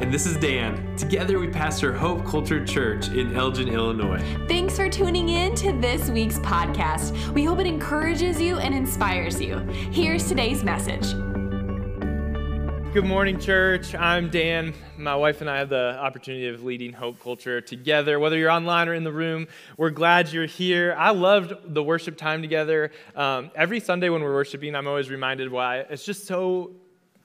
And 0.00 0.12
this 0.12 0.26
is 0.26 0.36
Dan. 0.36 0.96
Together 0.96 1.38
we 1.38 1.46
pastor 1.46 1.92
Hope 1.92 2.26
Culture 2.26 2.66
Church 2.66 3.08
in 3.10 3.36
Elgin, 3.36 3.68
Illinois. 3.68 4.20
Thanks 4.48 4.74
for 4.74 4.90
tuning 4.90 5.28
in 5.28 5.54
to 5.54 5.72
this 5.80 6.10
week's 6.10 6.38
podcast. 6.40 7.28
We 7.28 7.44
hope 7.44 7.60
it 7.60 7.66
encourages 7.68 8.40
you 8.40 8.58
and 8.58 8.74
inspires 8.74 9.40
you. 9.40 9.58
Here's 9.92 10.28
today's 10.28 10.64
message. 10.64 11.12
Good 12.92 13.04
morning, 13.04 13.38
church. 13.38 13.94
I'm 13.94 14.30
Dan. 14.30 14.74
My 14.98 15.14
wife 15.14 15.40
and 15.40 15.48
I 15.48 15.58
have 15.58 15.68
the 15.68 15.96
opportunity 15.96 16.48
of 16.48 16.64
leading 16.64 16.92
Hope 16.92 17.20
Culture 17.20 17.60
together. 17.60 18.18
Whether 18.18 18.36
you're 18.36 18.50
online 18.50 18.88
or 18.88 18.94
in 18.94 19.04
the 19.04 19.12
room, 19.12 19.46
we're 19.76 19.90
glad 19.90 20.32
you're 20.32 20.46
here. 20.46 20.96
I 20.98 21.12
loved 21.12 21.52
the 21.72 21.84
worship 21.84 22.16
time 22.16 22.42
together. 22.42 22.90
Um, 23.14 23.52
every 23.54 23.78
Sunday 23.78 24.08
when 24.08 24.22
we're 24.22 24.34
worshiping, 24.34 24.74
I'm 24.74 24.88
always 24.88 25.08
reminded 25.08 25.52
why 25.52 25.78
it's 25.78 26.04
just 26.04 26.26
so 26.26 26.72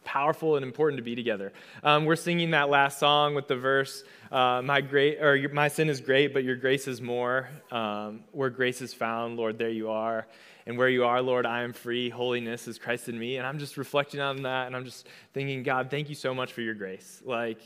powerful 0.09 0.55
and 0.55 0.65
important 0.65 0.97
to 0.97 1.03
be 1.03 1.13
together. 1.13 1.53
Um, 1.83 2.05
we're 2.05 2.15
singing 2.15 2.49
that 2.51 2.67
last 2.67 2.97
song 2.97 3.35
with 3.35 3.47
the 3.47 3.55
verse, 3.55 4.03
uh, 4.31 4.59
"My 4.63 4.81
great 4.81 5.21
or 5.21 5.37
my 5.53 5.67
sin 5.67 5.87
is 5.87 6.01
great, 6.01 6.33
but 6.33 6.43
your 6.43 6.55
grace 6.55 6.87
is 6.87 6.99
more." 6.99 7.47
Um, 7.71 8.23
where 8.31 8.49
grace 8.49 8.81
is 8.81 8.91
found, 8.91 9.37
Lord, 9.37 9.59
there 9.59 9.69
you 9.69 9.91
are. 9.91 10.25
And 10.65 10.79
where 10.79 10.89
you 10.89 11.05
are, 11.05 11.21
Lord, 11.21 11.45
I 11.45 11.61
am 11.61 11.73
free. 11.73 12.09
Holiness 12.09 12.67
is 12.67 12.79
Christ 12.79 13.07
in 13.07 13.19
me. 13.19 13.37
And 13.37 13.45
I'm 13.45 13.59
just 13.59 13.77
reflecting 13.77 14.19
on 14.19 14.43
that, 14.43 14.65
and 14.65 14.75
I'm 14.75 14.85
just 14.85 15.07
thinking, 15.33 15.61
God, 15.61 15.91
thank 15.91 16.09
you 16.09 16.15
so 16.15 16.33
much 16.33 16.53
for 16.53 16.61
your 16.61 16.75
grace. 16.75 17.21
Like, 17.23 17.59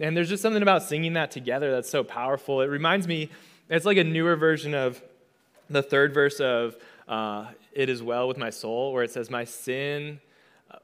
and 0.00 0.16
there's 0.16 0.30
just 0.30 0.42
something 0.42 0.62
about 0.62 0.82
singing 0.82 1.12
that 1.14 1.30
together 1.30 1.70
that's 1.70 1.90
so 1.90 2.02
powerful. 2.04 2.62
It 2.62 2.70
reminds 2.70 3.06
me, 3.06 3.30
it's 3.68 3.84
like 3.84 3.98
a 3.98 4.04
newer 4.04 4.36
version 4.36 4.72
of 4.74 5.02
the 5.68 5.82
third 5.82 6.14
verse 6.14 6.40
of 6.40 6.76
uh, 7.06 7.46
"It 7.72 7.88
is 7.90 8.02
well 8.02 8.28
with 8.28 8.38
my 8.38 8.50
soul," 8.50 8.94
where 8.94 9.04
it 9.04 9.10
says, 9.10 9.30
"My 9.30 9.44
sin." 9.44 10.20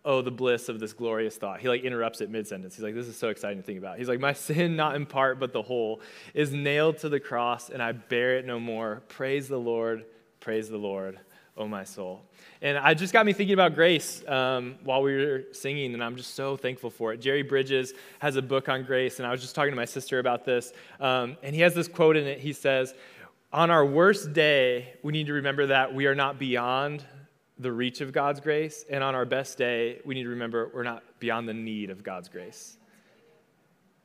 Oh, 0.08 0.22
the 0.22 0.30
bliss 0.30 0.70
of 0.70 0.80
this 0.80 0.94
glorious 0.94 1.36
thought. 1.36 1.60
He 1.60 1.68
like 1.68 1.82
interrupts 1.82 2.22
it 2.22 2.30
mid 2.30 2.48
sentence. 2.48 2.74
He's 2.74 2.82
like, 2.82 2.94
this 2.94 3.06
is 3.06 3.16
so 3.16 3.28
exciting 3.28 3.58
to 3.58 3.62
think 3.62 3.78
about. 3.78 3.98
He's 3.98 4.08
like, 4.08 4.20
my 4.20 4.32
sin, 4.32 4.74
not 4.74 4.96
in 4.96 5.04
part, 5.04 5.38
but 5.38 5.52
the 5.52 5.60
whole, 5.60 6.00
is 6.32 6.50
nailed 6.50 6.96
to 6.98 7.10
the 7.10 7.20
cross, 7.20 7.68
and 7.68 7.82
I 7.82 7.92
bear 7.92 8.38
it 8.38 8.46
no 8.46 8.58
more. 8.58 9.02
Praise 9.08 9.48
the 9.48 9.58
Lord, 9.58 10.06
praise 10.40 10.70
the 10.70 10.78
Lord, 10.78 11.20
oh 11.58 11.68
my 11.68 11.84
soul. 11.84 12.22
And 12.62 12.78
I 12.78 12.94
just 12.94 13.12
got 13.12 13.26
me 13.26 13.34
thinking 13.34 13.52
about 13.52 13.74
grace 13.74 14.26
um, 14.26 14.76
while 14.82 15.02
we 15.02 15.14
were 15.14 15.44
singing, 15.52 15.92
and 15.92 16.02
I'm 16.02 16.16
just 16.16 16.34
so 16.34 16.56
thankful 16.56 16.88
for 16.88 17.12
it. 17.12 17.18
Jerry 17.18 17.42
Bridges 17.42 17.92
has 18.20 18.36
a 18.36 18.42
book 18.42 18.70
on 18.70 18.84
grace, 18.84 19.18
and 19.18 19.28
I 19.28 19.30
was 19.30 19.42
just 19.42 19.54
talking 19.54 19.72
to 19.72 19.76
my 19.76 19.84
sister 19.84 20.20
about 20.20 20.46
this, 20.46 20.72
um, 21.00 21.36
and 21.42 21.54
he 21.54 21.60
has 21.60 21.74
this 21.74 21.86
quote 21.86 22.16
in 22.16 22.26
it. 22.26 22.38
He 22.38 22.54
says, 22.54 22.94
on 23.52 23.70
our 23.70 23.84
worst 23.84 24.32
day, 24.32 24.94
we 25.02 25.12
need 25.12 25.26
to 25.26 25.34
remember 25.34 25.66
that 25.66 25.94
we 25.94 26.06
are 26.06 26.14
not 26.14 26.38
beyond 26.38 27.04
the 27.58 27.72
reach 27.72 28.00
of 28.00 28.12
God's 28.12 28.40
grace. 28.40 28.84
And 28.88 29.02
on 29.02 29.14
our 29.14 29.24
best 29.24 29.58
day, 29.58 30.00
we 30.04 30.14
need 30.14 30.24
to 30.24 30.30
remember 30.30 30.70
we're 30.72 30.82
not 30.82 31.02
beyond 31.18 31.48
the 31.48 31.54
need 31.54 31.90
of 31.90 32.02
God's 32.02 32.28
grace. 32.28 32.76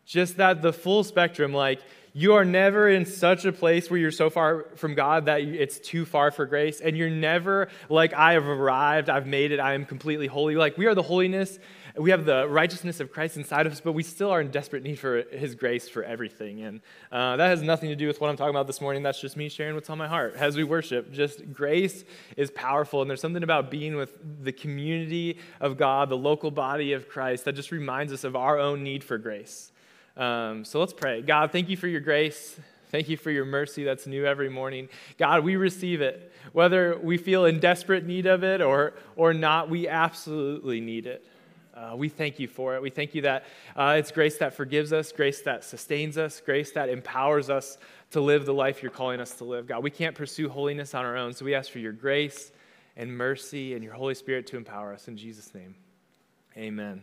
Just 0.05 0.37
that 0.37 0.61
the 0.61 0.73
full 0.73 1.03
spectrum, 1.03 1.53
like 1.53 1.81
you 2.13 2.33
are 2.33 2.45
never 2.45 2.89
in 2.89 3.05
such 3.05 3.45
a 3.45 3.51
place 3.51 3.89
where 3.89 3.99
you're 3.99 4.11
so 4.11 4.29
far 4.29 4.65
from 4.75 4.95
God 4.95 5.25
that 5.25 5.41
it's 5.41 5.79
too 5.79 6.05
far 6.05 6.29
for 6.29 6.45
grace. 6.45 6.81
And 6.81 6.97
you're 6.97 7.09
never 7.09 7.69
like, 7.89 8.13
I 8.13 8.33
have 8.33 8.47
arrived, 8.47 9.09
I've 9.09 9.27
made 9.27 9.51
it, 9.51 9.59
I 9.59 9.73
am 9.73 9.85
completely 9.85 10.27
holy. 10.27 10.55
Like 10.55 10.77
we 10.77 10.85
are 10.85 10.95
the 10.95 11.01
holiness 11.01 11.57
we 11.95 12.09
have 12.09 12.25
the 12.25 12.47
righteousness 12.47 12.99
of 12.99 13.11
Christ 13.11 13.37
inside 13.37 13.67
of 13.67 13.71
us, 13.71 13.79
but 13.79 13.91
we 13.91 14.01
still 14.01 14.31
are 14.31 14.41
in 14.41 14.49
desperate 14.49 14.81
need 14.81 14.97
for 14.97 15.21
His 15.31 15.53
grace 15.53 15.87
for 15.87 16.03
everything. 16.03 16.61
And 16.63 16.81
uh, 17.11 17.37
that 17.37 17.47
has 17.47 17.61
nothing 17.61 17.89
to 17.89 17.95
do 17.95 18.07
with 18.07 18.19
what 18.19 18.29
I'm 18.29 18.35
talking 18.35 18.49
about 18.49 18.65
this 18.65 18.81
morning. 18.81 19.03
That's 19.03 19.21
just 19.21 19.37
me 19.37 19.47
sharing 19.47 19.75
what's 19.75 19.89
on 19.89 19.99
my 19.99 20.07
heart 20.07 20.35
as 20.35 20.57
we 20.57 20.63
worship. 20.63 21.11
Just 21.11 21.53
grace 21.53 22.03
is 22.35 22.49
powerful, 22.49 23.01
and 23.01 23.09
there's 23.09 23.21
something 23.21 23.43
about 23.43 23.69
being 23.69 23.95
with 23.95 24.17
the 24.43 24.51
community 24.51 25.37
of 25.59 25.77
God, 25.77 26.09
the 26.09 26.17
local 26.17 26.49
body 26.49 26.93
of 26.93 27.07
Christ, 27.07 27.45
that 27.45 27.53
just 27.53 27.71
reminds 27.71 28.11
us 28.11 28.23
of 28.23 28.35
our 28.35 28.57
own 28.57 28.83
need 28.83 29.03
for 29.03 29.19
grace. 29.19 29.71
Um, 30.17 30.65
so 30.65 30.79
let's 30.79 30.93
pray. 30.93 31.21
God, 31.21 31.51
thank 31.51 31.69
you 31.69 31.77
for 31.77 31.87
your 31.87 32.01
grace. 32.01 32.59
Thank 32.89 33.09
you 33.09 33.17
for 33.17 33.31
your 33.31 33.45
mercy 33.45 33.83
that's 33.83 34.05
new 34.05 34.23
every 34.23 34.49
morning. 34.49 34.87
God, 35.17 35.43
we 35.43 35.55
receive 35.55 36.01
it. 36.01 36.31
Whether 36.51 36.95
we 37.01 37.17
feel 37.17 37.45
in 37.45 37.59
desperate 37.59 38.05
need 38.05 38.27
of 38.27 38.43
it 38.43 38.61
or, 38.61 38.93
or 39.15 39.33
not, 39.33 39.67
we 39.67 39.87
absolutely 39.87 40.79
need 40.79 41.07
it. 41.07 41.25
Uh, 41.75 41.95
we 41.95 42.07
thank 42.07 42.39
you 42.39 42.47
for 42.47 42.75
it. 42.75 42.81
We 42.81 42.91
thank 42.91 43.15
you 43.15 43.23
that 43.23 43.45
uh, 43.75 43.95
it's 43.97 44.11
grace 44.11 44.37
that 44.37 44.53
forgives 44.53 44.93
us, 44.93 45.11
grace 45.11 45.41
that 45.41 45.63
sustains 45.63 46.19
us, 46.19 46.39
grace 46.39 46.71
that 46.73 46.87
empowers 46.87 47.49
us 47.49 47.79
to 48.11 48.21
live 48.21 48.45
the 48.45 48.53
life 48.53 48.83
you're 48.83 48.91
calling 48.91 49.19
us 49.19 49.33
to 49.35 49.43
live. 49.43 49.65
God, 49.65 49.81
we 49.81 49.89
can't 49.89 50.15
pursue 50.15 50.49
holiness 50.49 50.93
on 50.93 51.03
our 51.03 51.17
own, 51.17 51.33
so 51.33 51.45
we 51.45 51.55
ask 51.55 51.71
for 51.71 51.79
your 51.79 51.91
grace 51.91 52.51
and 52.95 53.17
mercy 53.17 53.73
and 53.73 53.83
your 53.83 53.93
Holy 53.93 54.13
Spirit 54.13 54.45
to 54.47 54.57
empower 54.57 54.93
us. 54.93 55.07
In 55.07 55.17
Jesus' 55.17 55.53
name, 55.55 55.73
amen. 56.55 57.01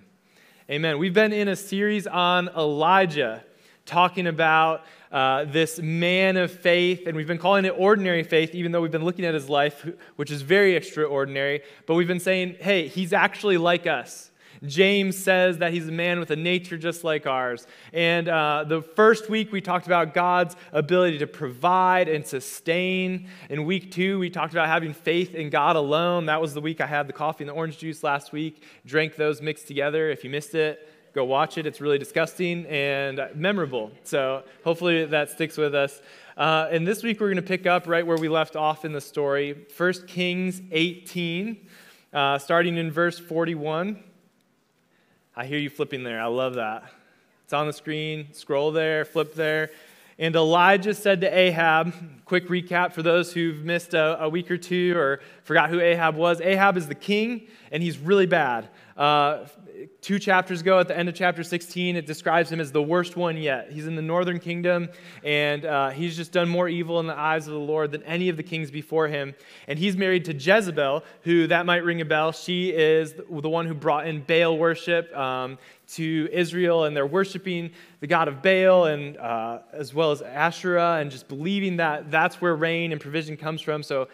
Amen. 0.70 0.98
We've 0.98 1.14
been 1.14 1.32
in 1.32 1.48
a 1.48 1.56
series 1.56 2.06
on 2.06 2.48
Elijah, 2.50 3.42
talking 3.86 4.28
about 4.28 4.84
uh, 5.10 5.46
this 5.46 5.80
man 5.80 6.36
of 6.36 6.52
faith, 6.52 7.08
and 7.08 7.16
we've 7.16 7.26
been 7.26 7.38
calling 7.38 7.64
it 7.64 7.74
ordinary 7.76 8.22
faith, 8.22 8.54
even 8.54 8.70
though 8.70 8.80
we've 8.80 8.92
been 8.92 9.04
looking 9.04 9.24
at 9.24 9.34
his 9.34 9.48
life, 9.48 9.84
which 10.14 10.30
is 10.30 10.42
very 10.42 10.76
extraordinary. 10.76 11.62
But 11.86 11.96
we've 11.96 12.06
been 12.06 12.20
saying, 12.20 12.58
hey, 12.60 12.86
he's 12.86 13.12
actually 13.12 13.58
like 13.58 13.88
us. 13.88 14.29
James 14.66 15.16
says 15.16 15.58
that 15.58 15.72
he's 15.72 15.88
a 15.88 15.92
man 15.92 16.20
with 16.20 16.30
a 16.30 16.36
nature 16.36 16.76
just 16.76 17.02
like 17.02 17.26
ours. 17.26 17.66
And 17.92 18.28
uh, 18.28 18.64
the 18.66 18.82
first 18.82 19.30
week 19.30 19.52
we 19.52 19.60
talked 19.60 19.86
about 19.86 20.12
God's 20.12 20.54
ability 20.72 21.18
to 21.18 21.26
provide 21.26 22.08
and 22.08 22.26
sustain. 22.26 23.28
In 23.48 23.64
week 23.64 23.90
two, 23.90 24.18
we 24.18 24.28
talked 24.28 24.52
about 24.52 24.68
having 24.68 24.92
faith 24.92 25.34
in 25.34 25.48
God 25.50 25.76
alone. 25.76 26.26
That 26.26 26.40
was 26.40 26.52
the 26.52 26.60
week 26.60 26.80
I 26.80 26.86
had 26.86 27.08
the 27.08 27.12
coffee 27.12 27.44
and 27.44 27.48
the 27.48 27.54
orange 27.54 27.78
juice 27.78 28.02
last 28.04 28.32
week. 28.32 28.62
Drank 28.84 29.16
those 29.16 29.40
mixed 29.40 29.66
together. 29.66 30.10
If 30.10 30.24
you 30.24 30.30
missed 30.30 30.54
it, 30.54 30.86
go 31.14 31.24
watch 31.24 31.56
it. 31.56 31.66
It's 31.66 31.80
really 31.80 31.98
disgusting 31.98 32.66
and 32.66 33.20
memorable. 33.34 33.90
So 34.04 34.44
hopefully 34.62 35.06
that 35.06 35.30
sticks 35.30 35.56
with 35.56 35.74
us. 35.74 36.02
Uh, 36.36 36.68
and 36.70 36.86
this 36.86 37.02
week 37.02 37.20
we're 37.20 37.28
going 37.28 37.36
to 37.36 37.42
pick 37.42 37.66
up 37.66 37.86
right 37.86 38.06
where 38.06 38.16
we 38.16 38.28
left 38.28 38.56
off 38.56 38.84
in 38.84 38.92
the 38.92 39.00
story 39.00 39.66
1 39.76 39.92
Kings 40.06 40.60
18, 40.70 41.66
uh, 42.12 42.38
starting 42.38 42.76
in 42.76 42.90
verse 42.90 43.18
41. 43.18 44.04
I 45.36 45.46
hear 45.46 45.58
you 45.58 45.70
flipping 45.70 46.02
there. 46.02 46.20
I 46.20 46.26
love 46.26 46.54
that. 46.54 46.90
It's 47.44 47.52
on 47.52 47.68
the 47.68 47.72
screen. 47.72 48.28
Scroll 48.32 48.72
there, 48.72 49.04
flip 49.04 49.34
there. 49.34 49.70
And 50.18 50.34
Elijah 50.34 50.92
said 50.92 51.20
to 51.20 51.28
Ahab, 51.28 51.94
quick 52.24 52.48
recap 52.48 52.92
for 52.92 53.02
those 53.02 53.32
who've 53.32 53.64
missed 53.64 53.94
a, 53.94 54.24
a, 54.24 54.28
week 54.28 54.50
or 54.50 54.58
two 54.58 54.94
or 54.96 55.20
forgot 55.44 55.70
who 55.70 55.80
Ahab 55.80 56.16
was. 56.16 56.40
Ahab 56.40 56.76
is 56.76 56.88
the 56.88 56.94
king, 56.94 57.46
and 57.70 57.82
he's 57.82 57.96
really 57.96 58.26
bad. 58.26 58.68
Uh, 58.96 59.46
two 60.00 60.18
chapters 60.18 60.60
ago, 60.60 60.78
at 60.78 60.88
the 60.88 60.96
end 60.96 61.08
of 61.08 61.14
chapter 61.14 61.42
16, 61.42 61.96
it 61.96 62.06
describes 62.06 62.50
him 62.50 62.60
as 62.60 62.72
the 62.72 62.82
worst 62.82 63.16
one 63.16 63.36
yet. 63.36 63.70
He's 63.70 63.86
in 63.86 63.96
the 63.96 64.02
northern 64.02 64.38
kingdom, 64.38 64.88
and 65.24 65.64
uh, 65.64 65.90
he's 65.90 66.16
just 66.16 66.32
done 66.32 66.48
more 66.48 66.68
evil 66.68 67.00
in 67.00 67.06
the 67.06 67.18
eyes 67.18 67.46
of 67.46 67.52
the 67.52 67.60
Lord 67.60 67.92
than 67.92 68.02
any 68.04 68.28
of 68.28 68.36
the 68.36 68.42
kings 68.42 68.70
before 68.70 69.08
him. 69.08 69.34
And 69.68 69.78
he's 69.78 69.96
married 69.96 70.24
to 70.26 70.34
Jezebel, 70.34 71.04
who 71.22 71.46
that 71.46 71.66
might 71.66 71.84
ring 71.84 72.00
a 72.00 72.04
bell. 72.04 72.32
She 72.32 72.70
is 72.70 73.14
the 73.14 73.48
one 73.48 73.66
who 73.66 73.74
brought 73.74 74.06
in 74.06 74.22
Baal 74.22 74.56
worship 74.56 75.14
um, 75.16 75.58
to 75.94 76.28
Israel, 76.32 76.84
and 76.84 76.96
they're 76.96 77.06
worshiping 77.06 77.70
the 78.00 78.06
god 78.06 78.28
of 78.28 78.42
Baal 78.42 78.86
and 78.86 79.16
uh, 79.16 79.60
as 79.72 79.92
well 79.92 80.10
as 80.12 80.22
Asherah, 80.22 80.98
and 81.00 81.10
just 81.10 81.28
believing 81.28 81.76
that 81.76 82.10
that's 82.10 82.40
where 82.40 82.54
rain 82.54 82.92
and 82.92 83.00
provision 83.00 83.36
comes 83.36 83.60
from. 83.60 83.82
So 83.82 84.08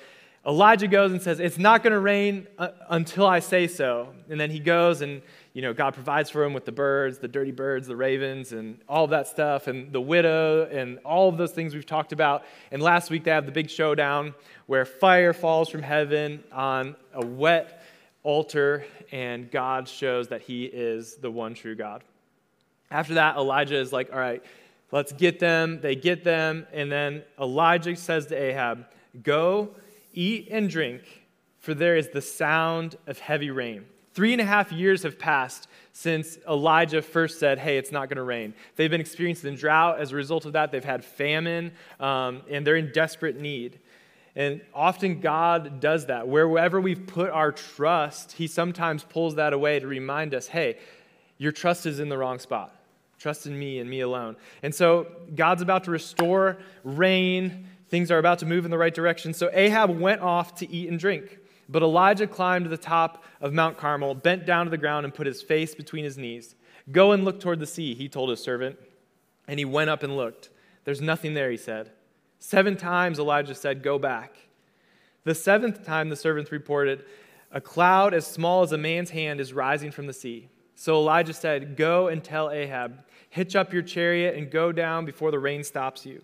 Elijah 0.46 0.88
goes 0.88 1.12
and 1.12 1.20
says, 1.20 1.40
It's 1.40 1.58
not 1.58 1.82
going 1.82 1.92
to 1.92 1.98
rain 1.98 2.46
uh, 2.58 2.68
until 2.88 3.26
I 3.26 3.40
say 3.40 3.66
so. 3.66 4.14
And 4.28 4.38
then 4.38 4.50
he 4.50 4.60
goes 4.60 5.00
and 5.02 5.22
you 5.56 5.62
know, 5.62 5.72
God 5.72 5.94
provides 5.94 6.28
for 6.28 6.44
him 6.44 6.52
with 6.52 6.66
the 6.66 6.72
birds, 6.72 7.16
the 7.16 7.28
dirty 7.28 7.50
birds, 7.50 7.86
the 7.86 7.96
ravens, 7.96 8.52
and 8.52 8.78
all 8.86 9.04
of 9.04 9.10
that 9.10 9.26
stuff, 9.26 9.68
and 9.68 9.90
the 9.90 10.02
widow, 10.02 10.66
and 10.66 10.98
all 10.98 11.30
of 11.30 11.38
those 11.38 11.52
things 11.52 11.72
we've 11.72 11.86
talked 11.86 12.12
about. 12.12 12.44
And 12.70 12.82
last 12.82 13.08
week 13.08 13.24
they 13.24 13.30
have 13.30 13.46
the 13.46 13.52
big 13.52 13.70
showdown 13.70 14.34
where 14.66 14.84
fire 14.84 15.32
falls 15.32 15.70
from 15.70 15.80
heaven 15.80 16.44
on 16.52 16.94
a 17.14 17.24
wet 17.24 17.82
altar, 18.22 18.84
and 19.10 19.50
God 19.50 19.88
shows 19.88 20.28
that 20.28 20.42
he 20.42 20.66
is 20.66 21.16
the 21.16 21.30
one 21.30 21.54
true 21.54 21.74
God. 21.74 22.04
After 22.90 23.14
that, 23.14 23.36
Elijah 23.36 23.80
is 23.80 23.94
like, 23.94 24.12
all 24.12 24.18
right, 24.18 24.44
let's 24.92 25.12
get 25.14 25.38
them. 25.38 25.80
They 25.80 25.96
get 25.96 26.22
them. 26.22 26.66
And 26.70 26.92
then 26.92 27.22
Elijah 27.40 27.96
says 27.96 28.26
to 28.26 28.34
Ahab, 28.36 28.84
go, 29.22 29.70
eat 30.16 30.48
and 30.50 30.68
drink, 30.68 31.02
for 31.58 31.74
there 31.74 31.96
is 31.96 32.08
the 32.08 32.20
sound 32.20 32.96
of 33.06 33.20
heavy 33.20 33.50
rain. 33.50 33.84
Three 34.14 34.32
and 34.32 34.40
a 34.40 34.46
half 34.46 34.72
years 34.72 35.02
have 35.02 35.18
passed 35.18 35.68
since 35.92 36.38
Elijah 36.48 37.02
first 37.02 37.38
said, 37.38 37.58
Hey, 37.58 37.76
it's 37.76 37.92
not 37.92 38.08
going 38.08 38.16
to 38.16 38.22
rain. 38.22 38.54
They've 38.74 38.90
been 38.90 39.00
experiencing 39.00 39.56
drought. 39.56 40.00
As 40.00 40.12
a 40.12 40.16
result 40.16 40.46
of 40.46 40.54
that, 40.54 40.72
they've 40.72 40.82
had 40.82 41.04
famine, 41.04 41.72
um, 42.00 42.42
and 42.50 42.66
they're 42.66 42.76
in 42.76 42.92
desperate 42.92 43.38
need. 43.38 43.78
And 44.34 44.62
often 44.74 45.20
God 45.20 45.80
does 45.80 46.06
that. 46.06 46.28
Wherever 46.28 46.80
we've 46.80 47.06
put 47.06 47.30
our 47.30 47.52
trust, 47.52 48.32
He 48.32 48.46
sometimes 48.46 49.04
pulls 49.04 49.34
that 49.34 49.52
away 49.52 49.80
to 49.80 49.86
remind 49.86 50.34
us, 50.34 50.46
Hey, 50.46 50.78
your 51.36 51.52
trust 51.52 51.84
is 51.84 52.00
in 52.00 52.08
the 52.08 52.16
wrong 52.16 52.38
spot. 52.38 52.74
Trust 53.18 53.46
in 53.46 53.58
me 53.58 53.80
and 53.80 53.88
me 53.88 54.00
alone. 54.00 54.36
And 54.62 54.74
so 54.74 55.06
God's 55.34 55.62
about 55.62 55.84
to 55.84 55.90
restore 55.90 56.58
rain. 56.84 57.66
Things 57.88 58.10
are 58.10 58.18
about 58.18 58.38
to 58.40 58.46
move 58.46 58.64
in 58.64 58.70
the 58.70 58.78
right 58.78 58.94
direction. 58.94 59.32
So 59.32 59.50
Ahab 59.52 59.90
went 59.98 60.20
off 60.20 60.54
to 60.56 60.70
eat 60.70 60.88
and 60.88 60.98
drink. 60.98 61.38
But 61.68 61.82
Elijah 61.82 62.26
climbed 62.26 62.64
to 62.64 62.68
the 62.68 62.76
top 62.76 63.24
of 63.40 63.52
Mount 63.52 63.76
Carmel, 63.76 64.14
bent 64.14 64.46
down 64.46 64.66
to 64.66 64.70
the 64.70 64.78
ground, 64.78 65.04
and 65.04 65.14
put 65.14 65.26
his 65.26 65.42
face 65.42 65.74
between 65.74 66.04
his 66.04 66.16
knees. 66.16 66.54
Go 66.90 67.12
and 67.12 67.24
look 67.24 67.40
toward 67.40 67.58
the 67.58 67.66
sea, 67.66 67.94
he 67.94 68.08
told 68.08 68.30
his 68.30 68.40
servant. 68.40 68.78
And 69.48 69.58
he 69.58 69.64
went 69.64 69.90
up 69.90 70.02
and 70.02 70.16
looked. 70.16 70.50
There's 70.84 71.00
nothing 71.00 71.34
there, 71.34 71.50
he 71.50 71.56
said. 71.56 71.90
Seven 72.38 72.76
times 72.76 73.18
Elijah 73.18 73.54
said, 73.54 73.82
Go 73.82 73.98
back. 73.98 74.36
The 75.24 75.34
seventh 75.34 75.84
time 75.84 76.08
the 76.08 76.16
servant 76.16 76.52
reported, 76.52 77.04
A 77.50 77.60
cloud 77.60 78.14
as 78.14 78.26
small 78.26 78.62
as 78.62 78.72
a 78.72 78.78
man's 78.78 79.10
hand 79.10 79.40
is 79.40 79.52
rising 79.52 79.90
from 79.90 80.06
the 80.06 80.12
sea. 80.12 80.48
So 80.76 80.94
Elijah 80.94 81.32
said, 81.32 81.76
Go 81.76 82.08
and 82.08 82.22
tell 82.22 82.50
Ahab, 82.50 83.04
hitch 83.30 83.56
up 83.56 83.72
your 83.72 83.82
chariot 83.82 84.36
and 84.36 84.50
go 84.50 84.70
down 84.70 85.04
before 85.04 85.30
the 85.30 85.38
rain 85.38 85.64
stops 85.64 86.06
you. 86.06 86.22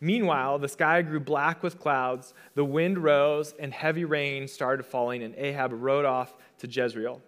Meanwhile, 0.00 0.60
the 0.60 0.68
sky 0.68 1.02
grew 1.02 1.20
black 1.20 1.62
with 1.62 1.78
clouds, 1.78 2.32
the 2.54 2.64
wind 2.64 2.98
rose, 2.98 3.54
and 3.58 3.72
heavy 3.72 4.04
rain 4.04 4.46
started 4.46 4.84
falling, 4.84 5.22
and 5.22 5.34
Ahab 5.34 5.72
rode 5.72 6.04
off 6.04 6.36
to 6.58 6.68
Jezreel. 6.68 7.20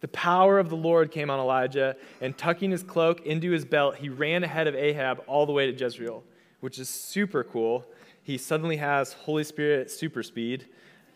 The 0.00 0.08
power 0.08 0.58
of 0.58 0.68
the 0.68 0.76
Lord 0.76 1.10
came 1.10 1.30
on 1.30 1.40
Elijah, 1.40 1.96
and 2.20 2.36
tucking 2.36 2.70
his 2.70 2.82
cloak 2.82 3.24
into 3.24 3.50
his 3.50 3.64
belt, 3.64 3.96
he 3.96 4.10
ran 4.10 4.44
ahead 4.44 4.66
of 4.66 4.74
Ahab 4.74 5.22
all 5.26 5.46
the 5.46 5.52
way 5.52 5.70
to 5.70 5.72
Jezreel, 5.72 6.22
which 6.60 6.78
is 6.78 6.90
super 6.90 7.42
cool. 7.42 7.86
He 8.22 8.36
suddenly 8.36 8.76
has 8.76 9.14
Holy 9.14 9.44
Spirit 9.44 9.90
super 9.90 10.22
speed 10.22 10.66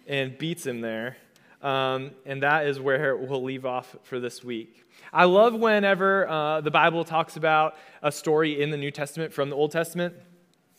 and 0.06 0.38
beats 0.38 0.64
him 0.64 0.80
there. 0.80 1.18
Um, 1.60 2.12
and 2.24 2.42
that 2.42 2.66
is 2.66 2.80
where 2.80 3.16
we'll 3.18 3.42
leave 3.42 3.66
off 3.66 3.94
for 4.04 4.20
this 4.20 4.42
week. 4.42 4.84
I 5.12 5.24
love 5.24 5.54
whenever 5.54 6.28
uh, 6.28 6.60
the 6.60 6.70
Bible 6.70 7.04
talks 7.04 7.36
about 7.36 7.76
a 8.02 8.10
story 8.10 8.62
in 8.62 8.70
the 8.70 8.76
New 8.76 8.90
Testament 8.90 9.32
from 9.32 9.50
the 9.50 9.56
Old 9.56 9.70
Testament. 9.70 10.14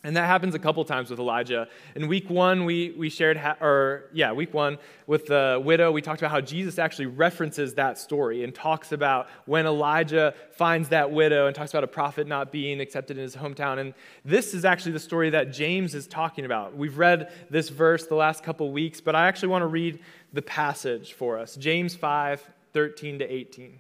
And 0.01 0.16
that 0.16 0.28
happens 0.28 0.56
a 0.56 0.60
couple 0.60 0.86
times 0.86 1.10
with 1.10 1.19
Elijah. 1.19 1.68
In 1.94 2.07
week 2.07 2.30
one, 2.30 2.63
we, 2.63 2.92
we 2.98 3.10
shared, 3.10 3.36
ha- 3.36 3.57
or 3.60 4.06
yeah, 4.13 4.31
week 4.31 4.54
one 4.54 4.78
with 5.07 5.25
the 5.25 5.62
widow, 5.62 5.92
we 5.92 6.01
talked 6.01 6.22
about 6.22 6.31
how 6.31 6.40
Jesus 6.40 6.80
actually 6.80 7.07
references 7.07 7.74
that 7.74 7.98
story 7.98 8.46
and 8.46 8.56
talks 8.56 8.94
about 8.94 9.28
when 9.46 9.66
Elijah 9.66 10.34
finds 10.51 10.88
that 10.90 11.12
widow 11.12 11.48
and 11.48 11.56
talks 11.56 11.72
about 11.72 11.84
a 11.84 11.88
prophet 11.88 12.28
not 12.28 12.50
being 12.50 12.80
accepted 12.80 13.18
in 13.18 13.24
his 13.24 13.36
hometown. 13.36 13.78
And 13.78 13.94
this 14.24 14.54
is 14.54 14.63
actually 14.63 14.94
the 14.94 15.00
story 15.00 15.31
that 15.31 15.51
James 15.51 15.94
is 15.94 16.07
talking 16.07 16.45
about. 16.45 16.78
We've 16.78 16.98
read 16.98 17.34
this 17.50 17.68
verse 17.68 18.07
the 18.07 18.16
last 18.16 18.42
couple 18.42 18.72
weeks, 18.72 19.02
but 19.02 19.16
I 19.16 19.28
actually 19.28 19.50
want 19.50 19.63
to 19.63 19.68
read 19.68 20.00
the 20.31 20.42
passage 20.42 21.12
for 21.12 21.38
us 21.38 21.56
James 21.56 21.94
5 21.94 22.42
13 22.72 23.19
to 23.19 23.25
18. 23.25 23.80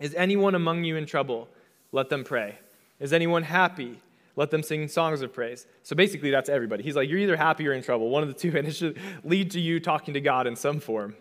Is 0.00 0.14
anyone 0.14 0.56
among 0.56 0.82
you 0.82 0.96
in 0.96 1.06
trouble? 1.06 1.48
Let 1.92 2.08
them 2.08 2.24
pray. 2.24 2.58
Is 2.98 3.12
anyone 3.12 3.44
happy? 3.44 4.00
Let 4.36 4.50
them 4.50 4.62
sing 4.62 4.88
songs 4.88 5.22
of 5.22 5.32
praise. 5.32 5.66
So 5.82 5.94
basically, 5.94 6.30
that's 6.30 6.48
everybody. 6.48 6.82
He's 6.82 6.96
like, 6.96 7.08
you're 7.08 7.18
either 7.18 7.36
happy 7.36 7.68
or 7.68 7.72
in 7.72 7.82
trouble, 7.82 8.08
one 8.08 8.22
of 8.22 8.28
the 8.28 8.34
two, 8.34 8.48
and 8.58 8.66
it 8.66 8.72
should 8.72 8.98
lead 9.22 9.52
to 9.52 9.60
you 9.60 9.80
talking 9.80 10.14
to 10.14 10.20
God 10.20 10.46
in 10.46 10.56
some 10.56 10.80
form. 10.80 11.16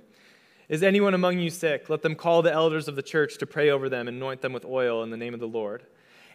Is 0.70 0.82
anyone 0.82 1.14
among 1.14 1.40
you 1.40 1.50
sick? 1.50 1.90
Let 1.90 2.02
them 2.02 2.16
call 2.16 2.42
the 2.42 2.52
elders 2.52 2.88
of 2.88 2.96
the 2.96 3.04
church 3.04 3.38
to 3.40 3.46
pray 3.46 3.70
over 3.70 3.90
them 3.90 4.08
and 4.08 4.18
anoint 4.18 4.42
them 4.42 4.54
with 4.54 4.66
oil 4.66 5.04
in 5.04 5.10
the 5.10 5.18
name 5.18 5.34
of 5.34 5.40
the 5.40 5.48
Lord. 5.48 5.84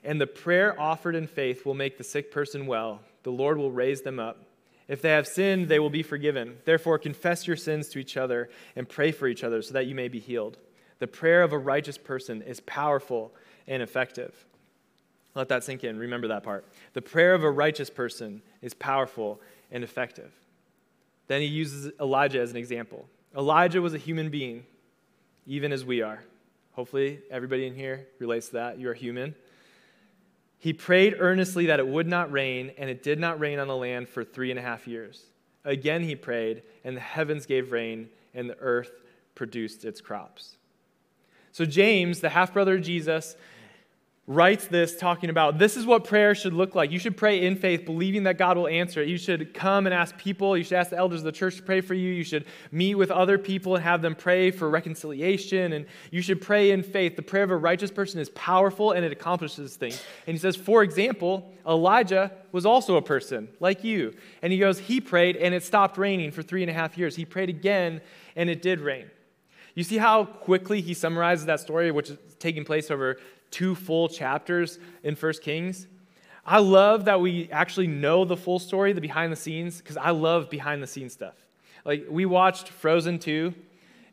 And 0.05 0.21
the 0.21 0.27
prayer 0.27 0.79
offered 0.81 1.17
in 1.17 1.27
faith 1.27 1.67
will 1.67 1.75
make 1.75 1.99
the 1.99 2.05
sick 2.05 2.31
person 2.31 2.67
well. 2.67 3.01
The 3.25 3.33
Lord 3.33 3.59
will 3.59 3.73
raise 3.73 4.03
them 4.03 4.21
up. 4.21 4.45
If 4.87 5.03
they 5.03 5.11
have 5.11 5.27
sinned, 5.27 5.69
they 5.69 5.79
will 5.79 5.91
be 5.91 6.03
forgiven. 6.03 6.59
Therefore, 6.65 6.99
confess 6.99 7.47
your 7.47 7.57
sins 7.57 7.89
to 7.89 7.99
each 7.99 8.17
other 8.17 8.49
and 8.77 8.89
pray 8.89 9.13
for 9.13 9.27
each 9.27 9.45
other 9.45 9.61
so 9.61 9.75
that 9.75 9.87
you 9.87 9.95
may 9.95 10.09
be 10.09 10.21
healed. 10.21 10.57
The 10.99 11.07
prayer 11.07 11.43
of 11.43 11.53
a 11.53 11.59
righteous 11.59 11.99
person 11.99 12.43
is 12.43 12.61
powerful 12.61 13.33
and 13.67 13.83
effective. 13.83 14.47
Let 15.39 15.51
that 15.51 15.63
sink 15.63 15.85
in. 15.85 16.01
Remember 16.01 16.27
that 16.27 16.43
part. 16.43 16.65
The 16.95 17.01
prayer 17.01 17.33
of 17.33 17.45
a 17.45 17.51
righteous 17.51 17.91
person 17.91 18.43
is 18.61 18.75
powerful 18.75 19.41
and 19.71 19.85
effective. 19.85 20.33
Then 21.29 21.41
he 21.41 21.47
uses 21.47 21.93
Elijah 22.01 22.41
as 22.41 22.51
an 22.51 22.57
example. 22.57 23.09
Elijah 23.37 23.81
was 23.81 23.95
a 23.95 23.99
human 23.99 24.31
being, 24.31 24.67
even 25.47 25.71
as 25.71 25.85
we 25.85 26.03
are. 26.03 26.25
Hopefully, 26.73 27.21
everybody 27.31 27.69
in 27.69 27.77
here 27.77 28.09
relates 28.19 28.47
to 28.49 28.55
that. 28.55 28.81
You 28.81 28.89
are 28.89 28.95
human. 28.95 29.37
He 30.59 30.73
prayed 30.73 31.15
earnestly 31.21 31.67
that 31.67 31.79
it 31.79 31.87
would 31.87 32.09
not 32.09 32.33
rain, 32.33 32.73
and 32.77 32.91
it 32.91 33.05
did 33.05 33.21
not 33.21 33.39
rain 33.39 33.61
on 33.61 33.69
the 33.69 33.77
land 33.77 34.09
for 34.09 34.25
three 34.25 34.51
and 34.51 34.59
a 34.59 34.63
half 34.63 34.89
years. 34.89 35.23
Again, 35.65 36.03
he 36.03 36.17
prayed, 36.17 36.65
and 36.83 36.97
the 36.97 37.01
heavens 37.01 37.47
gave 37.47 37.71
rain, 37.71 38.09
and 38.35 38.51
the 38.51 38.59
earth 38.59 38.91
produced 39.37 39.85
its 39.85 40.01
crops. 40.01 40.57
So, 41.53 41.65
James, 41.65 42.19
the 42.19 42.31
half 42.31 42.53
brother 42.53 42.75
of 42.75 42.83
Jesus, 42.83 43.37
writes 44.29 44.67
this 44.67 44.95
talking 44.95 45.31
about 45.31 45.57
this 45.57 45.75
is 45.75 45.87
what 45.87 46.05
prayer 46.05 46.35
should 46.35 46.53
look 46.53 46.75
like. 46.75 46.93
You 46.93 46.99
should 46.99 47.17
pray 47.17 47.47
in 47.47 47.57
faith, 47.57 47.87
believing 47.87 48.25
that 48.25 48.37
God 48.37 48.59
will 48.59 48.69
answer 48.69 49.01
it. 49.01 49.09
You 49.09 49.17
should 49.17 49.55
come 49.55 49.87
and 49.87 49.95
ask 49.95 50.19
people. 50.19 50.55
You 50.55 50.65
should 50.65 50.77
ask 50.77 50.91
the 50.91 50.99
elders 50.99 51.21
of 51.21 51.25
the 51.25 51.33
church 51.33 51.57
to 51.57 51.63
pray 51.63 51.81
for 51.81 51.95
you. 51.95 52.13
You 52.13 52.25
should 52.25 52.45
meet 52.71 52.95
with 52.97 53.11
other 53.11 53.39
people 53.39 53.75
and 53.75 53.83
have 53.83 54.03
them 54.03 54.15
pray 54.15 54.51
for 54.51 54.69
reconciliation. 54.69 55.73
And 55.73 55.87
you 56.11 56.21
should 56.21 56.43
pray 56.43 56.73
in 56.73 56.83
faith. 56.83 57.17
The 57.17 57.23
prayer 57.23 57.43
of 57.43 57.51
a 57.51 57.57
righteous 57.57 57.91
person 57.91 58.21
is 58.21 58.29
powerful 58.31 58.93
and 58.93 59.03
it 59.03 59.13
accomplishes 59.13 59.77
things. 59.77 60.03
And 60.27 60.35
he 60.35 60.39
says, 60.39 60.57
for 60.57 60.83
example, 60.83 61.51
Elijah 61.67 62.31
was 62.53 62.67
also 62.67 62.97
a 62.97 63.03
person 63.03 63.49
like 63.61 63.83
you. 63.83 64.15
And 64.43 64.53
he 64.53 64.59
goes, 64.59 64.79
he 64.79 65.01
prayed 65.01 65.37
and 65.37 65.55
it 65.55 65.63
stopped 65.63 65.97
raining 65.97 66.33
for 66.33 66.43
three 66.43 66.63
and 66.63 66.71
a 66.71 66.75
half 66.75 66.99
years. 66.99 67.17
He 67.17 67.25
prayed 67.25 67.49
again 67.49 68.03
and 68.37 68.51
it 68.51 68.61
did 68.61 68.81
rain. 68.81 69.11
You 69.79 69.85
see 69.85 69.99
how 69.99 70.25
quickly 70.25 70.81
he 70.81 70.93
summarizes 70.93 71.47
that 71.47 71.61
story, 71.61 71.93
which 71.93 72.11
is 72.11 72.19
taking 72.41 72.65
place 72.65 72.91
over 72.91 73.19
two 73.53 73.77
full 73.77 74.09
chapters 74.09 74.81
in 75.05 75.15
First 75.15 75.41
Kings. 75.41 75.87
I 76.45 76.59
love 76.59 77.05
that 77.05 77.21
we 77.21 77.49
actually 77.53 77.87
know 77.87 78.25
the 78.25 78.37
full 78.37 78.59
story, 78.59 78.93
the 78.93 79.01
behind 79.01 79.31
the 79.31 79.37
scenes, 79.37 79.79
because 79.79 79.97
I 79.97 80.11
love 80.11 80.51
behind 80.51 80.83
the 80.83 80.89
scenes 80.89 81.13
stuff. 81.13 81.37
Like, 81.85 82.07
we 82.11 82.27
watched 82.27 82.71
Frozen 82.71 83.21
2, 83.21 83.55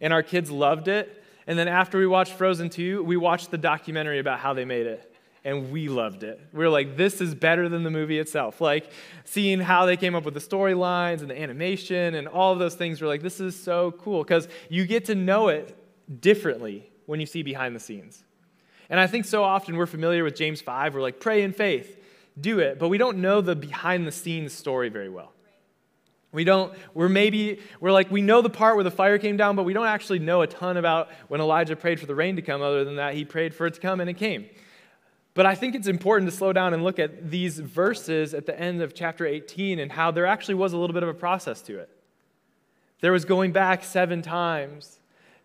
and 0.01 0.13
our 0.13 0.21
kids 0.21 0.51
loved 0.51 0.87
it. 0.87 1.23
And 1.47 1.57
then 1.57 1.67
after 1.67 1.97
we 1.97 2.05
watched 2.05 2.33
Frozen 2.33 2.69
2, 2.69 3.03
we 3.03 3.17
watched 3.17 3.49
the 3.49 3.57
documentary 3.57 4.19
about 4.19 4.37
how 4.37 4.53
they 4.53 4.65
made 4.65 4.85
it. 4.85 5.14
And 5.45 5.71
we 5.71 5.87
loved 5.87 6.23
it. 6.23 6.41
We 6.51 6.65
are 6.65 6.69
like, 6.69 6.97
this 6.97 7.21
is 7.21 7.35
better 7.35 7.69
than 7.69 7.83
the 7.83 7.91
movie 7.91 8.17
itself. 8.17 8.59
Like, 8.59 8.91
seeing 9.25 9.59
how 9.59 9.85
they 9.85 9.95
came 9.95 10.15
up 10.15 10.25
with 10.25 10.33
the 10.33 10.39
storylines 10.39 11.21
and 11.21 11.29
the 11.29 11.39
animation 11.39 12.15
and 12.15 12.27
all 12.27 12.51
of 12.51 12.57
those 12.57 12.73
things, 12.73 12.99
we're 12.99 13.07
like, 13.07 13.21
this 13.21 13.39
is 13.39 13.55
so 13.55 13.91
cool. 13.91 14.23
Because 14.23 14.47
you 14.69 14.87
get 14.87 15.05
to 15.05 15.15
know 15.15 15.49
it 15.49 15.77
differently 16.19 16.89
when 17.05 17.19
you 17.19 17.27
see 17.27 17.43
behind 17.43 17.75
the 17.75 17.79
scenes. 17.79 18.23
And 18.89 18.99
I 18.99 19.05
think 19.05 19.25
so 19.25 19.43
often 19.43 19.77
we're 19.77 19.85
familiar 19.85 20.23
with 20.23 20.35
James 20.35 20.61
5. 20.61 20.95
We're 20.95 21.01
like, 21.01 21.19
pray 21.19 21.43
in 21.43 21.53
faith, 21.53 22.03
do 22.39 22.57
it. 22.57 22.79
But 22.79 22.89
we 22.89 22.97
don't 22.97 23.19
know 23.19 23.41
the 23.41 23.55
behind 23.55 24.07
the 24.07 24.11
scenes 24.11 24.51
story 24.51 24.89
very 24.89 25.09
well. 25.09 25.31
We 26.31 26.43
don't, 26.43 26.73
we're 26.95 27.07
maybe, 27.07 27.61
we're 27.79 27.91
like, 27.91 28.11
we 28.11 28.21
know 28.21 28.41
the 28.41 28.49
part 28.49 28.75
where 28.75 28.83
the 28.83 28.91
fire 28.91 29.17
came 29.19 29.37
down, 29.37 29.55
but 29.55 29.63
we 29.63 29.73
don't 29.73 29.85
actually 29.85 30.19
know 30.19 30.41
a 30.41 30.47
ton 30.47 30.75
about 30.75 31.09
when 31.29 31.39
Elijah 31.39 31.75
prayed 31.75 31.99
for 31.99 32.07
the 32.07 32.15
rain 32.15 32.35
to 32.35 32.41
come, 32.41 32.61
other 32.61 32.83
than 32.83 32.97
that 32.97 33.13
he 33.13 33.23
prayed 33.23 33.53
for 33.53 33.67
it 33.67 33.75
to 33.75 33.79
come 33.79 34.01
and 34.01 34.09
it 34.09 34.15
came. 34.15 34.49
But 35.35 35.45
I 35.45 35.53
think 35.53 35.75
it's 35.75 35.87
important 35.87 36.31
to 36.31 36.35
slow 36.35 36.51
down 36.53 36.73
and 36.73 36.83
look 36.83 36.97
at 36.97 37.29
these 37.29 37.59
verses 37.59 38.33
at 38.33 38.47
the 38.47 38.59
end 38.59 38.81
of 38.81 38.95
chapter 38.95 39.27
18 39.27 39.77
and 39.77 39.91
how 39.91 40.09
there 40.09 40.25
actually 40.25 40.55
was 40.55 40.73
a 40.73 40.77
little 40.77 40.93
bit 40.93 41.03
of 41.03 41.09
a 41.09 41.13
process 41.13 41.61
to 41.63 41.77
it. 41.77 41.89
There 43.01 43.11
was 43.11 43.25
going 43.25 43.51
back 43.51 43.83
seven 43.83 44.23
times 44.23 44.99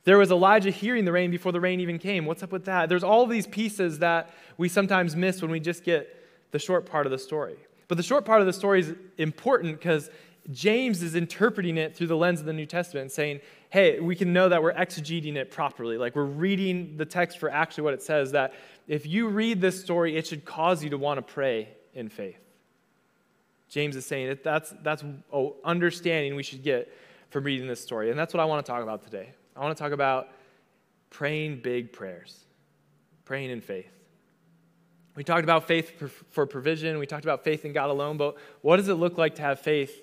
there 0.05 0.17
was 0.17 0.31
Elijah 0.31 0.71
hearing 0.71 1.05
the 1.05 1.13
rain 1.13 1.31
before 1.31 1.53
the 1.53 1.61
rain 1.61 1.81
even 1.81 1.99
came. 1.99 2.25
What's 2.25 2.43
up 2.43 2.53
with 2.53 2.65
that? 2.65 2.89
There's 2.89 3.05
all 3.05 3.27
these 3.27 3.47
pieces 3.47 3.99
that 3.99 4.31
we 4.57 4.69
sometimes 4.69 5.15
miss 5.15 5.43
when 5.43 5.51
we 5.51 5.61
just 5.61 5.85
get 5.85 6.17
the 6.53 6.59
short 6.59 6.87
part 6.87 7.07
of 7.07 7.13
the 7.13 7.19
story. 7.19 7.57
But 7.87 7.97
the 7.97 8.03
short 8.03 8.25
part 8.25 8.41
of 8.41 8.47
the 8.47 8.53
story 8.53 8.81
is 8.81 8.95
important 9.19 9.79
because 9.79 10.11
James 10.53 11.03
is 11.03 11.15
interpreting 11.15 11.77
it 11.77 11.97
through 11.97 12.07
the 12.07 12.17
lens 12.17 12.41
of 12.41 12.47
the 12.47 12.53
New 12.53 12.67
Testament, 12.67 13.13
saying, 13.13 13.41
hey, 13.71 14.01
we 14.01 14.17
can 14.17 14.33
know 14.33 14.49
that 14.49 14.63
we're 14.63 14.73
exegeting 14.73 15.37
it 15.37 15.51
properly. 15.51 15.97
Like 15.97 16.17
we're 16.17 16.25
reading 16.25 16.97
the 16.97 17.05
text 17.05 17.39
for 17.39 17.51
actually 17.51 17.85
what 17.85 17.95
it 17.95 18.03
says, 18.03 18.33
that 18.33 18.55
if 18.89 19.07
you 19.07 19.29
read 19.29 19.61
this 19.61 19.81
story, 19.81 20.17
it 20.17 20.27
should 20.27 20.45
cause 20.45 20.83
you 20.83 20.91
to 20.91 20.99
want 20.99 21.19
to 21.19 21.23
pray 21.23 21.69
in 21.95 22.09
faith. 22.09 22.41
James 23.69 23.95
is 23.95 24.05
saying 24.05 24.29
that 24.29 24.43
that's, 24.43 24.75
that's 24.83 25.05
understanding 25.65 26.35
we 26.35 26.43
should 26.43 26.63
get 26.63 26.93
from 27.31 27.45
reading 27.45 27.69
this 27.69 27.81
story. 27.81 28.11
And 28.11 28.19
that's 28.19 28.35
what 28.35 28.41
I 28.41 28.45
want 28.45 28.65
to 28.65 28.71
talk 28.71 28.83
about 28.83 29.05
today. 29.05 29.31
I 29.55 29.61
want 29.61 29.77
to 29.77 29.81
talk 29.81 29.93
about 29.93 30.29
praying 31.11 31.61
big 31.61 31.93
prayers, 31.93 32.45
praying 33.25 33.51
in 33.51 33.61
faith. 33.61 33.93
We 35.15 35.23
talked 35.23 35.45
about 35.45 35.67
faith 35.67 35.93
for 36.31 36.47
provision, 36.47 36.99
we 36.99 37.07
talked 37.07 37.25
about 37.25 37.45
faith 37.45 37.65
in 37.65 37.73
God 37.73 37.91
alone, 37.91 38.17
but 38.17 38.37
what 38.63 38.77
does 38.77 38.89
it 38.89 38.95
look 38.95 39.19
like 39.19 39.35
to 39.37 39.43
have 39.43 39.61
faith 39.61 40.01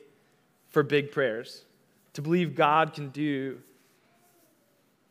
for 0.70 0.84
big 0.84 1.12
prayers? 1.12 1.64
To 2.14 2.22
believe 2.22 2.56
God 2.56 2.94
can 2.94 3.10
do 3.10 3.60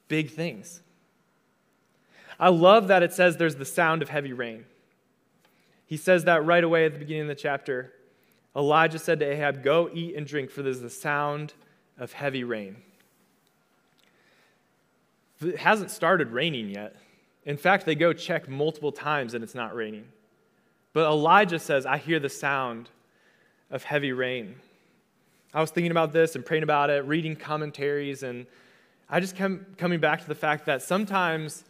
big 0.08 0.30
things. 0.30 0.80
I 2.38 2.48
love 2.48 2.88
that 2.88 3.02
it 3.02 3.12
says 3.12 3.36
there's 3.36 3.56
the 3.56 3.64
sound 3.64 4.02
of 4.02 4.08
heavy 4.08 4.32
rain. 4.32 4.64
He 5.86 5.96
says 5.96 6.25
that 6.25 6.44
right 6.44 6.64
away 6.64 6.84
at 6.84 6.92
the 6.92 6.98
beginning 6.98 7.22
of 7.22 7.28
the 7.28 7.34
chapter. 7.34 7.92
Elijah 8.54 8.98
said 8.98 9.20
to 9.20 9.26
Ahab, 9.26 9.62
Go 9.62 9.88
eat 9.92 10.16
and 10.16 10.26
drink, 10.26 10.50
for 10.50 10.62
there's 10.62 10.80
the 10.80 10.90
sound 10.90 11.54
of 11.98 12.12
heavy 12.12 12.44
rain. 12.44 12.76
It 15.40 15.58
hasn't 15.58 15.90
started 15.90 16.30
raining 16.30 16.70
yet. 16.70 16.96
In 17.44 17.56
fact, 17.56 17.86
they 17.86 17.94
go 17.94 18.12
check 18.12 18.48
multiple 18.48 18.92
times 18.92 19.34
and 19.34 19.44
it's 19.44 19.54
not 19.54 19.75
raining. 19.75 20.06
But 20.92 21.06
Elijah 21.06 21.58
says, 21.58 21.86
I 21.86 21.98
hear 21.98 22.18
the 22.18 22.28
sound 22.28 22.88
of 23.70 23.84
heavy 23.84 24.12
rain. 24.12 24.56
I 25.56 25.60
was 25.62 25.70
thinking 25.70 25.90
about 25.90 26.12
this 26.12 26.34
and 26.34 26.44
praying 26.44 26.64
about 26.64 26.90
it, 26.90 27.06
reading 27.06 27.34
commentaries, 27.34 28.22
and 28.22 28.44
I 29.08 29.20
just 29.20 29.34
kept 29.34 29.78
coming 29.78 30.00
back 30.00 30.20
to 30.20 30.28
the 30.28 30.34
fact 30.34 30.66
that 30.66 30.82
sometimes 30.82 31.64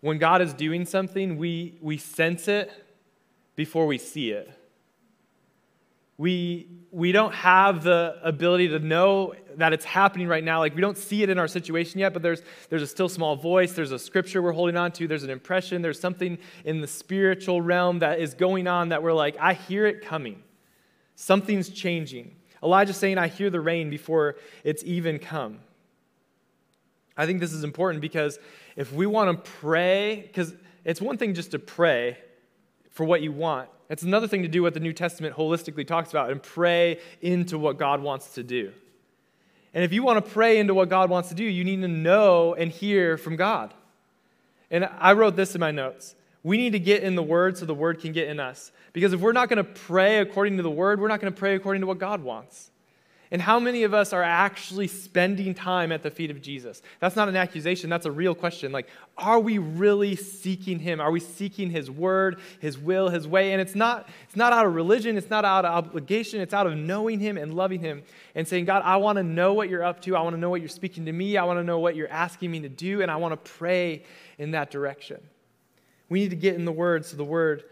when 0.00 0.16
God 0.16 0.40
is 0.40 0.54
doing 0.54 0.86
something, 0.86 1.36
we, 1.36 1.74
we 1.82 1.98
sense 1.98 2.48
it 2.48 2.72
before 3.54 3.86
we 3.86 3.98
see 3.98 4.30
it. 4.30 4.50
We, 6.16 6.68
we 6.90 7.12
don't 7.12 7.34
have 7.34 7.84
the 7.84 8.18
ability 8.22 8.68
to 8.68 8.78
know 8.78 9.34
that 9.56 9.74
it's 9.74 9.84
happening 9.84 10.26
right 10.26 10.42
now. 10.42 10.60
Like, 10.60 10.74
we 10.74 10.80
don't 10.80 10.96
see 10.96 11.22
it 11.22 11.28
in 11.28 11.38
our 11.38 11.48
situation 11.48 12.00
yet, 12.00 12.14
but 12.14 12.22
there's, 12.22 12.40
there's 12.70 12.82
a 12.82 12.86
still 12.86 13.10
small 13.10 13.36
voice. 13.36 13.74
There's 13.74 13.92
a 13.92 13.98
scripture 13.98 14.40
we're 14.40 14.52
holding 14.52 14.78
on 14.78 14.90
to. 14.92 15.06
There's 15.06 15.22
an 15.22 15.28
impression. 15.28 15.82
There's 15.82 16.00
something 16.00 16.38
in 16.64 16.80
the 16.80 16.86
spiritual 16.86 17.60
realm 17.60 17.98
that 17.98 18.20
is 18.20 18.32
going 18.32 18.66
on 18.66 18.88
that 18.88 19.02
we're 19.02 19.12
like, 19.12 19.36
I 19.38 19.52
hear 19.52 19.84
it 19.84 20.00
coming. 20.00 20.42
Something's 21.14 21.68
changing. 21.68 22.34
Elijah's 22.62 22.96
saying, 22.96 23.18
I 23.18 23.28
hear 23.28 23.50
the 23.50 23.60
rain 23.60 23.90
before 23.90 24.36
it's 24.64 24.82
even 24.84 25.18
come. 25.18 25.60
I 27.16 27.26
think 27.26 27.40
this 27.40 27.52
is 27.52 27.64
important 27.64 28.00
because 28.00 28.38
if 28.76 28.92
we 28.92 29.06
want 29.06 29.44
to 29.44 29.50
pray, 29.50 30.22
because 30.22 30.54
it's 30.84 31.00
one 31.00 31.18
thing 31.18 31.34
just 31.34 31.50
to 31.50 31.58
pray 31.58 32.18
for 32.90 33.04
what 33.04 33.22
you 33.22 33.32
want, 33.32 33.68
it's 33.90 34.02
another 34.02 34.28
thing 34.28 34.42
to 34.42 34.48
do 34.48 34.62
what 34.62 34.74
the 34.74 34.80
New 34.80 34.92
Testament 34.92 35.34
holistically 35.34 35.86
talks 35.86 36.10
about 36.10 36.30
and 36.30 36.42
pray 36.42 37.00
into 37.20 37.58
what 37.58 37.78
God 37.78 38.02
wants 38.02 38.34
to 38.34 38.42
do. 38.42 38.72
And 39.74 39.84
if 39.84 39.92
you 39.92 40.02
want 40.02 40.24
to 40.24 40.30
pray 40.30 40.58
into 40.58 40.74
what 40.74 40.88
God 40.88 41.10
wants 41.10 41.28
to 41.30 41.34
do, 41.34 41.44
you 41.44 41.64
need 41.64 41.80
to 41.82 41.88
know 41.88 42.54
and 42.54 42.70
hear 42.70 43.16
from 43.16 43.36
God. 43.36 43.74
And 44.70 44.88
I 44.98 45.12
wrote 45.12 45.36
this 45.36 45.54
in 45.54 45.60
my 45.60 45.70
notes. 45.70 46.14
We 46.42 46.56
need 46.56 46.70
to 46.72 46.78
get 46.78 47.02
in 47.02 47.14
the 47.14 47.22
Word 47.22 47.58
so 47.58 47.66
the 47.66 47.74
Word 47.74 48.00
can 48.00 48.12
get 48.12 48.28
in 48.28 48.40
us. 48.40 48.72
Because 48.92 49.12
if 49.12 49.20
we're 49.20 49.32
not 49.32 49.48
going 49.48 49.64
to 49.64 49.64
pray 49.64 50.18
according 50.18 50.56
to 50.56 50.62
the 50.62 50.70
Word, 50.70 51.00
we're 51.00 51.08
not 51.08 51.20
going 51.20 51.32
to 51.32 51.38
pray 51.38 51.54
according 51.54 51.80
to 51.80 51.86
what 51.86 51.98
God 51.98 52.22
wants. 52.22 52.70
And 53.30 53.42
how 53.42 53.60
many 53.60 53.82
of 53.82 53.92
us 53.92 54.14
are 54.14 54.22
actually 54.22 54.86
spending 54.86 55.54
time 55.54 55.92
at 55.92 56.02
the 56.02 56.10
feet 56.10 56.30
of 56.30 56.40
Jesus? 56.40 56.80
That's 56.98 57.14
not 57.14 57.28
an 57.28 57.36
accusation, 57.36 57.90
that's 57.90 58.06
a 58.06 58.10
real 58.10 58.34
question. 58.34 58.72
Like, 58.72 58.88
are 59.18 59.38
we 59.38 59.58
really 59.58 60.16
seeking 60.16 60.78
him? 60.78 60.98
Are 60.98 61.10
we 61.10 61.20
seeking 61.20 61.68
his 61.68 61.90
word, 61.90 62.40
his 62.60 62.78
will, 62.78 63.10
his 63.10 63.28
way? 63.28 63.52
And 63.52 63.60
it's 63.60 63.74
not 63.74 64.08
it's 64.24 64.36
not 64.36 64.54
out 64.54 64.64
of 64.64 64.74
religion, 64.74 65.18
it's 65.18 65.28
not 65.28 65.44
out 65.44 65.66
of 65.66 65.72
obligation, 65.72 66.40
it's 66.40 66.54
out 66.54 66.66
of 66.66 66.76
knowing 66.76 67.20
him 67.20 67.36
and 67.36 67.52
loving 67.52 67.80
him 67.80 68.02
and 68.34 68.48
saying, 68.48 68.64
"God, 68.64 68.82
I 68.82 68.96
want 68.96 69.16
to 69.16 69.22
know 69.22 69.52
what 69.52 69.68
you're 69.68 69.84
up 69.84 70.00
to. 70.02 70.16
I 70.16 70.22
want 70.22 70.34
to 70.34 70.40
know 70.40 70.48
what 70.48 70.62
you're 70.62 70.68
speaking 70.70 71.04
to 71.04 71.12
me. 71.12 71.36
I 71.36 71.44
want 71.44 71.58
to 71.58 71.64
know 71.64 71.80
what 71.80 71.96
you're 71.96 72.10
asking 72.10 72.50
me 72.50 72.60
to 72.60 72.70
do, 72.70 73.02
and 73.02 73.10
I 73.10 73.16
want 73.16 73.32
to 73.32 73.50
pray 73.50 74.04
in 74.38 74.52
that 74.52 74.70
direction." 74.70 75.20
We 76.08 76.20
need 76.20 76.30
to 76.30 76.36
get 76.36 76.54
in 76.54 76.64
the 76.64 76.72
word 76.72 77.04
so 77.04 77.16
the 77.16 77.24
word 77.24 77.64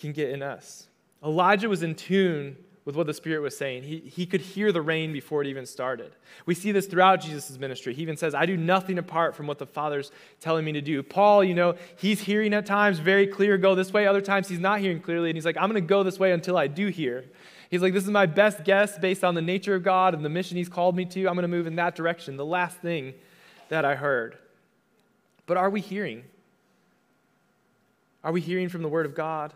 can 0.00 0.12
get 0.12 0.30
in 0.30 0.42
us. 0.42 0.86
Elijah 1.22 1.68
was 1.68 1.82
in 1.82 1.94
tune 1.94 2.56
with 2.84 2.94
what 2.94 3.06
the 3.06 3.14
Spirit 3.14 3.40
was 3.40 3.56
saying. 3.56 3.82
He, 3.82 3.98
he 3.98 4.26
could 4.26 4.40
hear 4.40 4.70
the 4.70 4.80
rain 4.80 5.12
before 5.12 5.42
it 5.42 5.48
even 5.48 5.66
started. 5.66 6.12
We 6.46 6.54
see 6.54 6.70
this 6.70 6.86
throughout 6.86 7.20
Jesus' 7.20 7.58
ministry. 7.58 7.92
He 7.92 8.02
even 8.02 8.16
says, 8.16 8.32
I 8.32 8.46
do 8.46 8.56
nothing 8.56 8.96
apart 8.98 9.34
from 9.34 9.48
what 9.48 9.58
the 9.58 9.66
Father's 9.66 10.12
telling 10.40 10.64
me 10.64 10.72
to 10.72 10.80
do. 10.80 11.02
Paul, 11.02 11.42
you 11.42 11.54
know, 11.54 11.74
he's 11.96 12.20
hearing 12.20 12.54
at 12.54 12.64
times 12.64 13.00
very 13.00 13.26
clear, 13.26 13.58
go 13.58 13.74
this 13.74 13.92
way. 13.92 14.06
Other 14.06 14.20
times 14.20 14.48
he's 14.48 14.60
not 14.60 14.78
hearing 14.78 15.00
clearly, 15.00 15.30
and 15.30 15.36
he's 15.36 15.44
like, 15.44 15.56
I'm 15.56 15.68
going 15.68 15.82
to 15.82 15.86
go 15.86 16.04
this 16.04 16.20
way 16.20 16.30
until 16.30 16.56
I 16.56 16.68
do 16.68 16.86
hear. 16.86 17.24
He's 17.70 17.82
like, 17.82 17.92
this 17.92 18.04
is 18.04 18.10
my 18.10 18.26
best 18.26 18.62
guess 18.62 18.96
based 18.96 19.24
on 19.24 19.34
the 19.34 19.42
nature 19.42 19.74
of 19.74 19.82
God 19.82 20.14
and 20.14 20.24
the 20.24 20.28
mission 20.28 20.56
he's 20.56 20.68
called 20.68 20.94
me 20.94 21.04
to. 21.06 21.26
I'm 21.26 21.34
going 21.34 21.42
to 21.42 21.48
move 21.48 21.66
in 21.66 21.74
that 21.76 21.96
direction. 21.96 22.36
The 22.36 22.46
last 22.46 22.78
thing 22.78 23.14
that 23.68 23.84
I 23.84 23.96
heard. 23.96 24.38
But 25.46 25.56
are 25.56 25.70
we 25.70 25.80
hearing? 25.80 26.22
Are 28.26 28.32
we 28.32 28.40
hearing 28.40 28.68
from 28.68 28.82
the 28.82 28.88
Word 28.88 29.06
of 29.06 29.14
God? 29.14 29.52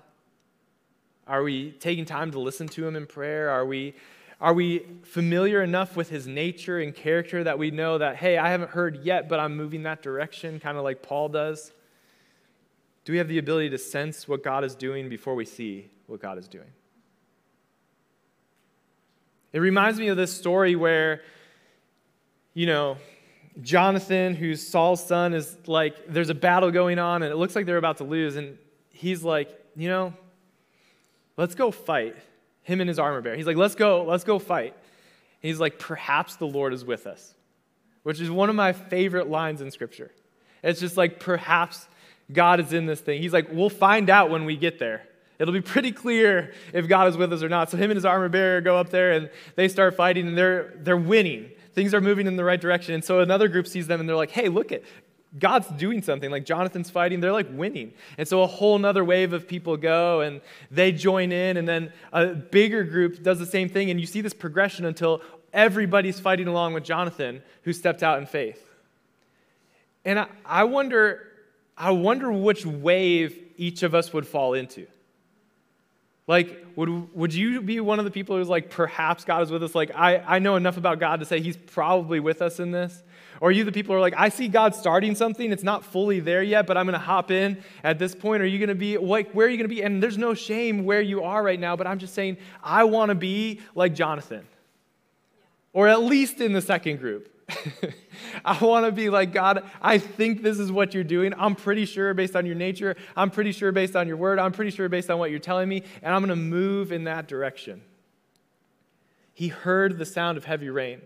Are 1.27 1.43
we 1.43 1.73
taking 1.73 2.05
time 2.05 2.31
to 2.31 2.39
listen 2.39 2.69
to 2.69 2.87
him 2.87 2.95
in 2.95 3.05
prayer? 3.05 3.51
Are 3.51 3.67
we, 3.67 3.97
are 4.41 4.55
we 4.55 4.87
familiar 5.03 5.61
enough 5.61 5.97
with 5.97 6.09
his 6.09 6.29
nature 6.29 6.79
and 6.79 6.95
character 6.95 7.43
that 7.43 7.59
we 7.59 7.73
know 7.73 7.99
that, 7.99 8.15
hey, 8.15 8.39
I 8.39 8.51
haven't 8.51 8.71
heard 8.71 9.03
yet, 9.03 9.29
but 9.29 9.41
I'm 9.41 9.57
moving 9.57 9.83
that 9.83 10.03
direction, 10.03 10.61
kind 10.61 10.79
of 10.79 10.85
like 10.85 11.03
Paul 11.03 11.31
does? 11.31 11.73
Do 13.05 13.11
we 13.11 13.19
have 13.19 13.27
the 13.27 13.39
ability 13.39 13.71
to 13.71 13.79
sense 13.79 14.29
what 14.29 14.45
God 14.45 14.63
is 14.63 14.77
doing 14.77 15.09
before 15.09 15.35
we 15.35 15.47
see 15.47 15.91
what 16.07 16.23
God 16.23 16.39
is 16.39 16.47
doing? 16.47 16.71
It 19.53 19.59
reminds 19.59 19.99
me 19.99 20.07
of 20.07 20.17
this 20.17 20.33
story 20.33 20.77
where, 20.77 21.23
you 22.55 22.67
know, 22.67 22.99
Jonathan, 23.63 24.35
who's 24.35 24.67
Saul's 24.67 25.05
son, 25.05 25.35
is 25.35 25.57
like, 25.67 25.95
there's 26.09 26.31
a 26.31 26.35
battle 26.35 26.71
going 26.71 26.99
on 26.99 27.23
and 27.23 27.33
it 27.33 27.37
looks 27.37 27.57
like 27.57 27.67
they're 27.67 27.77
about 27.77 27.99
to 27.99 28.05
lose. 28.05 28.37
And 28.37 28.59
he's 28.91 29.23
like, 29.23 29.51
you 29.77 29.89
know, 29.89 30.15
let's 31.37 31.55
go 31.55 31.71
fight. 31.71 32.17
Him 32.63 32.81
and 32.81 32.89
his 32.89 32.99
armor 32.99 33.21
bearer. 33.21 33.37
He's 33.37 33.47
like, 33.47 33.57
let's 33.57 33.75
go, 33.75 34.05
let's 34.05 34.25
go 34.25 34.39
fight. 34.39 34.75
He's 35.41 35.59
like, 35.59 35.79
perhaps 35.79 36.37
the 36.37 36.47
Lord 36.47 36.73
is 36.73 36.85
with 36.85 37.07
us, 37.07 37.35
which 38.03 38.21
is 38.21 38.31
one 38.31 38.51
of 38.51 38.55
my 38.55 38.73
favorite 38.73 39.29
lines 39.29 39.61
in 39.61 39.71
Scripture. 39.71 40.11
It's 40.63 40.81
just 40.81 40.97
like, 40.97 41.19
perhaps 41.19 41.89
God 42.33 42.61
is 42.61 42.73
in 42.73 42.87
this 42.87 43.01
thing. 43.01 43.21
He's 43.21 43.33
like, 43.33 43.49
we'll 43.51 43.71
find 43.71 44.11
out 44.11 44.31
when 44.31 44.45
we 44.45 44.57
get 44.57 44.79
there. 44.79 45.03
It'll 45.39 45.55
be 45.55 45.63
pretty 45.63 45.91
clear 45.91 46.53
if 46.75 46.87
God 46.87 47.09
is 47.09 47.17
with 47.17 47.33
us 47.33 47.43
or 47.43 47.49
not. 47.49 47.71
So 47.71 47.79
him 47.79 47.91
and 47.91 47.97
his 47.97 48.05
armor 48.05 48.29
bearer 48.29 48.61
go 48.61 48.77
up 48.77 48.91
there 48.91 49.13
and 49.13 49.31
they 49.57 49.69
start 49.69 49.97
fighting 49.97 50.29
and 50.29 50.37
they're, 50.37 50.75
they're 50.77 50.97
winning. 50.99 51.51
Things 51.81 51.95
are 51.95 52.01
moving 52.03 52.27
in 52.27 52.37
the 52.37 52.45
right 52.45 52.61
direction. 52.61 52.93
And 52.93 53.03
so 53.03 53.21
another 53.21 53.49
group 53.49 53.67
sees 53.67 53.87
them 53.87 54.01
and 54.01 54.07
they're 54.07 54.15
like, 54.15 54.33
hey, 54.33 54.51
look 54.51 54.71
at 54.71 54.83
God's 55.39 55.67
doing 55.69 56.03
something. 56.03 56.31
Like 56.31 56.45
Jonathan's 56.45 56.91
fighting, 56.91 57.21
they're 57.21 57.33
like 57.33 57.47
winning. 57.51 57.95
And 58.19 58.29
so 58.29 58.43
a 58.43 58.47
whole 58.47 58.79
nother 58.79 59.03
wave 59.03 59.33
of 59.33 59.49
people 59.49 59.79
go 59.79 60.21
and 60.21 60.43
they 60.71 60.93
join 60.93 61.33
in, 61.33 61.57
and 61.57 61.67
then 61.67 61.91
a 62.13 62.35
bigger 62.35 62.85
group 62.85 63.23
does 63.23 63.39
the 63.39 63.47
same 63.47 63.71
thing. 63.71 63.89
And 63.89 63.99
you 63.99 64.05
see 64.05 64.21
this 64.21 64.35
progression 64.35 64.85
until 64.85 65.23
everybody's 65.55 66.21
fighting 66.21 66.49
along 66.49 66.75
with 66.75 66.85
Jonathan, 66.85 67.41
who 67.63 67.73
stepped 67.73 68.03
out 68.03 68.19
in 68.19 68.27
faith. 68.27 68.63
And 70.05 70.19
I, 70.19 70.27
I 70.45 70.65
wonder, 70.65 71.29
I 71.79 71.93
wonder 71.93 72.31
which 72.31 72.67
wave 72.67 73.39
each 73.57 73.83
of 73.83 73.95
us 73.95 74.13
would 74.13 74.27
fall 74.27 74.53
into. 74.53 74.87
Like, 76.31 76.65
would, 76.77 77.13
would 77.13 77.35
you 77.35 77.61
be 77.61 77.81
one 77.81 77.99
of 77.99 78.05
the 78.05 78.11
people 78.13 78.37
who's 78.37 78.47
like, 78.47 78.71
perhaps 78.71 79.25
God 79.25 79.43
is 79.43 79.51
with 79.51 79.65
us? 79.65 79.75
Like, 79.75 79.91
I, 79.97 80.19
I 80.19 80.39
know 80.39 80.55
enough 80.55 80.77
about 80.77 81.01
God 81.01 81.19
to 81.19 81.27
say 81.27 81.41
he's 81.41 81.57
probably 81.57 82.21
with 82.21 82.41
us 82.41 82.61
in 82.61 82.71
this. 82.71 83.03
Or 83.41 83.49
are 83.49 83.51
you 83.51 83.65
the 83.65 83.73
people 83.73 83.95
who 83.95 83.99
are 83.99 84.01
like, 84.01 84.15
I 84.17 84.29
see 84.29 84.47
God 84.47 84.77
starting 84.77 85.17
something, 85.17 85.51
it's 85.51 85.65
not 85.65 85.85
fully 85.85 86.21
there 86.21 86.41
yet, 86.45 86.69
but 86.69 86.77
I'm 86.77 86.87
to 86.87 86.99
hop 86.99 87.33
in 87.33 87.61
at 87.83 87.99
this 87.99 88.15
point? 88.15 88.45
Are 88.45 88.47
you 88.47 88.65
to 88.65 88.77
be, 88.77 88.97
like, 88.97 89.33
where 89.33 89.49
are 89.49 89.51
you 89.51 89.61
to 89.61 89.69
be? 89.69 89.83
And 89.83 90.01
there's 90.01 90.19
no 90.19 90.35
shame 90.35 90.85
where 90.85 91.01
you 91.01 91.25
are 91.25 91.43
right 91.43 91.59
now, 91.59 91.75
but 91.75 91.89
I'm 91.89 91.99
just 91.99 92.15
saying, 92.15 92.37
I 92.63 92.85
want 92.85 93.09
to 93.09 93.17
be 93.17 93.59
like 93.75 93.97
Jonathan. 93.97 94.47
Or 95.73 95.89
at 95.89 96.01
least 96.01 96.41
in 96.41 96.53
the 96.53 96.63
second 96.63 96.99
group. 96.99 97.29
I 98.45 98.63
want 98.65 98.87
to 98.87 98.93
be 98.93 99.11
like, 99.11 99.33
God, 99.33 99.69
I 99.81 99.99
think 99.99 100.43
this 100.43 100.59
is 100.59 100.71
what 100.71 100.95
you're 100.95 101.05
doing. 101.05 101.33
I'm 101.37 101.55
pretty 101.55 101.85
sure 101.85 102.15
based 102.15 102.37
on 102.37 102.47
your 102.47 102.55
nature. 102.55 102.97
I'm 103.17 103.31
pretty 103.31 103.53
sure 103.53 103.73
based 103.73 103.97
on 103.97 104.09
your 104.09 104.17
word. 104.17 104.39
I'm 104.39 104.53
pretty 104.53 104.71
sure 104.71 104.89
based 104.89 105.11
on 105.11 105.19
what 105.19 105.31
you're 105.31 105.39
telling 105.39 105.69
me. 105.69 105.83
And 106.03 106.15
I'm 106.15 106.21
going 106.21 106.31
to 106.31 106.37
move 106.37 106.93
in 106.93 107.05
that 107.05 107.29
direction. 107.29 107.83
He 109.35 109.49
heard 109.49 109.99
the 109.99 110.07
sound 110.07 110.39
of 110.39 110.45
heavy 110.45 110.71
rain. 110.71 111.01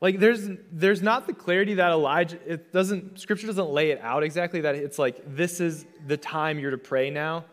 Like 0.00 0.18
there's 0.18 0.48
there's 0.72 1.00
not 1.00 1.28
the 1.28 1.32
clarity 1.32 1.74
that 1.74 1.92
Elijah 1.92 2.36
it 2.44 2.72
doesn't 2.72 3.20
scripture 3.20 3.46
doesn't 3.46 3.70
lay 3.70 3.92
it 3.92 4.00
out 4.02 4.24
exactly 4.24 4.62
that 4.62 4.74
it's 4.74 4.98
like 4.98 5.22
this 5.36 5.60
is 5.60 5.86
the 6.04 6.16
time 6.16 6.58
you're 6.58 6.72
to 6.72 6.78
pray 6.78 7.08
now. 7.08 7.44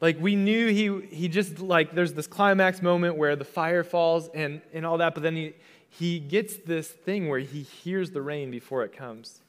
Like 0.00 0.18
we 0.20 0.34
knew 0.34 0.68
he 0.68 1.06
he 1.14 1.28
just 1.28 1.60
like 1.60 1.94
there's 1.94 2.14
this 2.14 2.26
climax 2.26 2.82
moment 2.82 3.16
where 3.16 3.36
the 3.36 3.44
fire 3.44 3.84
falls 3.84 4.28
and 4.34 4.60
and 4.72 4.84
all 4.84 4.98
that, 4.98 5.14
but 5.14 5.22
then 5.22 5.36
he 5.36 5.54
he 5.98 6.18
gets 6.18 6.56
this 6.56 6.88
thing 6.88 7.28
where 7.28 7.38
he 7.38 7.62
hears 7.62 8.10
the 8.10 8.20
rain 8.20 8.50
before 8.50 8.84
it 8.84 8.92
comes. 8.92 9.40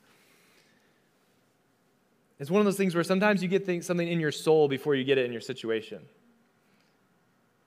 It's 2.39 2.51
one 2.51 2.59
of 2.59 2.65
those 2.65 2.77
things 2.77 2.93
where 2.93 3.03
sometimes 3.03 3.41
you 3.41 3.49
get 3.49 3.65
things, 3.65 3.85
something 3.85 4.07
in 4.07 4.19
your 4.19 4.31
soul 4.31 4.67
before 4.67 4.95
you 4.95 5.03
get 5.03 5.17
it 5.17 5.25
in 5.25 5.31
your 5.31 5.41
situation. 5.41 6.01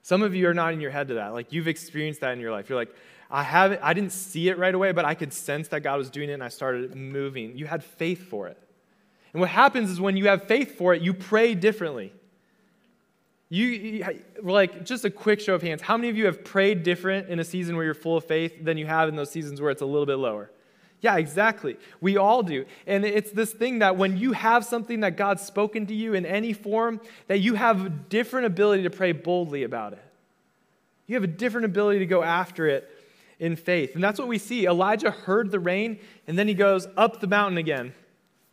Some 0.02 0.22
of 0.22 0.34
you 0.34 0.48
are 0.48 0.54
not 0.54 0.72
in 0.72 0.80
your 0.80 0.90
head 0.90 1.08
to 1.08 1.14
that. 1.14 1.34
Like 1.34 1.52
you've 1.52 1.68
experienced 1.68 2.20
that 2.20 2.32
in 2.32 2.40
your 2.40 2.52
life. 2.52 2.68
You're 2.68 2.78
like, 2.78 2.94
I 3.30 3.42
haven't, 3.42 3.80
I 3.82 3.92
didn't 3.92 4.12
see 4.12 4.48
it 4.48 4.58
right 4.58 4.74
away, 4.74 4.92
but 4.92 5.04
I 5.04 5.14
could 5.14 5.32
sense 5.32 5.68
that 5.68 5.80
God 5.80 5.98
was 5.98 6.08
doing 6.08 6.30
it 6.30 6.34
and 6.34 6.42
I 6.42 6.48
started 6.48 6.94
moving. 6.94 7.56
You 7.56 7.66
had 7.66 7.84
faith 7.84 8.28
for 8.28 8.48
it. 8.48 8.58
And 9.32 9.40
what 9.40 9.50
happens 9.50 9.90
is 9.90 10.00
when 10.00 10.16
you 10.16 10.28
have 10.28 10.44
faith 10.44 10.76
for 10.76 10.94
it, 10.94 11.02
you 11.02 11.12
pray 11.12 11.54
differently. 11.54 12.12
You, 13.52 14.04
like, 14.42 14.84
just 14.84 15.04
a 15.04 15.10
quick 15.10 15.40
show 15.40 15.54
of 15.54 15.62
hands. 15.62 15.82
How 15.82 15.96
many 15.96 16.08
of 16.08 16.16
you 16.16 16.26
have 16.26 16.44
prayed 16.44 16.84
different 16.84 17.28
in 17.28 17.40
a 17.40 17.44
season 17.44 17.74
where 17.74 17.84
you're 17.84 17.94
full 17.94 18.16
of 18.16 18.24
faith 18.24 18.64
than 18.64 18.78
you 18.78 18.86
have 18.86 19.08
in 19.08 19.16
those 19.16 19.30
seasons 19.30 19.60
where 19.60 19.72
it's 19.72 19.82
a 19.82 19.86
little 19.86 20.06
bit 20.06 20.18
lower? 20.18 20.50
Yeah, 21.00 21.16
exactly. 21.16 21.76
We 22.00 22.16
all 22.16 22.44
do. 22.44 22.64
And 22.86 23.04
it's 23.04 23.32
this 23.32 23.52
thing 23.52 23.80
that 23.80 23.96
when 23.96 24.16
you 24.16 24.32
have 24.32 24.64
something 24.64 25.00
that 25.00 25.16
God's 25.16 25.42
spoken 25.42 25.86
to 25.86 25.94
you 25.94 26.14
in 26.14 26.24
any 26.24 26.52
form, 26.52 27.00
that 27.26 27.38
you 27.38 27.54
have 27.54 27.86
a 27.86 27.88
different 27.88 28.46
ability 28.46 28.84
to 28.84 28.90
pray 28.90 29.12
boldly 29.12 29.64
about 29.64 29.94
it. 29.94 30.04
You 31.06 31.16
have 31.16 31.24
a 31.24 31.26
different 31.26 31.64
ability 31.64 31.98
to 32.00 32.06
go 32.06 32.22
after 32.22 32.68
it 32.68 32.88
in 33.40 33.56
faith. 33.56 33.96
And 33.96 34.04
that's 34.04 34.18
what 34.18 34.28
we 34.28 34.38
see. 34.38 34.66
Elijah 34.66 35.10
heard 35.10 35.50
the 35.50 35.58
rain, 35.58 35.98
and 36.28 36.38
then 36.38 36.46
he 36.46 36.54
goes 36.54 36.86
up 36.96 37.20
the 37.20 37.26
mountain 37.26 37.58
again 37.58 37.94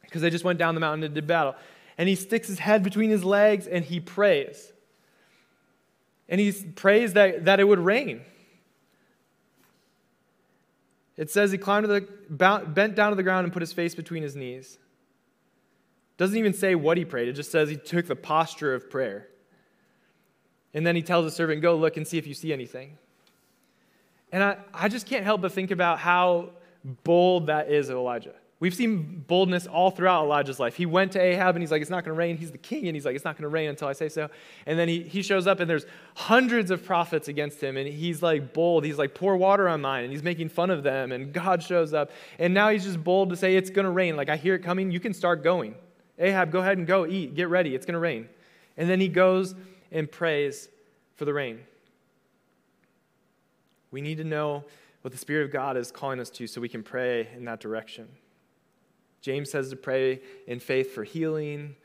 because 0.02 0.24
they 0.24 0.32
just 0.32 0.46
went 0.46 0.58
down 0.58 0.74
the 0.74 0.82
mountain 0.82 1.14
did 1.14 1.28
battle. 1.28 1.54
And 2.00 2.10
he 2.10 2.16
sticks 2.16 2.48
his 2.48 2.58
head 2.58 2.82
between 2.82 3.12
his 3.12 3.24
legs 3.24 3.68
and 3.68 3.86
he 3.86 4.00
prays 4.00 4.72
and 6.30 6.42
he 6.42 6.52
prays 6.52 7.14
that, 7.14 7.46
that 7.46 7.60
it 7.60 7.64
would 7.64 7.80
rain. 7.80 8.22
It 11.16 11.32
says 11.32 11.52
he 11.52 11.58
climbed 11.58 11.88
to 11.88 11.88
the, 11.88 12.66
bent 12.68 12.96
down 12.96 13.12
to 13.12 13.16
the 13.16 13.24
ground 13.24 13.46
and 13.46 13.54
put 13.54 13.62
his 13.62 13.74
face 13.74 13.96
between 13.96 14.24
his 14.24 14.36
knees. 14.36 14.78
Doesn't 16.18 16.38
even 16.38 16.54
say 16.54 16.76
what 16.76 16.98
he 16.98 17.06
prayed, 17.06 17.28
it 17.28 17.34
just 17.34 17.52
says 17.52 17.70
he 17.70 17.76
took 17.76 18.08
the 18.08 18.16
posture 18.16 18.74
of 18.74 18.90
prayer. 18.90 19.28
And 20.74 20.86
then 20.86 20.96
he 20.96 21.02
tells 21.02 21.26
the 21.26 21.32
servant, 21.32 21.62
Go 21.62 21.76
look 21.76 21.98
and 21.98 22.08
see 22.08 22.18
if 22.18 22.28
you 22.28 22.34
see 22.34 22.54
anything. 22.54 22.98
And 24.32 24.44
I, 24.44 24.58
I 24.74 24.90
just 24.90 25.08
can't 25.08 25.24
help 25.24 25.42
but 25.42 25.52
think 25.52 25.72
about 25.72 26.00
how 26.00 26.52
bold 27.04 27.48
that 27.48 27.72
is 27.72 27.90
of 27.90 27.98
Elijah. 27.98 28.36
We've 28.60 28.74
seen 28.74 29.24
boldness 29.28 29.68
all 29.68 29.92
throughout 29.92 30.24
Elijah's 30.24 30.60
life. 30.60 30.76
He 30.76 30.88
went 30.88 31.12
to 31.12 31.22
Ahab 31.22 31.56
and 31.56 31.62
he's 31.62 31.70
like, 31.70 31.82
It's 31.82 31.92
not 31.92 32.04
going 32.04 32.16
to 32.16 32.18
rain. 32.18 32.38
He's 32.38 32.52
the 32.52 32.58
king 32.58 32.88
and 32.88 32.96
he's 32.96 33.06
like, 33.06 33.16
It's 33.16 33.24
not 33.24 33.36
going 33.36 33.44
to 33.44 33.50
rain 33.50 33.70
until 33.70 33.88
I 33.88 33.94
say 33.94 34.10
so. 34.10 34.30
And 34.66 34.80
then 34.80 34.88
he, 34.88 35.04
he 35.04 35.22
shows 35.22 35.46
up 35.46 35.60
and 35.60 35.70
there's 35.70 35.86
hundreds 36.16 36.72
of 36.72 36.84
prophets 36.84 37.28
against 37.28 37.62
him 37.62 37.78
and 37.78 37.88
he's 37.88 38.24
like 38.24 38.54
bold. 38.54 38.84
He's 38.84 38.98
like, 38.98 39.14
Pour 39.14 39.38
water 39.38 39.68
on 39.68 39.82
mine. 39.82 40.06
And 40.06 40.12
he's 40.12 40.24
making 40.24 40.50
fun 40.50 40.72
of 40.72 40.82
them. 40.82 41.12
And 41.12 41.32
God 41.32 41.62
shows 41.62 41.94
up. 41.94 42.10
And 42.40 42.52
now 42.52 42.70
he's 42.70 42.84
just 42.84 43.04
bold 43.04 43.30
to 43.30 43.36
say, 43.36 43.56
It's 43.56 43.70
going 43.70 43.86
to 43.86 43.92
rain. 43.92 44.16
Like, 44.16 44.30
I 44.30 44.38
hear 44.38 44.56
it 44.56 44.64
coming. 44.64 44.90
You 44.90 45.00
can 45.00 45.14
start 45.14 45.44
going. 45.44 45.76
Ahab, 46.18 46.52
go 46.52 46.60
ahead 46.60 46.80
and 46.80 46.88
go 46.88 47.06
eat. 47.06 47.36
Get 47.36 47.50
ready. 47.50 47.76
It's 47.76 47.86
going 47.86 47.94
to 47.94 48.00
rain. 48.00 48.28
And 48.76 48.90
then 48.90 49.00
he 49.00 49.08
goes 49.08 49.54
and 49.92 50.12
prays 50.12 50.68
for 51.16 51.26
the 51.26 51.34
rain. 51.34 51.60
We 53.92 54.02
need 54.02 54.18
to 54.18 54.24
know 54.24 54.64
what 55.04 55.12
the 55.12 55.18
Spirit 55.18 55.46
of 55.46 55.52
God 55.52 55.78
is 55.78 55.92
calling 55.92 56.20
us 56.20 56.32
to 56.32 56.48
so 56.48 56.60
we 56.60 56.70
can 56.70 56.82
pray 56.82 57.30
in 57.36 57.46
that 57.46 57.60
direction. 57.60 58.08
James 59.22 59.52
says 59.52 59.70
to 59.70 59.76
pray 59.76 60.22
in 60.46 60.60
faith 60.60 60.94
for 60.94 61.04
healing, 61.04 61.76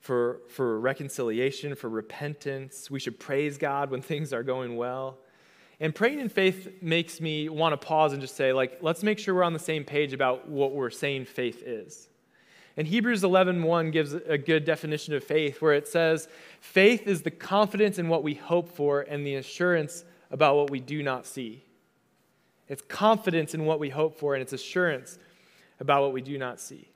for, 0.00 0.40
for 0.48 0.80
reconciliation, 0.80 1.74
for 1.74 1.88
repentance. 1.88 2.90
We 2.90 3.00
should 3.00 3.20
praise 3.20 3.58
God 3.58 3.90
when 3.90 4.02
things 4.02 4.32
are 4.32 4.42
going 4.42 4.76
well. 4.76 5.18
And 5.78 5.94
praying 5.94 6.20
in 6.20 6.28
faith 6.28 6.82
makes 6.82 7.20
me 7.20 7.48
want 7.48 7.72
to 7.72 7.86
pause 7.86 8.12
and 8.12 8.20
just 8.20 8.36
say, 8.36 8.52
like, 8.52 8.78
let's 8.82 9.02
make 9.02 9.18
sure 9.18 9.34
we're 9.34 9.44
on 9.44 9.54
the 9.54 9.58
same 9.58 9.84
page 9.84 10.12
about 10.12 10.46
what 10.48 10.72
we're 10.72 10.90
saying 10.90 11.24
faith 11.24 11.62
is. 11.64 12.08
And 12.76 12.86
Hebrews 12.86 13.22
11:1 13.22 13.90
gives 13.90 14.12
a 14.12 14.38
good 14.38 14.64
definition 14.64 15.14
of 15.14 15.24
faith 15.24 15.60
where 15.60 15.74
it 15.74 15.88
says, 15.88 16.28
"Faith 16.60 17.06
is 17.06 17.22
the 17.22 17.30
confidence 17.30 17.98
in 17.98 18.08
what 18.08 18.22
we 18.22 18.34
hope 18.34 18.68
for 18.68 19.00
and 19.02 19.26
the 19.26 19.34
assurance 19.34 20.04
about 20.30 20.56
what 20.56 20.70
we 20.70 20.80
do 20.80 21.02
not 21.02 21.26
see." 21.26 21.64
It's 22.68 22.82
confidence 22.82 23.54
in 23.54 23.64
what 23.64 23.80
we 23.80 23.88
hope 23.88 24.16
for 24.16 24.34
and 24.34 24.42
it's 24.42 24.52
assurance 24.52 25.18
about 25.80 26.02
what 26.02 26.12
we 26.12 26.20
do 26.20 26.38
not 26.38 26.60
see. 26.60 26.88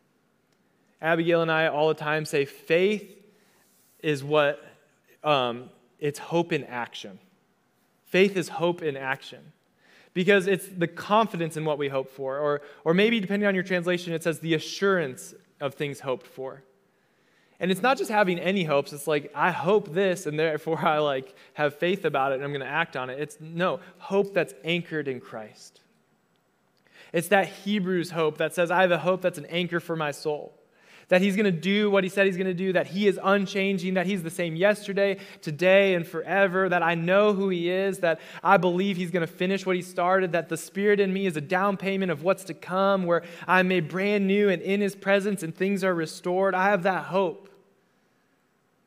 Abigail 1.02 1.42
and 1.42 1.50
I 1.50 1.66
all 1.66 1.88
the 1.88 1.94
time 1.94 2.24
say 2.24 2.44
faith 2.44 3.16
is 4.02 4.22
what 4.22 4.64
um, 5.22 5.70
it's 5.98 6.18
hope 6.18 6.52
in 6.52 6.64
action. 6.64 7.18
Faith 8.06 8.36
is 8.36 8.48
hope 8.48 8.82
in 8.82 8.96
action 8.96 9.52
because 10.12 10.46
it's 10.46 10.68
the 10.68 10.86
confidence 10.86 11.56
in 11.56 11.64
what 11.64 11.76
we 11.76 11.88
hope 11.88 12.10
for, 12.10 12.38
or, 12.38 12.62
or 12.84 12.94
maybe 12.94 13.18
depending 13.18 13.46
on 13.46 13.54
your 13.54 13.64
translation, 13.64 14.12
it 14.12 14.22
says 14.22 14.38
the 14.38 14.54
assurance 14.54 15.34
of 15.60 15.74
things 15.74 16.00
hoped 16.00 16.26
for. 16.26 16.62
And 17.58 17.70
it's 17.70 17.82
not 17.82 17.98
just 17.98 18.10
having 18.10 18.38
any 18.38 18.64
hopes. 18.64 18.92
It's 18.92 19.06
like, 19.06 19.32
I 19.34 19.50
hope 19.50 19.92
this, 19.92 20.26
and 20.26 20.38
therefore 20.38 20.78
I 20.84 20.98
like 20.98 21.34
have 21.54 21.76
faith 21.76 22.04
about 22.04 22.32
it 22.32 22.36
and 22.36 22.44
I'm 22.44 22.50
going 22.50 22.60
to 22.60 22.66
act 22.66 22.96
on 22.96 23.10
it. 23.10 23.18
It's 23.18 23.38
no, 23.40 23.80
hope 23.98 24.34
that's 24.34 24.54
anchored 24.64 25.08
in 25.08 25.20
Christ. 25.20 25.80
It's 27.14 27.28
that 27.28 27.46
Hebrews 27.46 28.10
hope 28.10 28.38
that 28.38 28.54
says, 28.54 28.72
I 28.72 28.80
have 28.80 28.90
a 28.90 28.98
hope 28.98 29.22
that's 29.22 29.38
an 29.38 29.46
anchor 29.46 29.78
for 29.78 29.94
my 29.94 30.10
soul. 30.10 30.52
That 31.08 31.20
he's 31.20 31.36
going 31.36 31.44
to 31.44 31.52
do 31.52 31.88
what 31.88 32.02
he 32.02 32.10
said 32.10 32.26
he's 32.26 32.36
going 32.36 32.48
to 32.48 32.54
do, 32.54 32.72
that 32.72 32.88
he 32.88 33.06
is 33.06 33.20
unchanging, 33.22 33.94
that 33.94 34.06
he's 34.06 34.24
the 34.24 34.30
same 34.30 34.56
yesterday, 34.56 35.18
today, 35.40 35.94
and 35.94 36.04
forever, 36.04 36.68
that 36.68 36.82
I 36.82 36.96
know 36.96 37.32
who 37.32 37.50
he 37.50 37.70
is, 37.70 38.00
that 38.00 38.20
I 38.42 38.56
believe 38.56 38.96
he's 38.96 39.12
going 39.12 39.24
to 39.24 39.32
finish 39.32 39.64
what 39.64 39.76
he 39.76 39.82
started, 39.82 40.32
that 40.32 40.48
the 40.48 40.56
Spirit 40.56 40.98
in 40.98 41.12
me 41.12 41.26
is 41.26 41.36
a 41.36 41.40
down 41.40 41.76
payment 41.76 42.10
of 42.10 42.24
what's 42.24 42.42
to 42.44 42.54
come, 42.54 43.04
where 43.04 43.22
I'm 43.46 43.68
made 43.68 43.88
brand 43.88 44.26
new 44.26 44.48
and 44.48 44.60
in 44.60 44.80
his 44.80 44.96
presence 44.96 45.44
and 45.44 45.54
things 45.54 45.84
are 45.84 45.94
restored. 45.94 46.52
I 46.52 46.70
have 46.70 46.82
that 46.82 47.04
hope. 47.04 47.48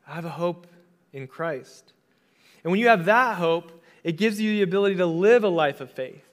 I 0.05 0.15
have 0.15 0.25
a 0.25 0.29
hope 0.29 0.67
in 1.13 1.27
Christ. 1.27 1.93
And 2.65 2.71
when 2.71 2.81
you 2.81 2.89
have 2.89 3.05
that 3.05 3.37
hope, 3.37 3.71
it 4.03 4.17
gives 4.17 4.41
you 4.41 4.51
the 4.51 4.63
ability 4.63 4.95
to 4.95 5.05
live 5.05 5.45
a 5.45 5.49
life 5.49 5.79
of 5.79 5.91
faith. 5.91 6.26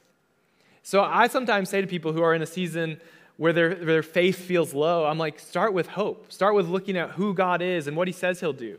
So 0.84 1.02
I 1.02 1.28
sometimes 1.28 1.70
say 1.70 1.80
to 1.80 1.86
people 1.86 2.12
who 2.12 2.22
are 2.22 2.34
in 2.34 2.42
a 2.42 2.46
season 2.46 3.00
where 3.38 3.54
their, 3.54 3.74
their 3.74 4.02
faith 4.02 4.36
feels 4.36 4.74
low, 4.74 5.06
I'm 5.06 5.18
like, 5.18 5.40
start 5.40 5.72
with 5.72 5.88
hope. 5.88 6.30
Start 6.30 6.54
with 6.54 6.68
looking 6.68 6.98
at 6.98 7.12
who 7.12 7.32
God 7.32 7.62
is 7.62 7.88
and 7.88 7.96
what 7.96 8.06
He 8.06 8.12
says 8.12 8.38
He'll 8.38 8.52
do. 8.52 8.78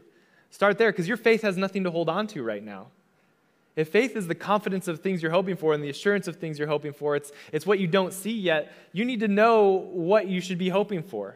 Start 0.51 0.77
there 0.77 0.91
because 0.91 1.07
your 1.07 1.17
faith 1.17 1.41
has 1.41 1.57
nothing 1.57 1.83
to 1.83 1.91
hold 1.91 2.07
on 2.07 2.27
to 2.27 2.43
right 2.43 2.63
now. 2.63 2.87
If 3.75 3.89
faith 3.89 4.15
is 4.15 4.27
the 4.27 4.35
confidence 4.35 4.87
of 4.87 5.01
things 5.01 5.21
you're 5.21 5.31
hoping 5.31 5.55
for 5.55 5.73
and 5.73 5.83
the 5.83 5.89
assurance 5.89 6.27
of 6.27 6.35
things 6.35 6.59
you're 6.59 6.67
hoping 6.67 6.93
for, 6.93 7.15
it's, 7.15 7.31
it's 7.51 7.65
what 7.65 7.79
you 7.79 7.87
don't 7.87 8.13
see 8.13 8.31
yet, 8.31 8.71
you 8.93 9.03
need 9.03 9.19
to 9.21 9.27
know 9.27 9.89
what 9.91 10.27
you 10.27 10.41
should 10.41 10.59
be 10.59 10.69
hoping 10.69 11.01
for. 11.01 11.35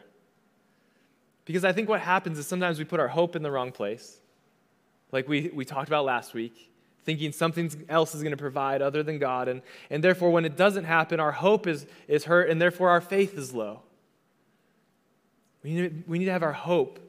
Because 1.46 1.66
I 1.66 1.74
think 1.74 1.90
what 1.90 2.00
happens 2.00 2.38
is 2.38 2.46
sometimes 2.46 2.78
we 2.78 2.86
put 2.86 3.00
our 3.00 3.08
hope 3.08 3.36
in 3.36 3.42
the 3.42 3.50
wrong 3.50 3.72
place, 3.72 4.20
like 5.12 5.28
we, 5.28 5.50
we 5.52 5.66
talked 5.66 5.88
about 5.88 6.06
last 6.06 6.36
week, 6.36 6.70
thinking 7.10 7.32
something 7.32 7.72
else 7.90 8.14
is 8.14 8.22
going 8.22 8.30
to 8.30 8.38
provide 8.38 8.84
other 8.84 9.02
than 9.02 9.18
God. 9.18 9.48
And, 9.48 9.64
and 9.90 10.04
therefore, 10.04 10.30
when 10.30 10.46
it 10.46 10.56
doesn't 10.56 10.84
happen, 10.84 11.20
our 11.20 11.32
hope 11.32 11.66
is, 11.66 11.88
is 12.08 12.26
hurt, 12.26 12.52
and 12.52 12.62
therefore 12.62 12.92
our 12.92 13.02
faith 13.02 13.36
is 13.36 13.52
low. 13.52 13.82
We 15.64 15.74
need, 15.74 16.04
we 16.06 16.20
need 16.20 16.26
to 16.26 16.32
have 16.32 16.44
our 16.44 16.54
hope 16.54 17.00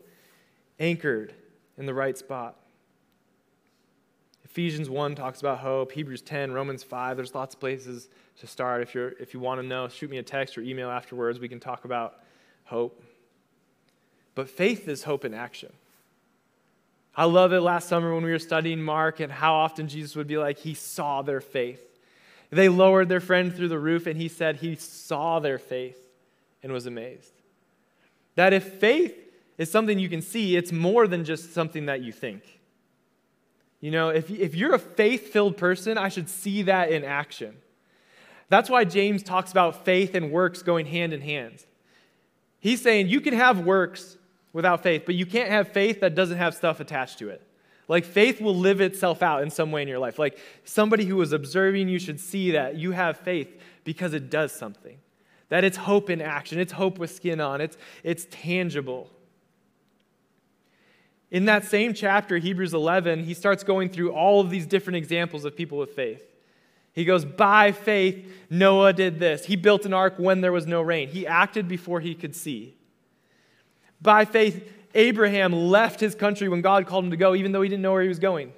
anchored 0.78 1.34
in 1.76 1.84
the 1.84 1.92
right 1.92 2.16
spot. 2.16 2.56
Ephesians 4.42 4.88
1 4.88 5.16
talks 5.16 5.40
about 5.40 5.58
hope, 5.58 5.92
Hebrews 5.92 6.22
10, 6.22 6.50
Romans 6.50 6.82
5. 6.82 7.18
There's 7.18 7.34
lots 7.34 7.54
of 7.54 7.60
places 7.60 8.08
to 8.38 8.46
start. 8.46 8.80
If, 8.80 8.94
you're, 8.94 9.10
if 9.20 9.34
you 9.34 9.40
want 9.40 9.60
to 9.60 9.66
know, 9.66 9.86
shoot 9.88 10.08
me 10.08 10.16
a 10.16 10.22
text 10.22 10.56
or 10.56 10.62
email 10.62 10.88
afterwards. 10.88 11.38
We 11.38 11.48
can 11.48 11.60
talk 11.60 11.84
about 11.84 12.20
hope. 12.64 13.04
But 14.34 14.48
faith 14.48 14.88
is 14.88 15.02
hope 15.02 15.26
in 15.26 15.34
action. 15.34 15.74
I 17.20 17.24
love 17.24 17.52
it 17.52 17.60
last 17.60 17.86
summer 17.86 18.14
when 18.14 18.24
we 18.24 18.30
were 18.30 18.38
studying 18.38 18.80
Mark 18.80 19.20
and 19.20 19.30
how 19.30 19.52
often 19.52 19.88
Jesus 19.88 20.16
would 20.16 20.26
be 20.26 20.38
like, 20.38 20.56
He 20.56 20.72
saw 20.72 21.20
their 21.20 21.42
faith. 21.42 21.82
They 22.48 22.70
lowered 22.70 23.10
their 23.10 23.20
friend 23.20 23.54
through 23.54 23.68
the 23.68 23.78
roof 23.78 24.06
and 24.06 24.16
He 24.16 24.28
said 24.28 24.56
He 24.56 24.74
saw 24.76 25.38
their 25.38 25.58
faith 25.58 25.98
and 26.62 26.72
was 26.72 26.86
amazed. 26.86 27.34
That 28.36 28.54
if 28.54 28.64
faith 28.64 29.14
is 29.58 29.70
something 29.70 29.98
you 29.98 30.08
can 30.08 30.22
see, 30.22 30.56
it's 30.56 30.72
more 30.72 31.06
than 31.06 31.26
just 31.26 31.52
something 31.52 31.84
that 31.86 32.00
you 32.00 32.10
think. 32.10 32.58
You 33.82 33.90
know, 33.90 34.08
if, 34.08 34.30
if 34.30 34.54
you're 34.54 34.74
a 34.74 34.78
faith 34.78 35.30
filled 35.30 35.58
person, 35.58 35.98
I 35.98 36.08
should 36.08 36.30
see 36.30 36.62
that 36.62 36.90
in 36.90 37.04
action. 37.04 37.54
That's 38.48 38.70
why 38.70 38.84
James 38.86 39.22
talks 39.22 39.52
about 39.52 39.84
faith 39.84 40.14
and 40.14 40.30
works 40.32 40.62
going 40.62 40.86
hand 40.86 41.12
in 41.12 41.20
hand. 41.20 41.66
He's 42.60 42.80
saying 42.80 43.08
you 43.08 43.20
can 43.20 43.34
have 43.34 43.60
works 43.60 44.16
without 44.52 44.82
faith, 44.82 45.02
but 45.06 45.14
you 45.14 45.26
can't 45.26 45.50
have 45.50 45.68
faith 45.68 46.00
that 46.00 46.14
doesn't 46.14 46.38
have 46.38 46.54
stuff 46.54 46.80
attached 46.80 47.18
to 47.18 47.28
it. 47.28 47.42
Like 47.88 48.04
faith 48.04 48.40
will 48.40 48.54
live 48.54 48.80
itself 48.80 49.22
out 49.22 49.42
in 49.42 49.50
some 49.50 49.72
way 49.72 49.82
in 49.82 49.88
your 49.88 49.98
life. 49.98 50.18
Like 50.18 50.38
somebody 50.64 51.04
who 51.04 51.20
is 51.22 51.32
observing 51.32 51.88
you 51.88 51.98
should 51.98 52.20
see 52.20 52.52
that 52.52 52.76
you 52.76 52.92
have 52.92 53.18
faith 53.18 53.60
because 53.84 54.14
it 54.14 54.30
does 54.30 54.52
something. 54.52 54.98
That 55.48 55.64
it's 55.64 55.76
hope 55.76 56.08
in 56.08 56.20
action, 56.20 56.60
it's 56.60 56.72
hope 56.72 56.98
with 56.98 57.10
skin 57.10 57.40
on, 57.40 57.60
it's, 57.60 57.76
it's 58.04 58.26
tangible. 58.30 59.10
In 61.30 61.44
that 61.46 61.64
same 61.64 61.94
chapter, 61.94 62.38
Hebrews 62.38 62.74
11, 62.74 63.24
he 63.24 63.34
starts 63.34 63.62
going 63.62 63.88
through 63.88 64.12
all 64.12 64.40
of 64.40 64.50
these 64.50 64.66
different 64.66 64.96
examples 64.96 65.44
of 65.44 65.56
people 65.56 65.78
with 65.78 65.90
faith. 65.90 66.24
He 66.92 67.04
goes, 67.04 67.24
By 67.24 67.72
faith, 67.72 68.32
Noah 68.50 68.92
did 68.92 69.20
this. 69.20 69.44
He 69.44 69.56
built 69.56 69.86
an 69.86 69.94
ark 69.94 70.14
when 70.16 70.40
there 70.40 70.52
was 70.52 70.66
no 70.66 70.82
rain. 70.82 71.08
He 71.08 71.26
acted 71.26 71.68
before 71.68 72.00
he 72.00 72.14
could 72.14 72.34
see. 72.34 72.76
By 74.02 74.24
faith, 74.24 74.68
Abraham 74.94 75.52
left 75.52 76.00
his 76.00 76.14
country 76.14 76.48
when 76.48 76.62
God 76.62 76.86
called 76.86 77.04
him 77.04 77.10
to 77.10 77.16
go, 77.16 77.34
even 77.34 77.52
though 77.52 77.62
he 77.62 77.68
didn't 77.68 77.82
know 77.82 77.92
where 77.92 78.02
he 78.02 78.08
was 78.08 78.18
going. 78.18 78.52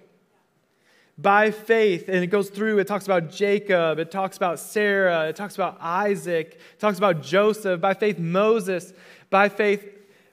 By 1.18 1.50
faith, 1.50 2.08
and 2.08 2.24
it 2.24 2.28
goes 2.28 2.48
through, 2.48 2.78
it 2.78 2.86
talks 2.86 3.04
about 3.04 3.30
Jacob, 3.30 3.98
it 3.98 4.10
talks 4.10 4.36
about 4.36 4.58
Sarah, 4.58 5.28
it 5.28 5.36
talks 5.36 5.54
about 5.54 5.76
Isaac, 5.80 6.54
it 6.54 6.78
talks 6.78 6.96
about 6.98 7.22
Joseph. 7.22 7.80
By 7.80 7.94
faith, 7.94 8.18
Moses. 8.18 8.92
By 9.28 9.48
faith, 9.48 9.86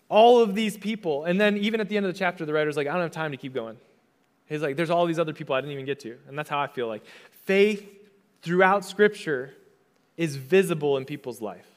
all 0.08 0.41
of 0.41 0.56
these 0.56 0.78
people. 0.78 1.26
And 1.26 1.39
then 1.39 1.58
even 1.58 1.82
at 1.82 1.89
the 1.89 1.98
end 1.98 2.06
of 2.06 2.13
the 2.13 2.17
chapter, 2.17 2.45
the 2.45 2.54
writer's 2.54 2.78
like, 2.78 2.88
I 2.88 2.93
don't 2.93 3.02
have 3.02 3.12
time 3.12 3.32
to 3.32 3.38
keep 3.38 3.54
going. 3.54 3.78
He's 4.48 4.62
like, 4.62 4.78
there's 4.78 4.89
all 4.89 5.06
these 5.06 5.19
other 5.19 5.34
people 5.34 5.54
I 5.54 5.62
didn't 5.62 5.74
even 5.74 5.86
get 5.86 6.00
to. 6.02 6.17
And 6.28 6.38
that's 6.38 6.50
how 6.50 6.60
I 6.60 6.67
feel 6.67 6.88
like. 6.88 7.04
Faith 7.45 7.88
throughout 8.41 8.86
Scripture 8.86 9.54
is 10.17 10.38
visible 10.38 10.98
in 10.98 11.06
people's 11.06 11.41
life. 11.41 11.67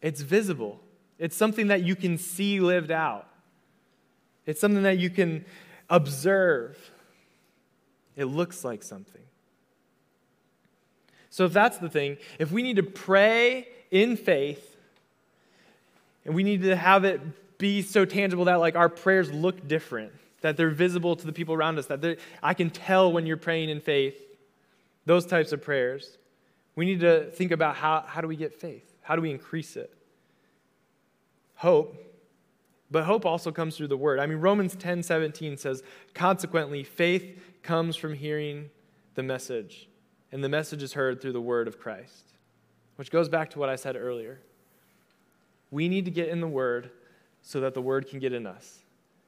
It's 0.00 0.20
visible. 0.20 0.80
It's 1.18 1.36
something 1.36 1.68
that 1.68 1.82
you 1.82 1.96
can 1.96 2.18
see 2.18 2.60
lived 2.60 2.90
out, 2.90 3.26
it's 4.46 4.60
something 4.60 4.82
that 4.82 4.98
you 4.98 5.10
can 5.10 5.44
observe. 5.90 6.78
It 8.16 8.24
looks 8.24 8.64
like 8.64 8.82
something. 8.82 9.22
So, 11.30 11.44
if 11.44 11.52
that's 11.52 11.78
the 11.78 11.88
thing, 11.88 12.16
if 12.40 12.50
we 12.50 12.62
need 12.64 12.76
to 12.76 12.82
pray 12.82 13.68
in 13.92 14.16
faith, 14.16 14.76
and 16.24 16.34
we 16.34 16.42
need 16.42 16.62
to 16.62 16.74
have 16.74 17.04
it 17.04 17.20
be 17.58 17.82
so 17.82 18.04
tangible 18.04 18.46
that 18.46 18.56
like 18.56 18.76
our 18.76 18.88
prayers 18.88 19.30
look 19.32 19.66
different, 19.68 20.12
that 20.40 20.56
they're 20.56 20.70
visible 20.70 21.16
to 21.16 21.26
the 21.26 21.32
people 21.32 21.54
around 21.54 21.78
us, 21.78 21.86
that 21.86 22.18
I 22.42 22.54
can 22.54 22.70
tell 22.70 23.12
when 23.12 23.26
you're 23.26 23.36
praying 23.36 23.70
in 23.70 23.80
faith, 23.80 24.16
those 25.06 25.26
types 25.26 25.52
of 25.52 25.62
prayers. 25.62 26.18
We 26.76 26.86
need 26.86 27.00
to 27.00 27.30
think 27.30 27.50
about 27.50 27.76
how, 27.76 28.04
how 28.06 28.20
do 28.20 28.28
we 28.28 28.36
get 28.36 28.54
faith? 28.54 28.84
How 29.02 29.16
do 29.16 29.22
we 29.22 29.30
increase 29.30 29.76
it? 29.76 29.92
Hope. 31.58 31.96
But 32.90 33.04
hope 33.04 33.26
also 33.26 33.50
comes 33.50 33.76
through 33.76 33.88
the 33.88 33.96
word. 33.96 34.20
I 34.20 34.26
mean, 34.26 34.38
Romans 34.38 34.74
10 34.76 35.02
17 35.02 35.56
says, 35.56 35.82
consequently, 36.14 36.84
faith 36.84 37.38
comes 37.62 37.96
from 37.96 38.14
hearing 38.14 38.70
the 39.14 39.22
message, 39.22 39.88
and 40.30 40.42
the 40.42 40.48
message 40.48 40.82
is 40.82 40.92
heard 40.92 41.20
through 41.20 41.32
the 41.32 41.40
word 41.40 41.66
of 41.68 41.78
Christ. 41.78 42.24
Which 42.96 43.10
goes 43.10 43.28
back 43.28 43.50
to 43.50 43.58
what 43.58 43.68
I 43.68 43.76
said 43.76 43.96
earlier. 43.96 44.40
We 45.70 45.88
need 45.88 46.04
to 46.04 46.10
get 46.10 46.28
in 46.28 46.40
the 46.40 46.48
word 46.48 46.90
so 47.42 47.60
that 47.60 47.74
the 47.74 47.82
word 47.82 48.08
can 48.08 48.20
get 48.20 48.32
in 48.32 48.46
us. 48.46 48.78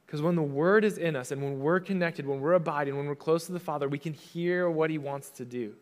Because 0.06 0.22
when 0.22 0.36
the 0.36 0.42
word 0.42 0.84
is 0.84 0.98
in 0.98 1.16
us 1.16 1.32
and 1.32 1.42
when 1.42 1.60
we're 1.60 1.80
connected, 1.80 2.26
when 2.26 2.40
we're 2.40 2.54
abiding, 2.54 2.96
when 2.96 3.06
we're 3.06 3.14
close 3.14 3.46
to 3.46 3.52
the 3.52 3.60
Father, 3.60 3.88
we 3.88 3.98
can 3.98 4.12
hear 4.12 4.70
what 4.70 4.90
he 4.90 4.98
wants 4.98 5.30
to 5.30 5.44
do. 5.44 5.74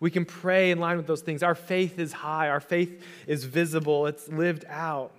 We 0.00 0.10
can 0.10 0.24
pray 0.24 0.70
in 0.70 0.78
line 0.78 0.96
with 0.96 1.06
those 1.06 1.22
things. 1.22 1.42
Our 1.42 1.54
faith 1.54 1.98
is 1.98 2.12
high, 2.12 2.48
our 2.48 2.60
faith 2.60 3.04
is 3.26 3.44
visible, 3.44 4.06
it's 4.06 4.28
lived 4.28 4.64
out. 4.68 5.12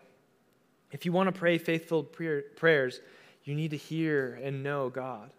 If 0.94 1.06
you 1.06 1.12
want 1.12 1.28
to 1.28 1.38
pray 1.38 1.58
faithful 1.58 2.04
prayers, 2.04 3.02
you 3.44 3.56
need 3.56 3.72
to 3.72 3.78
hear 3.78 4.40
and 4.42 4.64
know 4.64 4.90
God. 4.90 5.34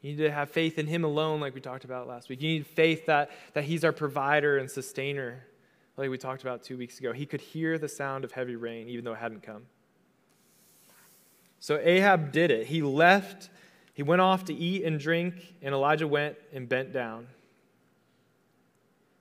You 0.00 0.12
need 0.12 0.22
to 0.22 0.30
have 0.30 0.50
faith 0.50 0.78
in 0.78 0.86
Him 0.86 1.04
alone, 1.04 1.38
like 1.38 1.54
we 1.54 1.60
talked 1.60 1.84
about 1.84 2.08
last 2.08 2.30
week. 2.30 2.40
You 2.40 2.48
need 2.48 2.66
faith 2.66 3.04
that, 3.06 3.30
that 3.52 3.64
He's 3.64 3.84
our 3.84 3.92
provider 3.92 4.56
and 4.56 4.70
sustainer, 4.70 5.44
like 5.98 6.08
we 6.08 6.16
talked 6.16 6.40
about 6.40 6.62
two 6.62 6.78
weeks 6.78 6.98
ago. 6.98 7.12
He 7.12 7.26
could 7.26 7.42
hear 7.42 7.78
the 7.78 7.88
sound 7.88 8.24
of 8.24 8.32
heavy 8.32 8.56
rain, 8.56 8.88
even 8.88 9.04
though 9.04 9.12
it 9.12 9.18
hadn't 9.18 9.42
come. 9.42 9.66
So 11.60 11.78
Ahab 11.78 12.32
did 12.32 12.50
it. 12.50 12.68
He 12.68 12.80
left, 12.80 13.50
he 13.92 14.02
went 14.02 14.22
off 14.22 14.46
to 14.46 14.54
eat 14.54 14.82
and 14.82 14.98
drink, 14.98 15.34
and 15.60 15.74
Elijah 15.74 16.08
went 16.08 16.36
and 16.54 16.66
bent 16.66 16.94
down. 16.94 17.26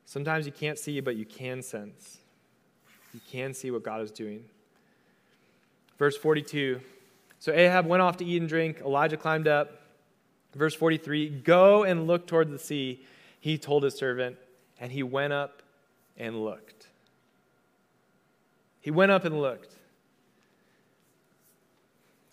Sometimes 0.06 0.46
you 0.46 0.54
can't 0.54 0.80
see, 0.80 1.02
but 1.02 1.18
you 1.18 1.26
can 1.26 1.62
sense. 1.62 2.20
You 3.14 3.20
can 3.30 3.54
see 3.54 3.72
what 3.72 3.84
God 3.84 4.02
is 4.02 4.12
doing. 4.12 4.46
Verse 6.00 6.18
42 6.18 6.82
So 7.38 7.52
Ahab 7.52 7.86
went 7.86 8.02
off 8.02 8.18
to 8.18 8.26
eat 8.26 8.42
and 8.42 8.50
drink. 8.50 8.82
Elijah 8.84 9.18
climbed 9.18 9.48
up. 9.48 9.82
Verse 10.56 10.74
43 10.74 11.30
Go 11.30 11.84
and 11.84 12.08
look 12.08 12.26
toward 12.26 12.50
the 12.50 12.58
sea, 12.58 13.06
he 13.40 13.58
told 13.58 13.84
his 13.84 13.96
servant, 13.96 14.38
and 14.80 14.92
he 14.92 15.04
went 15.04 15.34
up 15.34 15.62
and 16.18 16.44
looked. 16.44 16.88
He 18.82 18.90
went 18.92 19.12
up 19.12 19.26
and 19.26 19.40
looked. 19.40 19.76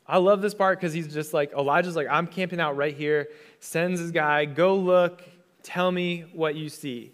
I 0.08 0.18
love 0.18 0.40
this 0.40 0.54
part 0.54 0.78
because 0.78 0.92
he's 0.92 1.12
just 1.12 1.34
like, 1.34 1.52
Elijah's 1.52 1.96
like, 1.96 2.06
I'm 2.08 2.28
camping 2.28 2.60
out 2.60 2.76
right 2.76 2.96
here, 2.96 3.28
sends 3.58 3.98
his 3.98 4.12
guy, 4.12 4.44
go 4.44 4.76
look, 4.76 5.22
tell 5.64 5.90
me 5.90 6.24
what 6.32 6.54
you 6.54 6.68
see. 6.68 7.10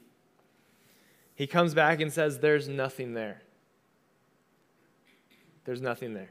He 1.35 1.47
comes 1.47 1.73
back 1.73 2.01
and 2.01 2.13
says, 2.13 2.39
There's 2.39 2.69
nothing 2.69 3.15
there. 3.15 3.43
There's 5.65 5.81
nothing 5.81 6.13
there. 6.13 6.31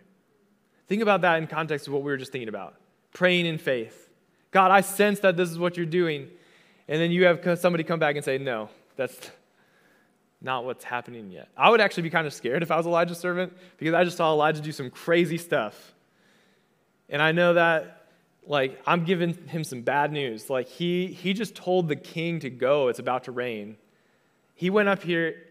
Think 0.91 1.01
about 1.01 1.21
that 1.21 1.38
in 1.38 1.47
context 1.47 1.88
of 1.88 1.93
what 1.93 2.04
we 2.04 2.12
were 2.12 2.17
just 2.17 2.34
thinking 2.34 2.49
about 2.49 2.75
praying 3.13 3.45
in 3.45 3.58
faith. 3.58 4.10
God, 4.51 4.71
I 4.71 4.82
sense 4.82 5.21
that 5.21 5.38
this 5.38 5.49
is 5.49 5.58
what 5.58 5.77
you're 5.77 5.86
doing. 5.86 6.27
And 6.89 6.99
then 6.99 7.12
you 7.12 7.23
have 7.27 7.58
somebody 7.62 7.86
come 7.86 7.97
back 7.97 8.17
and 8.17 8.25
say, 8.25 8.38
No, 8.38 8.67
that's 8.97 9.32
not 10.41 10.65
what's 10.65 10.84
happening 10.84 11.32
yet. 11.32 11.47
I 11.56 11.69
would 11.69 11.80
actually 11.80 12.04
be 12.04 12.10
kind 12.10 12.27
of 12.27 12.34
scared 12.34 12.62
if 12.62 12.71
I 12.71 12.75
was 12.75 12.86
Elijah's 12.86 13.19
servant 13.19 13.54
because 13.77 13.93
I 13.93 14.04
just 14.04 14.17
saw 14.17 14.34
Elijah 14.34 14.60
do 14.60 14.73
some 14.73 14.89
crazy 14.89 15.38
stuff. 15.38 15.93
And 17.08 17.21
I 17.21 17.32
know 17.32 17.54
that, 17.54 18.08
like, 18.45 18.77
I'm 18.86 19.06
giving 19.06 19.47
him 19.47 19.63
some 19.63 19.84
bad 19.84 20.12
news. 20.12 20.49
Like, 20.49 20.67
he, 20.67 21.08
he 21.08 21.32
just 21.32 21.56
told 21.56 21.88
the 21.88 21.95
king 21.95 22.41
to 22.41 22.49
go, 22.49 22.89
it's 22.89 22.99
about 22.99 23.23
to 23.23 23.32
rain. 23.32 23.77
He 24.56 24.69
went 24.69 24.89
up 24.89 25.04
here, 25.04 25.41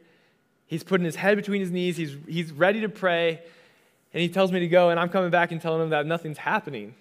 he's 0.66 0.85
putting 0.85 1.07
his 1.07 1.16
head 1.16 1.38
between 1.38 1.62
his 1.62 1.70
knees, 1.70 1.96
he's, 1.96 2.14
he's 2.29 2.53
ready 2.53 2.83
to 2.83 2.90
pray, 2.90 3.40
and 4.12 4.20
he 4.23 4.29
tells 4.29 4.53
me 4.53 4.61
to 4.61 4.68
go, 4.68 4.90
and 4.90 4.99
I'm 4.99 5.09
coming 5.09 5.31
back 5.31 5.53
and 5.53 5.61
telling 5.61 5.83
him 5.83 5.90
that 5.90 6.07
nothing's 6.07 6.38
happening. 6.38 6.94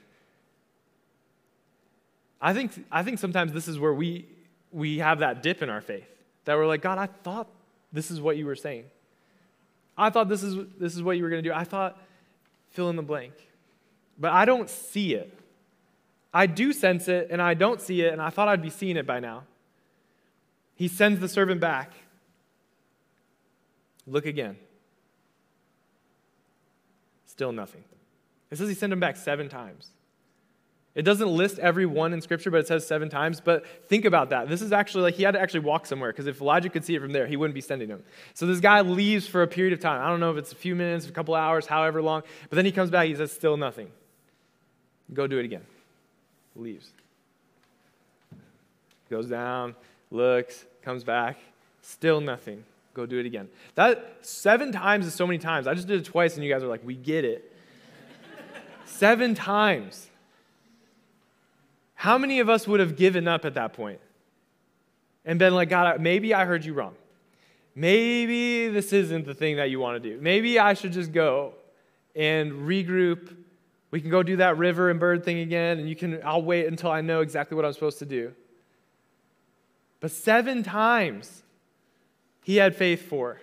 I 2.41 2.54
think, 2.54 2.86
I 2.91 3.04
think 3.04 3.19
sometimes 3.19 3.52
this 3.52 3.67
is 3.67 3.80
where 3.80 3.93
we, 3.93 4.26
we 4.72 5.00
have 5.00 5.19
that 5.19 5.43
dip 5.43 5.62
in 5.62 5.69
our 5.69 5.82
faith 5.82 6.08
that 6.45 6.58
we're 6.58 6.67
like, 6.67 6.82
God, 6.82 6.98
I 6.98 7.08
thought 7.08 7.48
this 7.91 8.12
is 8.12 8.22
what 8.22 8.38
you 8.38 8.45
were 8.45 8.56
saying. 8.56 8.86
I 9.98 10.10
thought 10.10 10.30
this 10.30 10.43
is, 10.43 10.56
this 10.80 10.95
is 10.95 11.04
what 11.04 11.17
you 11.17 11.24
were 11.24 11.30
going 11.30 11.43
to 11.43 11.50
do. 11.50 11.54
I 11.54 11.63
thought, 11.65 11.98
fill 12.69 12.89
in 12.89 12.95
the 12.95 13.04
blank 13.04 13.34
but 14.19 14.32
I 14.32 14.45
don't 14.45 14.69
see 14.69 15.13
it. 15.13 15.34
I 16.34 16.45
do 16.45 16.74
sense 16.74 17.08
it, 17.08 17.30
and 17.32 17.41
I 17.41 17.54
don't 17.54 17.82
see 17.82 18.02
it, 18.02 18.12
and 18.12 18.22
I 18.22 18.30
thought 18.30 18.48
I'd 18.50 18.62
be 18.62 18.69
seeing 18.69 18.98
it 18.98 19.08
by 19.08 19.19
now. 19.19 19.43
He 20.76 20.88
sends 20.88 21.19
the 21.19 21.30
servant 21.30 21.62
back. 21.62 21.93
Look 24.06 24.26
again. 24.26 24.58
Still 27.39 27.54
nothing. 27.54 27.86
It 28.52 28.58
says 28.58 28.67
he 28.67 28.75
sent 28.75 28.91
him 28.91 28.99
back 28.99 29.15
seven 29.15 29.47
times. 29.47 29.91
It 30.93 31.04
doesn't 31.04 31.30
list 31.30 31.58
every 31.58 31.86
one 31.86 32.12
in 32.12 32.19
Scripture, 32.19 32.52
but 32.52 32.60
it 32.60 32.67
says 32.67 32.86
seven 32.86 33.08
times. 33.08 33.39
But 33.39 33.65
think 33.88 34.04
about 34.04 34.32
that. 34.32 34.49
This 34.49 34.62
is 34.62 34.73
actually 34.73 35.04
like 35.04 35.13
he 35.13 35.23
had 35.23 35.36
to 35.36 35.39
actually 35.39 35.62
walk 35.62 35.86
somewhere 35.86 36.12
because 36.12 36.28
if 36.28 36.41
Elijah 36.41 36.67
could 36.67 36.84
see 36.84 36.95
it 36.95 36.99
from 36.99 37.13
there, 37.13 37.28
he 37.28 37.38
wouldn't 37.38 37.56
be 37.56 37.62
sending 37.62 37.88
him. 37.88 38.04
So 38.34 38.45
this 38.45 38.60
guy 38.60 38.82
leaves 38.82 39.25
for 39.25 39.41
a 39.41 39.47
period 39.47 39.71
of 39.71 39.80
time. 39.80 40.02
I 40.02 40.10
don't 40.10 40.19
know 40.19 40.32
if 40.32 40.38
it's 40.38 40.52
a 40.52 40.56
few 40.56 40.75
minutes, 40.75 41.08
a 41.08 41.13
couple 41.13 41.34
hours, 41.34 41.65
however 41.65 42.02
long. 42.02 42.23
But 42.49 42.58
then 42.58 42.65
he 42.65 42.73
comes 42.73 42.89
back, 42.89 43.08
he 43.08 43.15
says, 43.15 43.32
still 43.32 43.56
nothing. 43.56 43.88
Go 45.13 45.25
do 45.25 45.38
it 45.38 45.45
again. 45.45 45.63
Leaves. 46.58 46.89
Goes 49.10 49.30
down, 49.30 49.75
looks, 50.12 50.65
comes 50.82 51.06
back, 51.06 51.38
still 51.84 52.19
nothing. 52.19 52.65
Go 52.99 53.05
do 53.05 53.17
it 53.17 53.25
again. 53.25 53.47
That 53.75 54.17
seven 54.21 54.73
times 54.73 55.05
is 55.05 55.13
so 55.13 55.25
many 55.25 55.39
times. 55.39 55.67
I 55.67 55.73
just 55.73 55.88
did 55.88 56.01
it 56.01 56.03
twice, 56.03 56.35
and 56.35 56.43
you 56.43 56.53
guys 56.53 56.63
are 56.63 56.67
like, 56.67 56.83
we 56.83 56.95
get 56.95 57.23
it. 57.23 57.55
seven 58.85 59.35
times. 59.35 60.09
How 61.93 62.17
many 62.17 62.41
of 62.41 62.49
us 62.49 62.67
would 62.67 62.81
have 62.81 62.97
given 62.97 63.25
up 63.25 63.45
at 63.45 63.53
that 63.53 63.71
point 63.71 64.01
and 65.23 65.39
been 65.39 65.55
like, 65.55 65.69
God, 65.69 66.01
maybe 66.01 66.33
I 66.33 66.43
heard 66.43 66.65
you 66.65 66.73
wrong. 66.73 66.95
Maybe 67.73 68.67
this 68.67 68.91
isn't 68.91 69.25
the 69.25 69.33
thing 69.33 69.55
that 69.55 69.69
you 69.69 69.79
want 69.79 70.03
to 70.03 70.09
do. 70.09 70.19
Maybe 70.19 70.59
I 70.59 70.73
should 70.73 70.91
just 70.91 71.13
go 71.13 71.53
and 72.17 72.51
regroup 72.51 73.33
we 73.91 74.01
can 74.01 74.09
go 74.09 74.21
do 74.21 74.35
that 74.35 74.57
river 74.57 74.91
and 74.91 74.99
bird 74.99 75.23
thing 75.23 75.39
again, 75.39 75.79
and 75.79 75.89
you 75.89 75.95
can, 75.95 76.19
I'll 76.23 76.43
wait 76.43 76.67
until 76.67 76.91
I 76.91 77.01
know 77.01 77.21
exactly 77.21 77.55
what 77.55 77.65
I'm 77.65 77.73
supposed 77.73 77.99
to 77.99 78.05
do. 78.05 78.33
But 79.99 80.12
seven 80.12 80.63
times 80.63 81.43
he 82.49 82.55
had 82.55 82.75
faith 82.75 83.07
for. 83.07 83.39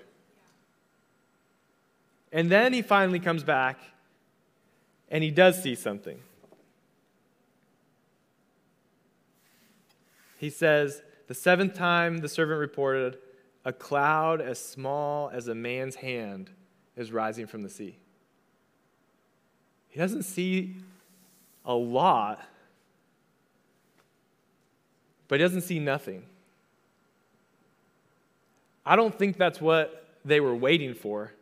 And 2.33 2.51
then 2.51 2.73
he 2.73 2.83
finally 2.83 3.21
comes 3.21 3.45
back 3.45 3.79
and 5.09 5.23
he 5.23 5.31
does 5.31 5.63
see 5.63 5.77
something. 5.77 6.19
He 10.39 10.51
says, 10.51 11.03
The 11.29 11.35
seventh 11.35 11.75
time 11.75 12.19
the 12.19 12.29
servant 12.29 12.59
reported, 12.59 13.19
a 13.65 13.73
cloud 13.73 14.41
as 14.41 14.59
small 14.59 15.31
as 15.31 15.47
a 15.47 15.55
man's 15.55 15.95
hand 15.95 16.51
is 16.97 17.13
rising 17.13 17.47
from 17.47 17.63
the 17.63 17.71
sea. 17.71 17.99
He 19.89 20.01
doesn't 20.01 20.25
see 20.25 20.75
a 21.65 21.75
lot, 21.75 22.45
but 25.29 25.39
he 25.39 25.45
doesn't 25.45 25.61
see 25.63 25.79
nothing. 25.79 26.25
I 28.87 28.95
don't 28.95 29.17
think 29.17 29.37
that's 29.37 29.61
what 29.61 30.07
they 30.25 30.39
were 30.39 30.55
waiting 30.55 30.95
for. 30.95 31.33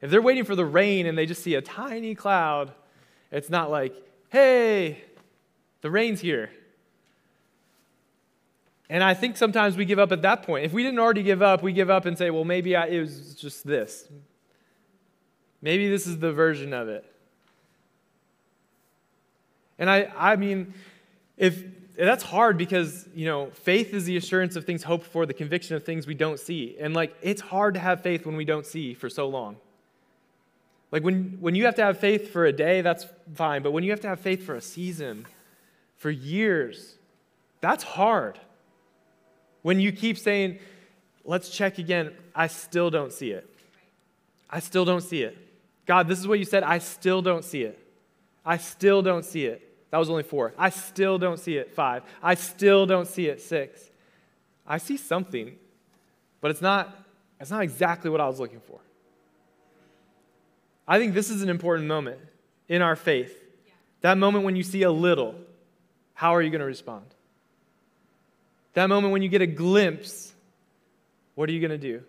If 0.00 0.10
they're 0.10 0.20
waiting 0.20 0.44
for 0.44 0.56
the 0.56 0.64
rain 0.64 1.06
and 1.06 1.16
they 1.16 1.24
just 1.24 1.42
see 1.42 1.54
a 1.54 1.62
tiny 1.62 2.16
cloud, 2.16 2.72
it's 3.30 3.48
not 3.48 3.70
like, 3.70 3.94
hey, 4.30 5.02
the 5.82 5.90
rain's 5.90 6.20
here. 6.20 6.50
And 8.88 9.04
I 9.04 9.14
think 9.14 9.36
sometimes 9.36 9.76
we 9.76 9.84
give 9.84 10.00
up 10.00 10.10
at 10.10 10.22
that 10.22 10.42
point. 10.42 10.64
If 10.64 10.72
we 10.72 10.82
didn't 10.82 10.98
already 10.98 11.22
give 11.22 11.42
up, 11.42 11.62
we 11.62 11.72
give 11.72 11.90
up 11.90 12.06
and 12.06 12.18
say, 12.18 12.30
well, 12.30 12.44
maybe 12.44 12.74
I, 12.74 12.86
it 12.86 13.00
was 13.00 13.36
just 13.36 13.64
this. 13.64 14.08
Maybe 15.62 15.88
this 15.88 16.08
is 16.08 16.18
the 16.18 16.32
version 16.32 16.72
of 16.72 16.88
it. 16.88 17.04
And 19.78 19.88
I, 19.88 20.12
I 20.16 20.36
mean, 20.36 20.74
if 21.36 21.62
that's 21.96 22.22
hard 22.22 22.56
because, 22.56 23.08
you 23.14 23.26
know, 23.26 23.50
faith 23.50 23.92
is 23.92 24.04
the 24.04 24.16
assurance 24.16 24.56
of 24.56 24.64
things 24.64 24.82
hoped 24.82 25.06
for, 25.06 25.26
the 25.26 25.34
conviction 25.34 25.76
of 25.76 25.84
things 25.84 26.06
we 26.06 26.14
don't 26.14 26.38
see. 26.38 26.76
And 26.80 26.94
like, 26.94 27.14
it's 27.22 27.40
hard 27.40 27.74
to 27.74 27.80
have 27.80 28.02
faith 28.02 28.24
when 28.26 28.36
we 28.36 28.44
don't 28.44 28.66
see 28.66 28.94
for 28.94 29.08
so 29.08 29.28
long. 29.28 29.56
Like, 30.92 31.04
when, 31.04 31.38
when 31.40 31.54
you 31.54 31.66
have 31.66 31.76
to 31.76 31.82
have 31.82 31.98
faith 31.98 32.32
for 32.32 32.46
a 32.46 32.52
day, 32.52 32.80
that's 32.80 33.06
fine. 33.34 33.62
But 33.62 33.72
when 33.72 33.84
you 33.84 33.90
have 33.90 34.00
to 34.00 34.08
have 34.08 34.20
faith 34.20 34.44
for 34.44 34.54
a 34.54 34.60
season, 34.60 35.26
for 35.96 36.10
years, 36.10 36.96
that's 37.60 37.84
hard. 37.84 38.38
When 39.62 39.78
you 39.78 39.92
keep 39.92 40.18
saying, 40.18 40.58
let's 41.24 41.50
check 41.50 41.78
again, 41.78 42.12
I 42.34 42.46
still 42.46 42.90
don't 42.90 43.12
see 43.12 43.30
it. 43.30 43.48
I 44.48 44.60
still 44.60 44.84
don't 44.84 45.02
see 45.02 45.22
it. 45.22 45.36
God, 45.86 46.08
this 46.08 46.18
is 46.18 46.26
what 46.26 46.38
you 46.38 46.44
said, 46.44 46.62
I 46.62 46.78
still 46.78 47.22
don't 47.22 47.44
see 47.44 47.62
it. 47.62 47.78
I 48.44 48.56
still 48.56 49.02
don't 49.02 49.24
see 49.24 49.44
it. 49.44 49.69
That 49.90 49.98
was 49.98 50.08
only 50.08 50.22
four. 50.22 50.54
I 50.56 50.70
still 50.70 51.18
don't 51.18 51.38
see 51.38 51.56
it. 51.56 51.72
Five. 51.72 52.02
I 52.22 52.34
still 52.34 52.86
don't 52.86 53.06
see 53.06 53.26
it. 53.26 53.40
Six. 53.40 53.90
I 54.66 54.78
see 54.78 54.96
something. 54.96 55.56
but 56.40 56.50
it's 56.50 56.62
not, 56.62 56.96
it's 57.40 57.50
not 57.50 57.62
exactly 57.62 58.10
what 58.10 58.20
I 58.20 58.26
was 58.26 58.38
looking 58.38 58.60
for. 58.60 58.78
I 60.86 60.98
think 60.98 61.14
this 61.14 61.30
is 61.30 61.42
an 61.42 61.48
important 61.48 61.88
moment 61.88 62.18
in 62.68 62.82
our 62.82 62.96
faith. 62.96 63.36
That 64.00 64.16
moment 64.16 64.44
when 64.44 64.56
you 64.56 64.62
see 64.62 64.82
a 64.82 64.90
little, 64.90 65.34
how 66.14 66.34
are 66.34 66.42
you 66.42 66.50
going 66.50 66.60
to 66.60 66.66
respond? 66.66 67.04
That 68.74 68.86
moment 68.86 69.12
when 69.12 69.22
you 69.22 69.28
get 69.28 69.42
a 69.42 69.46
glimpse, 69.46 70.32
what 71.34 71.48
are 71.48 71.52
you 71.52 71.60
going 71.60 71.70
to 71.70 71.78
do? 71.78 72.02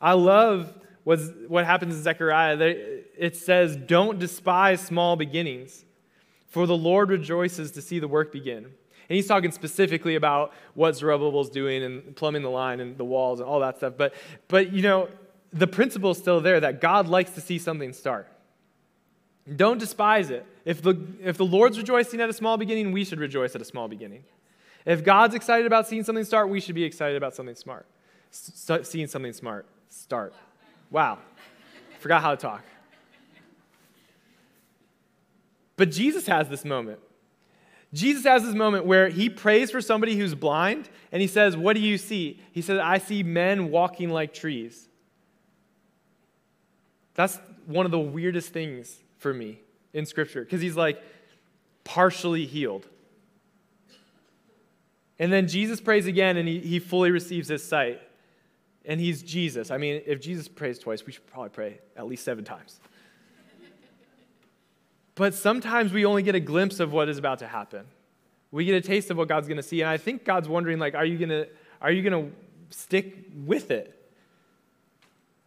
I 0.00 0.12
love 0.12 0.72
what 1.04 1.64
happens 1.64 1.96
in 1.96 2.02
Zechariah. 2.02 2.56
It 3.16 3.36
says, 3.36 3.76
Don't 3.76 4.18
despise 4.18 4.80
small 4.80 5.16
beginnings, 5.16 5.84
for 6.52 6.66
the 6.66 6.76
Lord 6.76 7.08
rejoices 7.08 7.70
to 7.72 7.80
see 7.80 7.98
the 7.98 8.06
work 8.06 8.30
begin. 8.30 8.58
And 8.66 9.16
he's 9.16 9.26
talking 9.26 9.50
specifically 9.52 10.16
about 10.16 10.52
what 10.74 10.94
Zerubbabel's 10.94 11.48
doing 11.48 11.82
and 11.82 12.14
plumbing 12.14 12.42
the 12.42 12.50
line 12.50 12.78
and 12.80 12.96
the 12.98 13.06
walls 13.06 13.40
and 13.40 13.48
all 13.48 13.60
that 13.60 13.78
stuff. 13.78 13.94
But, 13.96 14.14
but 14.48 14.70
you 14.70 14.82
know, 14.82 15.08
the 15.50 15.66
principle 15.66 16.10
is 16.10 16.18
still 16.18 16.42
there 16.42 16.60
that 16.60 16.82
God 16.82 17.08
likes 17.08 17.30
to 17.32 17.40
see 17.40 17.58
something 17.58 17.94
start. 17.94 18.28
Don't 19.56 19.78
despise 19.78 20.28
it. 20.28 20.44
If 20.66 20.82
the, 20.82 21.02
if 21.22 21.38
the 21.38 21.46
Lord's 21.46 21.78
rejoicing 21.78 22.20
at 22.20 22.28
a 22.28 22.34
small 22.34 22.58
beginning, 22.58 22.92
we 22.92 23.04
should 23.04 23.18
rejoice 23.18 23.54
at 23.54 23.62
a 23.62 23.64
small 23.64 23.88
beginning. 23.88 24.22
If 24.84 25.02
God's 25.02 25.34
excited 25.34 25.66
about 25.66 25.88
seeing 25.88 26.04
something 26.04 26.24
start, 26.24 26.50
we 26.50 26.60
should 26.60 26.74
be 26.74 26.84
excited 26.84 27.16
about 27.16 27.34
something 27.34 27.54
smart. 27.56 27.86
S- 28.30 28.80
seeing 28.82 29.06
something 29.06 29.32
smart 29.32 29.64
start. 29.88 30.34
Wow. 30.90 31.18
Forgot 31.98 32.20
how 32.20 32.30
to 32.32 32.36
talk. 32.36 32.62
But 35.82 35.90
Jesus 35.90 36.28
has 36.28 36.48
this 36.48 36.64
moment. 36.64 37.00
Jesus 37.92 38.22
has 38.22 38.44
this 38.44 38.54
moment 38.54 38.86
where 38.86 39.08
he 39.08 39.28
prays 39.28 39.72
for 39.72 39.80
somebody 39.80 40.14
who's 40.14 40.32
blind 40.32 40.88
and 41.10 41.20
he 41.20 41.26
says, 41.26 41.56
What 41.56 41.74
do 41.74 41.80
you 41.80 41.98
see? 41.98 42.40
He 42.52 42.62
says, 42.62 42.78
I 42.78 42.98
see 42.98 43.24
men 43.24 43.68
walking 43.72 44.08
like 44.08 44.32
trees. 44.32 44.88
That's 47.14 47.36
one 47.66 47.84
of 47.84 47.90
the 47.90 47.98
weirdest 47.98 48.52
things 48.52 48.96
for 49.18 49.34
me 49.34 49.58
in 49.92 50.06
Scripture 50.06 50.44
because 50.44 50.60
he's 50.60 50.76
like 50.76 51.02
partially 51.82 52.46
healed. 52.46 52.86
And 55.18 55.32
then 55.32 55.48
Jesus 55.48 55.80
prays 55.80 56.06
again 56.06 56.36
and 56.36 56.46
he, 56.46 56.60
he 56.60 56.78
fully 56.78 57.10
receives 57.10 57.48
his 57.48 57.64
sight. 57.64 58.00
And 58.84 59.00
he's 59.00 59.20
Jesus. 59.20 59.72
I 59.72 59.78
mean, 59.78 60.00
if 60.06 60.20
Jesus 60.20 60.46
prays 60.46 60.78
twice, 60.78 61.04
we 61.04 61.10
should 61.10 61.26
probably 61.26 61.50
pray 61.50 61.80
at 61.96 62.06
least 62.06 62.24
seven 62.24 62.44
times. 62.44 62.78
But 65.14 65.34
sometimes 65.34 65.92
we 65.92 66.04
only 66.04 66.22
get 66.22 66.34
a 66.34 66.40
glimpse 66.40 66.80
of 66.80 66.92
what 66.92 67.08
is 67.08 67.18
about 67.18 67.40
to 67.40 67.46
happen. 67.46 67.84
We 68.50 68.64
get 68.64 68.74
a 68.74 68.80
taste 68.80 69.10
of 69.10 69.16
what 69.16 69.28
God's 69.28 69.48
going 69.48 69.56
to 69.56 69.62
see. 69.62 69.80
And 69.80 69.90
I 69.90 69.96
think 69.96 70.24
God's 70.24 70.48
wondering, 70.48 70.78
like, 70.78 70.94
are 70.94 71.04
you 71.04 71.18
going 71.18 71.30
to, 71.30 71.48
are 71.80 71.90
you 71.90 72.08
going 72.08 72.30
to 72.30 72.32
stick 72.70 73.28
with 73.44 73.70
it? 73.70 73.98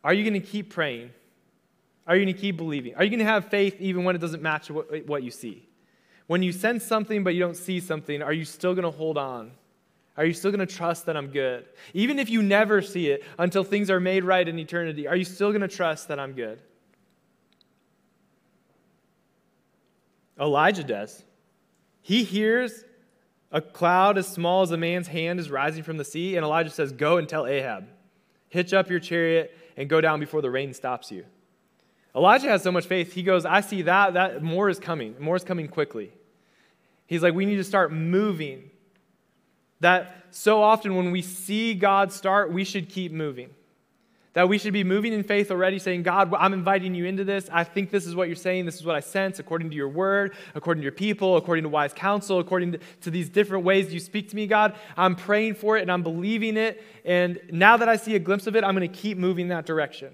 Are 0.03 0.13
you 0.13 0.23
going 0.23 0.39
to 0.39 0.47
keep 0.47 0.69
praying? 0.71 1.11
Are 2.07 2.15
you 2.15 2.25
going 2.25 2.35
to 2.35 2.39
keep 2.39 2.57
believing? 2.57 2.95
Are 2.95 3.03
you 3.03 3.09
going 3.09 3.19
to 3.19 3.25
have 3.25 3.49
faith 3.49 3.77
even 3.79 4.03
when 4.03 4.15
it 4.15 4.19
doesn't 4.19 4.43
match 4.43 4.69
what, 4.69 5.07
what 5.07 5.23
you 5.23 5.31
see? 5.31 5.67
When 6.27 6.43
you 6.43 6.51
sense 6.51 6.83
something 6.83 7.23
but 7.23 7.33
you 7.33 7.39
don't 7.39 7.57
see 7.57 7.79
something, 7.79 8.21
are 8.21 8.33
you 8.33 8.45
still 8.45 8.73
going 8.75 8.83
to 8.83 8.95
hold 8.95 9.17
on? 9.17 9.51
Are 10.17 10.25
you 10.25 10.33
still 10.33 10.51
going 10.51 10.65
to 10.65 10.73
trust 10.73 11.07
that 11.07 11.17
I'm 11.17 11.27
good? 11.27 11.65
Even 11.93 12.19
if 12.19 12.29
you 12.29 12.41
never 12.41 12.81
see 12.81 13.09
it 13.09 13.23
until 13.37 13.63
things 13.63 13.89
are 13.89 13.99
made 13.99 14.23
right 14.23 14.47
in 14.47 14.57
eternity, 14.57 15.07
are 15.07 15.15
you 15.15 15.25
still 15.25 15.49
going 15.49 15.61
to 15.61 15.67
trust 15.67 16.07
that 16.07 16.19
I'm 16.19 16.33
good? 16.33 16.59
Elijah 20.39 20.83
does. 20.83 21.23
He 22.01 22.23
hears 22.23 22.83
a 23.51 23.61
cloud 23.61 24.17
as 24.17 24.27
small 24.27 24.61
as 24.63 24.71
a 24.71 24.77
man's 24.77 25.07
hand 25.07 25.39
is 25.39 25.49
rising 25.49 25.83
from 25.83 25.97
the 25.97 26.03
sea, 26.03 26.35
and 26.35 26.43
Elijah 26.43 26.69
says, 26.69 26.91
Go 26.91 27.17
and 27.17 27.27
tell 27.27 27.47
Ahab, 27.47 27.87
hitch 28.49 28.73
up 28.73 28.89
your 28.89 28.99
chariot 28.99 29.57
and 29.77 29.89
go 29.89 30.01
down 30.01 30.19
before 30.19 30.41
the 30.41 30.51
rain 30.51 30.73
stops 30.73 31.11
you. 31.11 31.25
Elijah 32.15 32.47
has 32.47 32.63
so 32.63 32.71
much 32.71 32.85
faith, 32.85 33.13
he 33.13 33.23
goes, 33.23 33.45
I 33.45 33.61
see 33.61 33.81
that, 33.83 34.13
that 34.13 34.41
more 34.41 34.69
is 34.69 34.79
coming. 34.79 35.15
More 35.19 35.35
is 35.35 35.43
coming 35.43 35.67
quickly. 35.67 36.13
He's 37.07 37.21
like, 37.21 37.33
we 37.33 37.45
need 37.45 37.57
to 37.57 37.63
start 37.63 37.91
moving. 37.91 38.71
That 39.81 40.25
so 40.31 40.63
often 40.63 40.95
when 40.95 41.11
we 41.11 41.21
see 41.21 41.73
God 41.73 42.11
start, 42.11 42.51
we 42.51 42.63
should 42.63 42.89
keep 42.89 43.11
moving. 43.11 43.49
That 44.35 44.49
we 44.49 44.57
should 44.57 44.73
be 44.73 44.83
moving 44.83 45.13
in 45.13 45.23
faith 45.23 45.49
already, 45.49 45.79
saying, 45.79 46.03
God, 46.03 46.33
I'm 46.37 46.51
inviting 46.51 46.93
you 46.93 47.05
into 47.05 47.23
this. 47.23 47.49
I 47.53 47.63
think 47.63 47.89
this 47.89 48.05
is 48.05 48.15
what 48.15 48.27
you're 48.27 48.35
saying. 48.35 48.65
This 48.65 48.75
is 48.75 48.85
what 48.85 48.93
I 48.93 48.99
sense 48.99 49.39
according 49.39 49.69
to 49.69 49.77
your 49.77 49.87
word, 49.87 50.35
according 50.55 50.81
to 50.81 50.83
your 50.83 50.91
people, 50.91 51.37
according 51.37 51.63
to 51.63 51.69
wise 51.69 51.93
counsel, 51.93 52.39
according 52.39 52.73
to, 52.73 52.79
to 53.01 53.11
these 53.11 53.29
different 53.29 53.63
ways 53.63 53.93
you 53.93 53.99
speak 54.01 54.29
to 54.31 54.35
me, 54.35 54.45
God. 54.45 54.75
I'm 54.97 55.15
praying 55.15 55.55
for 55.55 55.77
it 55.77 55.83
and 55.83 55.91
I'm 55.91 56.03
believing 56.03 56.57
it. 56.57 56.83
And 57.05 57.39
now 57.49 57.77
that 57.77 57.87
I 57.87 57.95
see 57.95 58.13
a 58.15 58.19
glimpse 58.19 58.45
of 58.45 58.57
it, 58.57 58.65
I'm 58.65 58.75
going 58.75 58.91
to 58.91 58.93
keep 58.93 59.17
moving 59.17 59.47
that 59.47 59.65
direction. 59.65 60.11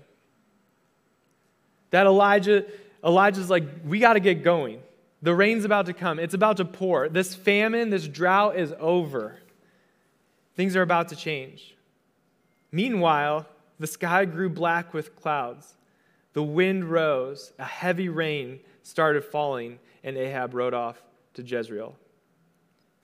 That 1.89 2.05
Elijah, 2.05 2.65
Elijah's 3.03 3.49
like, 3.49 3.63
we 3.83 3.97
got 3.97 4.13
to 4.13 4.19
get 4.19 4.43
going. 4.43 4.83
The 5.23 5.33
rain's 5.33 5.65
about 5.65 5.87
to 5.87 5.93
come. 5.93 6.19
It's 6.19 6.35
about 6.35 6.57
to 6.57 6.65
pour. 6.65 7.09
This 7.09 7.33
famine, 7.33 7.89
this 7.89 8.07
drought 8.07 8.55
is 8.55 8.71
over. 8.79 9.39
Things 10.55 10.75
are 10.75 10.83
about 10.83 11.09
to 11.09 11.15
change. 11.15 11.75
Meanwhile, 12.71 13.47
the 13.81 13.87
sky 13.87 14.25
grew 14.25 14.49
black 14.49 14.93
with 14.93 15.15
clouds. 15.15 15.75
The 16.33 16.43
wind 16.43 16.85
rose. 16.85 17.51
A 17.59 17.65
heavy 17.65 18.07
rain 18.07 18.59
started 18.83 19.25
falling, 19.25 19.79
and 20.03 20.17
Ahab 20.17 20.53
rode 20.53 20.73
off 20.73 21.03
to 21.33 21.43
Jezreel. 21.43 21.95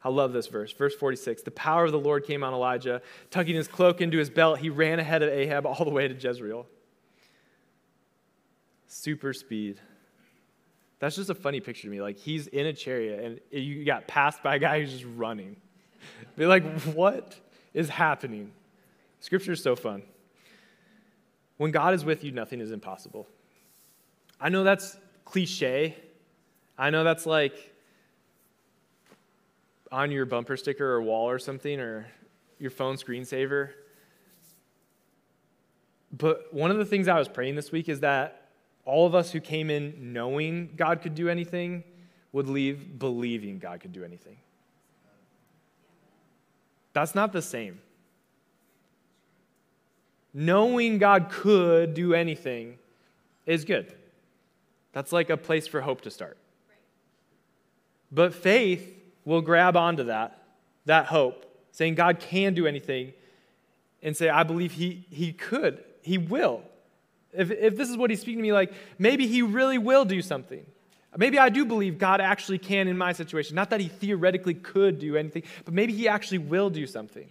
I 0.03 0.09
love 0.09 0.31
this 0.31 0.47
verse. 0.47 0.71
Verse 0.71 0.95
46 0.95 1.41
The 1.41 1.51
power 1.51 1.85
of 1.85 1.91
the 1.91 1.99
Lord 1.99 2.25
came 2.25 2.43
on 2.43 2.53
Elijah. 2.53 3.01
Tucking 3.29 3.55
his 3.55 3.67
cloak 3.67 3.99
into 3.99 4.17
his 4.17 4.29
belt, 4.29 4.59
he 4.59 4.69
ran 4.69 4.99
ahead 4.99 5.23
of 5.23 5.29
Ahab 5.29 5.65
all 5.65 5.83
the 5.83 5.91
way 5.91 6.07
to 6.07 6.13
Jezreel 6.13 6.65
super 8.87 9.33
speed. 9.33 9.79
That's 10.99 11.15
just 11.15 11.29
a 11.29 11.35
funny 11.35 11.59
picture 11.59 11.83
to 11.83 11.89
me. 11.89 12.01
Like 12.01 12.17
he's 12.17 12.47
in 12.47 12.65
a 12.65 12.73
chariot 12.73 13.41
and 13.51 13.63
you 13.63 13.85
got 13.85 14.07
passed 14.07 14.41
by 14.41 14.55
a 14.55 14.59
guy 14.59 14.79
who's 14.79 14.91
just 14.91 15.05
running. 15.15 15.57
Be 16.35 16.45
like, 16.45 16.63
what 16.81 17.39
is 17.73 17.89
happening? 17.89 18.51
Scripture 19.19 19.51
is 19.51 19.61
so 19.61 19.75
fun. 19.75 20.03
When 21.57 21.71
God 21.71 21.93
is 21.93 22.05
with 22.05 22.23
you, 22.23 22.31
nothing 22.31 22.61
is 22.61 22.71
impossible. 22.71 23.27
I 24.39 24.49
know 24.49 24.63
that's 24.63 24.97
cliche. 25.25 25.95
I 26.77 26.89
know 26.89 27.03
that's 27.03 27.25
like 27.25 27.73
on 29.91 30.11
your 30.11 30.25
bumper 30.25 30.57
sticker 30.57 30.93
or 30.93 31.01
wall 31.01 31.29
or 31.29 31.39
something 31.39 31.79
or 31.79 32.07
your 32.59 32.71
phone 32.71 32.95
screensaver. 32.95 33.71
But 36.15 36.53
one 36.53 36.71
of 36.71 36.77
the 36.77 36.85
things 36.85 37.07
I 37.07 37.17
was 37.17 37.27
praying 37.27 37.55
this 37.55 37.71
week 37.71 37.89
is 37.89 38.01
that 38.01 38.49
all 38.85 39.05
of 39.05 39.15
us 39.15 39.31
who 39.31 39.39
came 39.39 39.69
in 39.69 40.13
knowing 40.13 40.73
God 40.75 41.01
could 41.01 41.15
do 41.15 41.29
anything 41.29 41.83
would 42.31 42.47
leave 42.47 42.99
believing 42.99 43.59
God 43.59 43.79
could 43.79 43.91
do 43.91 44.03
anything. 44.03 44.37
That's 46.93 47.13
not 47.13 47.33
the 47.33 47.41
same. 47.41 47.79
Knowing 50.33 50.97
God 50.97 51.29
could 51.29 51.93
do 51.93 52.13
anything 52.13 52.77
is 53.45 53.65
good. 53.65 53.93
That's 54.93 55.11
like 55.11 55.29
a 55.29 55.37
place 55.37 55.67
for 55.67 55.81
hope 55.81 56.01
to 56.01 56.11
start. 56.11 56.37
But 58.11 58.33
faith 58.33 58.95
will 59.25 59.41
grab 59.41 59.75
onto 59.75 60.05
that, 60.05 60.41
that 60.85 61.05
hope, 61.05 61.45
saying 61.71 61.95
God 61.95 62.19
can 62.19 62.53
do 62.53 62.65
anything, 62.67 63.13
and 64.01 64.15
say, 64.15 64.29
I 64.29 64.43
believe 64.43 64.73
He, 64.73 65.05
he 65.09 65.33
could, 65.33 65.83
He 66.01 66.17
will. 66.17 66.63
If, 67.33 67.51
if 67.51 67.77
this 67.77 67.89
is 67.89 67.97
what 67.97 68.09
he's 68.09 68.21
speaking 68.21 68.39
to 68.39 68.43
me 68.43 68.53
like, 68.53 68.73
maybe 68.97 69.27
he 69.27 69.41
really 69.41 69.77
will 69.77 70.05
do 70.05 70.21
something. 70.21 70.65
Maybe 71.15 71.39
I 71.39 71.49
do 71.49 71.65
believe 71.65 71.97
God 71.97 72.21
actually 72.21 72.57
can 72.57 72.87
in 72.87 72.97
my 72.97 73.13
situation. 73.13 73.55
Not 73.55 73.69
that 73.71 73.79
he 73.79 73.87
theoretically 73.87 74.53
could 74.53 74.99
do 74.99 75.15
anything, 75.15 75.43
but 75.65 75.73
maybe 75.73 75.93
he 75.93 76.07
actually 76.07 76.39
will 76.39 76.69
do 76.69 76.85
something. 76.85 77.27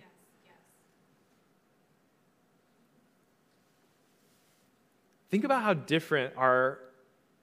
Think 5.30 5.44
about 5.44 5.62
how 5.62 5.74
different 5.74 6.34
our, 6.36 6.78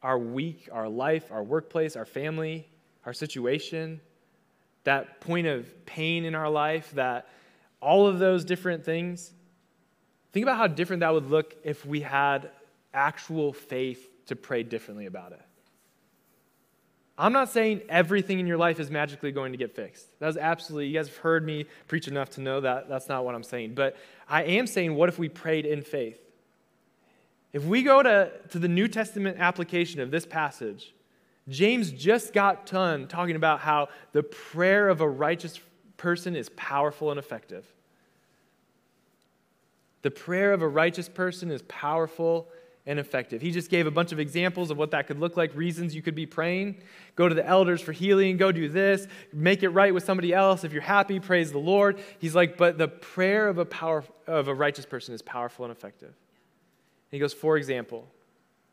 our 0.02 0.17
week, 0.17 0.69
our 0.72 0.88
life, 0.88 1.32
our 1.32 1.43
workplace, 1.43 1.96
our 1.96 2.06
family, 2.06 2.67
our 3.06 3.13
situation, 3.13 4.02
that 4.84 5.22
point 5.22 5.48
of 5.48 5.86
pain 5.86 6.26
in 6.26 6.36
our 6.36 6.50
life, 6.50 6.91
that 6.91 7.28
all 7.82 8.08
of 8.08 8.19
those 8.19 8.46
different 8.46 8.86
things 8.86 9.34
Think 10.34 10.43
about 10.43 10.58
how 10.58 10.67
different 10.67 11.02
that 11.02 11.13
would 11.13 11.30
look 11.30 11.56
if 11.63 11.86
we 11.86 12.02
had 12.02 12.50
actual 12.93 13.54
faith 13.54 14.10
to 14.26 14.36
pray 14.36 14.63
differently 14.63 15.06
about 15.06 15.32
it. 15.32 15.41
I'm 17.15 17.32
not 17.32 17.50
saying 17.50 17.82
everything 17.88 18.39
in 18.39 18.48
your 18.48 18.58
life 18.58 18.80
is 18.80 18.89
magically 18.89 19.32
going 19.32 19.52
to 19.52 19.58
get 19.60 19.76
fixed. 19.76 20.08
That's 20.19 20.36
absolutely, 20.36 20.88
you 20.88 20.98
guys 20.98 21.08
have 21.08 21.17
heard 21.17 21.46
me 21.46 21.67
preach 21.88 22.08
enough 22.08 22.32
to 22.32 22.41
know 22.41 22.60
that 22.62 22.89
that's 22.89 23.08
not 23.08 23.24
what 23.24 23.36
I'm 23.36 23.43
saying. 23.43 23.76
But 23.76 23.96
I 24.28 24.43
am 24.43 24.65
saying, 24.65 24.96
what 24.96 25.10
if 25.10 25.19
we 25.19 25.30
prayed 25.30 25.67
in 25.67 25.84
faith? 25.84 26.19
If 27.54 27.63
we 27.63 27.84
go 27.84 28.02
to, 28.02 28.32
to 28.50 28.60
the 28.60 28.68
New 28.68 28.88
Testament 28.88 29.38
application 29.39 30.02
of 30.02 30.10
this 30.10 30.26
passage, 30.26 30.94
James 31.48 31.92
just 31.92 32.34
got 32.34 32.66
done 32.66 33.08
talking 33.08 33.36
about 33.36 33.60
how 33.60 33.89
the 34.12 34.24
prayer 34.24 34.89
of 34.89 35.02
a 35.02 35.08
righteous 35.08 35.60
person 35.98 36.36
is 36.36 36.50
powerful 36.56 37.12
and 37.12 37.20
effective. 37.20 37.66
The 40.02 40.12
prayer 40.12 40.52
of 40.52 40.62
a 40.62 40.68
righteous 40.68 41.08
person 41.08 41.52
is 41.52 41.62
powerful 41.63 42.48
and 42.86 43.00
effective. 43.00 43.42
He 43.42 43.52
just 43.52 43.70
gave 43.70 43.88
a 43.88 43.92
bunch 43.92 44.12
of 44.12 44.20
examples 44.20 44.70
of 44.70 44.78
what 44.78 44.92
that 44.92 45.08
could 45.08 45.20
look 45.20 45.38
like, 45.38 45.56
reasons 45.56 45.96
you 45.96 46.02
could 46.02 46.16
be 46.16 46.26
praying. 46.26 46.82
Go 47.16 47.30
to 47.30 47.36
the 47.36 47.46
elders 47.46 47.80
for 47.82 47.94
healing, 47.94 48.36
go 48.36 48.52
do 48.52 48.68
this, 48.68 49.08
make 49.32 49.63
it 49.63 49.70
right 49.70 49.94
with 49.94 50.04
somebody 50.04 50.34
else. 50.34 50.63
If 50.66 50.74
you're 50.74 50.82
happy, 50.82 51.20
praise 51.20 51.52
the 51.52 51.60
Lord. 51.60 52.02
He's 52.20 52.36
like, 52.36 52.58
but 52.58 52.78
the 52.78 52.89
prayer 52.89 53.48
of 53.48 53.58
a 53.58 53.66
power 53.66 54.04
of 54.28 54.50
a 54.50 54.54
righteous 54.54 54.86
person 54.86 55.13
is 55.13 55.22
powerful 55.22 55.63
and 55.63 55.72
effective. 55.72 56.13
He 57.13 57.19
goes, 57.19 57.32
for 57.32 57.58
example, 57.58 58.08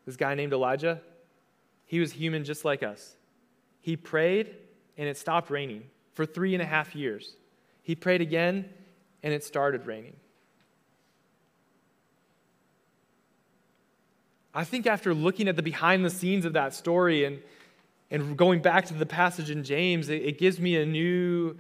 this 0.07 0.17
guy 0.17 0.35
named 0.35 0.55
Elijah, 0.55 1.03
he 1.85 2.01
was 2.01 2.11
human 2.11 2.43
just 2.43 2.65
like 2.65 2.83
us. 2.83 3.17
He 3.83 3.99
prayed 3.99 4.57
and 4.97 5.07
it 5.07 5.19
stopped 5.19 5.51
raining 5.51 5.83
for 6.15 6.25
three 6.25 6.55
and 6.55 6.63
a 6.63 6.67
half 6.67 6.97
years. 6.97 7.37
He 7.83 7.95
prayed 7.95 8.23
again 8.23 8.67
and 9.23 9.35
it 9.35 9.45
started 9.45 9.85
raining. 9.85 10.17
I 14.55 14.65
think 14.65 14.87
after 14.87 15.13
looking 15.13 15.47
at 15.47 15.57
the 15.57 15.63
behind 15.63 16.03
the 16.03 16.11
scenes 16.11 16.47
of 16.47 16.55
that 16.55 16.73
story 16.73 17.27
and, 17.27 17.41
and 18.11 18.39
going 18.39 18.63
back 18.63 18.87
to 18.87 18.95
the 18.95 19.05
passage 19.05 19.51
in 19.51 19.65
James, 19.65 20.09
it, 20.09 20.23
it 20.23 20.39
gives 20.39 20.59
me 20.59 20.77
a 20.77 20.87
new 20.87 21.59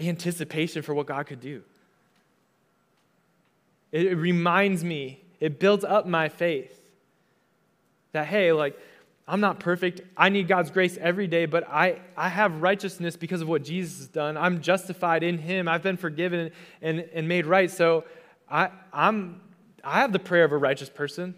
anticipation 0.00 0.80
for 0.80 0.94
what 0.94 1.06
God 1.06 1.26
could 1.26 1.40
do. 1.40 1.62
It, 3.92 4.16
reminds 4.16 4.82
me, 4.82 5.22
it 5.38 5.60
builds 5.60 5.84
up 5.84 6.06
my 6.06 6.28
faith 6.28 6.80
that, 8.12 8.26
hey, 8.26 8.52
like, 8.52 8.78
I'm 9.28 9.40
not 9.40 9.60
perfect. 9.60 10.00
I 10.16 10.30
need 10.30 10.48
God's 10.48 10.70
grace 10.70 10.98
every 11.00 11.26
day, 11.26 11.46
but 11.46 11.68
I, 11.68 12.00
I 12.16 12.28
have 12.28 12.60
righteousness 12.60 13.16
because 13.16 13.40
of 13.40 13.48
what 13.48 13.62
Jesus 13.62 13.98
has 13.98 14.08
done. 14.08 14.36
I'm 14.36 14.60
justified 14.60 15.22
in 15.22 15.38
Him. 15.38 15.68
I've 15.68 15.82
been 15.82 15.96
forgiven 15.96 16.50
and, 16.80 17.00
and 17.14 17.28
made 17.28 17.46
right. 17.46 17.70
So 17.70 18.04
I, 18.50 18.70
I'm 18.92 19.40
I 19.84 20.00
have 20.00 20.12
the 20.12 20.18
prayer 20.18 20.44
of 20.44 20.52
a 20.52 20.56
righteous 20.56 20.88
person. 20.88 21.34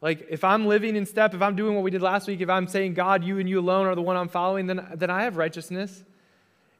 Like, 0.00 0.26
if 0.30 0.44
I'm 0.44 0.66
living 0.66 0.94
in 0.94 1.06
step, 1.06 1.34
if 1.34 1.42
I'm 1.42 1.56
doing 1.56 1.74
what 1.74 1.82
we 1.82 1.90
did 1.90 2.02
last 2.02 2.28
week, 2.28 2.40
if 2.40 2.48
I'm 2.48 2.68
saying, 2.68 2.94
God, 2.94 3.24
you 3.24 3.40
and 3.40 3.48
you 3.48 3.58
alone 3.58 3.86
are 3.86 3.96
the 3.96 4.02
one 4.02 4.16
I'm 4.16 4.28
following, 4.28 4.66
then, 4.66 4.86
then 4.94 5.10
I 5.10 5.24
have 5.24 5.36
righteousness. 5.36 6.04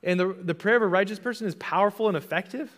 And 0.04 0.20
the, 0.20 0.32
the 0.32 0.54
prayer 0.54 0.76
of 0.76 0.82
a 0.82 0.86
righteous 0.86 1.18
person 1.18 1.48
is 1.48 1.56
powerful 1.56 2.06
and 2.06 2.16
effective. 2.16 2.70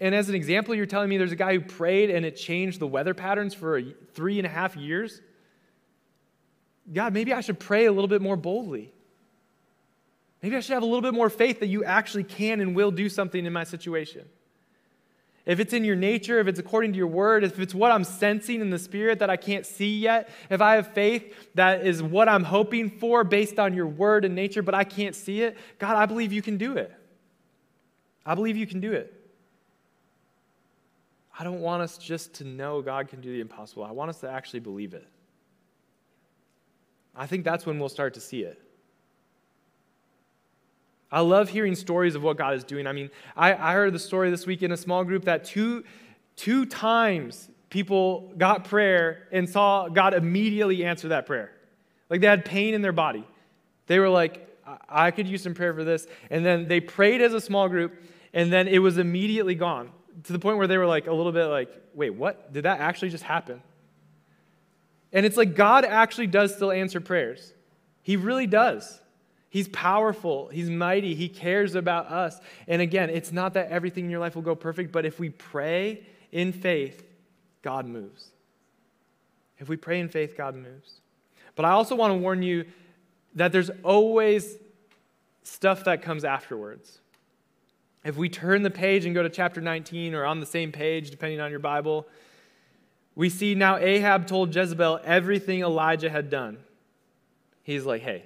And 0.00 0.14
as 0.14 0.28
an 0.28 0.34
example, 0.34 0.74
you're 0.74 0.86
telling 0.86 1.10
me 1.10 1.18
there's 1.18 1.32
a 1.32 1.36
guy 1.36 1.54
who 1.54 1.60
prayed 1.60 2.10
and 2.10 2.24
it 2.24 2.36
changed 2.36 2.80
the 2.80 2.86
weather 2.86 3.14
patterns 3.14 3.54
for 3.54 3.80
three 4.14 4.38
and 4.38 4.46
a 4.46 4.50
half 4.50 4.74
years? 4.76 5.20
God, 6.92 7.12
maybe 7.12 7.32
I 7.32 7.42
should 7.42 7.60
pray 7.60 7.84
a 7.84 7.92
little 7.92 8.08
bit 8.08 8.22
more 8.22 8.36
boldly. 8.36 8.92
Maybe 10.42 10.56
I 10.56 10.60
should 10.60 10.72
have 10.72 10.82
a 10.82 10.86
little 10.86 11.02
bit 11.02 11.12
more 11.12 11.28
faith 11.28 11.60
that 11.60 11.66
you 11.66 11.84
actually 11.84 12.24
can 12.24 12.60
and 12.60 12.74
will 12.74 12.90
do 12.90 13.10
something 13.10 13.44
in 13.44 13.52
my 13.52 13.64
situation 13.64 14.26
if 15.46 15.58
it's 15.58 15.72
in 15.72 15.84
your 15.84 15.96
nature, 15.96 16.38
if 16.38 16.46
it's 16.46 16.58
according 16.58 16.92
to 16.92 16.98
your 16.98 17.06
word, 17.06 17.44
if 17.44 17.58
it's 17.58 17.74
what 17.74 17.90
I'm 17.90 18.04
sensing 18.04 18.60
in 18.60 18.70
the 18.70 18.78
spirit 18.78 19.20
that 19.20 19.30
I 19.30 19.36
can't 19.36 19.64
see 19.64 19.98
yet, 19.98 20.28
if 20.50 20.60
I 20.60 20.74
have 20.76 20.92
faith 20.92 21.34
that 21.54 21.86
is 21.86 22.02
what 22.02 22.28
I'm 22.28 22.44
hoping 22.44 22.90
for 22.90 23.24
based 23.24 23.58
on 23.58 23.74
your 23.74 23.86
word 23.86 24.24
and 24.24 24.34
nature, 24.34 24.62
but 24.62 24.74
I 24.74 24.84
can't 24.84 25.14
see 25.14 25.42
it, 25.42 25.56
God, 25.78 25.96
I 25.96 26.06
believe 26.06 26.32
you 26.32 26.42
can 26.42 26.56
do 26.56 26.76
it. 26.76 26.92
I 28.24 28.34
believe 28.34 28.56
you 28.56 28.66
can 28.66 28.80
do 28.80 28.92
it. 28.92 29.19
I 31.40 31.42
don't 31.42 31.60
want 31.60 31.80
us 31.80 31.96
just 31.96 32.34
to 32.34 32.44
know 32.44 32.82
God 32.82 33.08
can 33.08 33.22
do 33.22 33.32
the 33.32 33.40
impossible. 33.40 33.82
I 33.82 33.92
want 33.92 34.10
us 34.10 34.20
to 34.20 34.30
actually 34.30 34.60
believe 34.60 34.92
it. 34.92 35.08
I 37.16 37.26
think 37.26 37.44
that's 37.44 37.64
when 37.64 37.78
we'll 37.78 37.88
start 37.88 38.12
to 38.14 38.20
see 38.20 38.42
it. 38.42 38.60
I 41.10 41.20
love 41.20 41.48
hearing 41.48 41.74
stories 41.74 42.14
of 42.14 42.22
what 42.22 42.36
God 42.36 42.56
is 42.56 42.62
doing. 42.62 42.86
I 42.86 42.92
mean, 42.92 43.10
I, 43.34 43.54
I 43.54 43.72
heard 43.72 43.94
the 43.94 43.98
story 43.98 44.30
this 44.30 44.46
week 44.46 44.62
in 44.62 44.70
a 44.70 44.76
small 44.76 45.02
group 45.02 45.24
that 45.24 45.46
two, 45.46 45.82
two 46.36 46.66
times 46.66 47.48
people 47.70 48.34
got 48.36 48.64
prayer 48.64 49.26
and 49.32 49.48
saw 49.48 49.88
God 49.88 50.12
immediately 50.12 50.84
answer 50.84 51.08
that 51.08 51.24
prayer. 51.24 51.52
Like 52.10 52.20
they 52.20 52.26
had 52.26 52.44
pain 52.44 52.74
in 52.74 52.82
their 52.82 52.92
body. 52.92 53.24
They 53.86 53.98
were 53.98 54.10
like, 54.10 54.46
I 54.90 55.10
could 55.10 55.26
use 55.26 55.42
some 55.42 55.54
prayer 55.54 55.72
for 55.72 55.84
this. 55.84 56.06
And 56.28 56.44
then 56.44 56.68
they 56.68 56.80
prayed 56.80 57.22
as 57.22 57.32
a 57.32 57.40
small 57.40 57.66
group, 57.70 57.94
and 58.34 58.52
then 58.52 58.68
it 58.68 58.80
was 58.80 58.98
immediately 58.98 59.54
gone 59.54 59.90
to 60.24 60.32
the 60.32 60.38
point 60.38 60.58
where 60.58 60.66
they 60.66 60.78
were 60.78 60.86
like 60.86 61.06
a 61.06 61.12
little 61.12 61.32
bit 61.32 61.46
like, 61.46 61.70
wait, 61.94 62.10
what? 62.10 62.52
Did 62.52 62.64
that 62.64 62.80
actually 62.80 63.10
just 63.10 63.24
happen? 63.24 63.62
And 65.12 65.26
it's 65.26 65.36
like 65.36 65.56
God 65.56 65.84
actually 65.84 66.26
does 66.26 66.54
still 66.54 66.70
answer 66.70 67.00
prayers. 67.00 67.52
He 68.02 68.16
really 68.16 68.46
does. 68.46 69.00
He's 69.48 69.68
powerful. 69.68 70.48
He's 70.48 70.70
mighty. 70.70 71.14
He 71.14 71.28
cares 71.28 71.74
about 71.74 72.06
us. 72.06 72.38
And 72.68 72.80
again, 72.80 73.10
it's 73.10 73.32
not 73.32 73.54
that 73.54 73.68
everything 73.70 74.04
in 74.04 74.10
your 74.10 74.20
life 74.20 74.36
will 74.36 74.42
go 74.42 74.54
perfect, 74.54 74.92
but 74.92 75.04
if 75.04 75.18
we 75.18 75.30
pray 75.30 76.04
in 76.30 76.52
faith, 76.52 77.02
God 77.62 77.86
moves. 77.86 78.30
If 79.58 79.68
we 79.68 79.76
pray 79.76 79.98
in 79.98 80.08
faith, 80.08 80.36
God 80.36 80.54
moves. 80.54 81.00
But 81.56 81.64
I 81.64 81.70
also 81.70 81.96
want 81.96 82.12
to 82.12 82.16
warn 82.16 82.42
you 82.42 82.64
that 83.34 83.50
there's 83.52 83.70
always 83.82 84.56
stuff 85.42 85.84
that 85.84 86.02
comes 86.02 86.24
afterwards. 86.24 86.98
If 88.04 88.16
we 88.16 88.28
turn 88.28 88.62
the 88.62 88.70
page 88.70 89.04
and 89.04 89.14
go 89.14 89.22
to 89.22 89.28
chapter 89.28 89.60
19 89.60 90.14
or 90.14 90.24
on 90.24 90.40
the 90.40 90.46
same 90.46 90.72
page, 90.72 91.10
depending 91.10 91.40
on 91.40 91.50
your 91.50 91.60
Bible, 91.60 92.06
we 93.14 93.28
see 93.28 93.54
now 93.54 93.76
Ahab 93.76 94.26
told 94.26 94.54
Jezebel 94.54 95.00
everything 95.04 95.60
Elijah 95.60 96.08
had 96.08 96.30
done. 96.30 96.58
He's 97.62 97.84
like, 97.84 98.00
hey, 98.00 98.24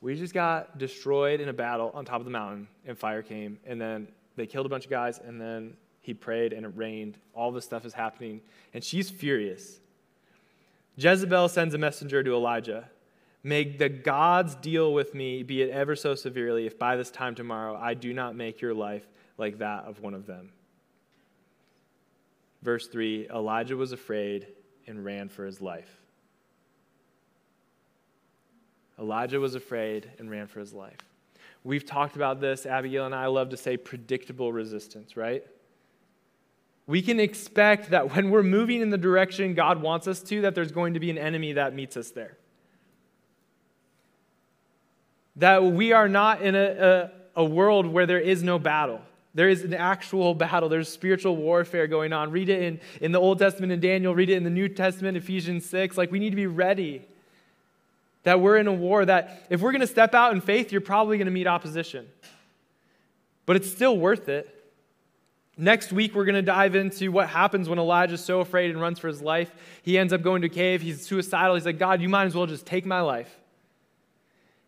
we 0.00 0.16
just 0.16 0.32
got 0.32 0.78
destroyed 0.78 1.40
in 1.40 1.48
a 1.48 1.52
battle 1.52 1.90
on 1.94 2.04
top 2.04 2.20
of 2.20 2.24
the 2.24 2.30
mountain, 2.30 2.68
and 2.86 2.98
fire 2.98 3.22
came, 3.22 3.58
and 3.66 3.80
then 3.80 4.08
they 4.36 4.46
killed 4.46 4.66
a 4.66 4.68
bunch 4.68 4.84
of 4.84 4.90
guys, 4.90 5.18
and 5.18 5.40
then 5.40 5.76
he 6.00 6.14
prayed, 6.14 6.52
and 6.52 6.64
it 6.64 6.72
rained. 6.74 7.18
All 7.34 7.52
this 7.52 7.64
stuff 7.64 7.84
is 7.84 7.92
happening, 7.92 8.40
and 8.72 8.82
she's 8.82 9.10
furious. 9.10 9.80
Jezebel 10.96 11.48
sends 11.48 11.74
a 11.74 11.78
messenger 11.78 12.22
to 12.22 12.34
Elijah. 12.34 12.88
May 13.46 13.64
the 13.64 13.90
gods 13.90 14.54
deal 14.54 14.94
with 14.94 15.14
me, 15.14 15.42
be 15.42 15.60
it 15.60 15.70
ever 15.70 15.94
so 15.94 16.14
severely, 16.14 16.66
if 16.66 16.78
by 16.78 16.96
this 16.96 17.10
time 17.10 17.34
tomorrow 17.34 17.76
I 17.76 17.92
do 17.92 18.14
not 18.14 18.34
make 18.34 18.62
your 18.62 18.72
life 18.72 19.06
like 19.36 19.58
that 19.58 19.84
of 19.84 20.00
one 20.00 20.14
of 20.14 20.26
them. 20.26 20.50
Verse 22.62 22.88
3 22.88 23.28
Elijah 23.28 23.76
was 23.76 23.92
afraid 23.92 24.46
and 24.86 25.04
ran 25.04 25.28
for 25.28 25.44
his 25.44 25.60
life. 25.60 26.00
Elijah 28.98 29.40
was 29.40 29.54
afraid 29.54 30.10
and 30.18 30.30
ran 30.30 30.46
for 30.46 30.60
his 30.60 30.72
life. 30.72 30.98
We've 31.64 31.84
talked 31.84 32.16
about 32.16 32.40
this. 32.40 32.64
Abigail 32.64 33.04
and 33.04 33.14
I 33.14 33.26
love 33.26 33.50
to 33.50 33.56
say 33.58 33.76
predictable 33.76 34.52
resistance, 34.52 35.16
right? 35.16 35.44
We 36.86 37.02
can 37.02 37.20
expect 37.20 37.90
that 37.90 38.14
when 38.14 38.30
we're 38.30 38.42
moving 38.42 38.80
in 38.80 38.88
the 38.90 38.98
direction 38.98 39.54
God 39.54 39.82
wants 39.82 40.06
us 40.06 40.22
to, 40.24 40.42
that 40.42 40.54
there's 40.54 40.72
going 40.72 40.94
to 40.94 41.00
be 41.00 41.10
an 41.10 41.18
enemy 41.18 41.54
that 41.54 41.74
meets 41.74 41.96
us 41.96 42.10
there. 42.10 42.38
That 45.36 45.64
we 45.64 45.92
are 45.92 46.08
not 46.08 46.42
in 46.42 46.54
a, 46.54 47.10
a, 47.36 47.42
a 47.42 47.44
world 47.44 47.86
where 47.86 48.06
there 48.06 48.20
is 48.20 48.42
no 48.42 48.58
battle. 48.58 49.00
There 49.34 49.48
is 49.48 49.62
an 49.62 49.74
actual 49.74 50.32
battle. 50.34 50.68
There's 50.68 50.88
spiritual 50.88 51.36
warfare 51.36 51.88
going 51.88 52.12
on. 52.12 52.30
Read 52.30 52.48
it 52.48 52.62
in, 52.62 52.80
in 53.00 53.12
the 53.12 53.18
Old 53.18 53.40
Testament 53.40 53.72
in 53.72 53.80
Daniel, 53.80 54.14
read 54.14 54.30
it 54.30 54.36
in 54.36 54.44
the 54.44 54.50
New 54.50 54.68
Testament, 54.68 55.16
Ephesians 55.16 55.66
6. 55.66 55.98
Like, 55.98 56.12
we 56.12 56.20
need 56.20 56.30
to 56.30 56.36
be 56.36 56.46
ready 56.46 57.02
that 58.22 58.40
we're 58.40 58.56
in 58.56 58.68
a 58.68 58.72
war 58.72 59.04
that 59.04 59.46
if 59.50 59.60
we're 59.60 59.72
going 59.72 59.80
to 59.80 59.86
step 59.86 60.14
out 60.14 60.32
in 60.32 60.40
faith, 60.40 60.72
you're 60.72 60.80
probably 60.80 61.18
going 61.18 61.26
to 61.26 61.32
meet 61.32 61.46
opposition. 61.46 62.06
But 63.44 63.56
it's 63.56 63.70
still 63.70 63.96
worth 63.98 64.28
it. 64.28 64.50
Next 65.56 65.92
week, 65.92 66.14
we're 66.14 66.24
going 66.24 66.34
to 66.34 66.42
dive 66.42 66.74
into 66.74 67.12
what 67.12 67.28
happens 67.28 67.68
when 67.68 67.78
Elijah's 67.78 68.24
so 68.24 68.40
afraid 68.40 68.70
and 68.70 68.80
runs 68.80 68.98
for 68.98 69.08
his 69.08 69.22
life. 69.22 69.52
He 69.82 69.98
ends 69.98 70.12
up 70.12 70.22
going 70.22 70.42
to 70.42 70.46
a 70.46 70.50
cave. 70.50 70.80
He's 70.80 71.06
suicidal. 71.06 71.54
He's 71.54 71.66
like, 71.66 71.78
God, 71.78 72.00
you 72.00 72.08
might 72.08 72.24
as 72.24 72.34
well 72.34 72.46
just 72.46 72.66
take 72.66 72.86
my 72.86 73.00
life. 73.00 73.32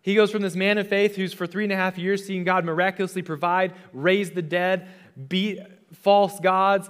He 0.06 0.14
goes 0.14 0.30
from 0.30 0.42
this 0.42 0.54
man 0.54 0.78
of 0.78 0.86
faith 0.86 1.16
who's 1.16 1.32
for 1.32 1.48
three 1.48 1.64
and 1.64 1.72
a 1.72 1.76
half 1.76 1.98
years 1.98 2.24
seeing 2.24 2.44
God 2.44 2.64
miraculously 2.64 3.22
provide, 3.22 3.74
raise 3.92 4.30
the 4.30 4.40
dead, 4.40 4.86
beat 5.28 5.58
false 5.94 6.38
gods, 6.38 6.88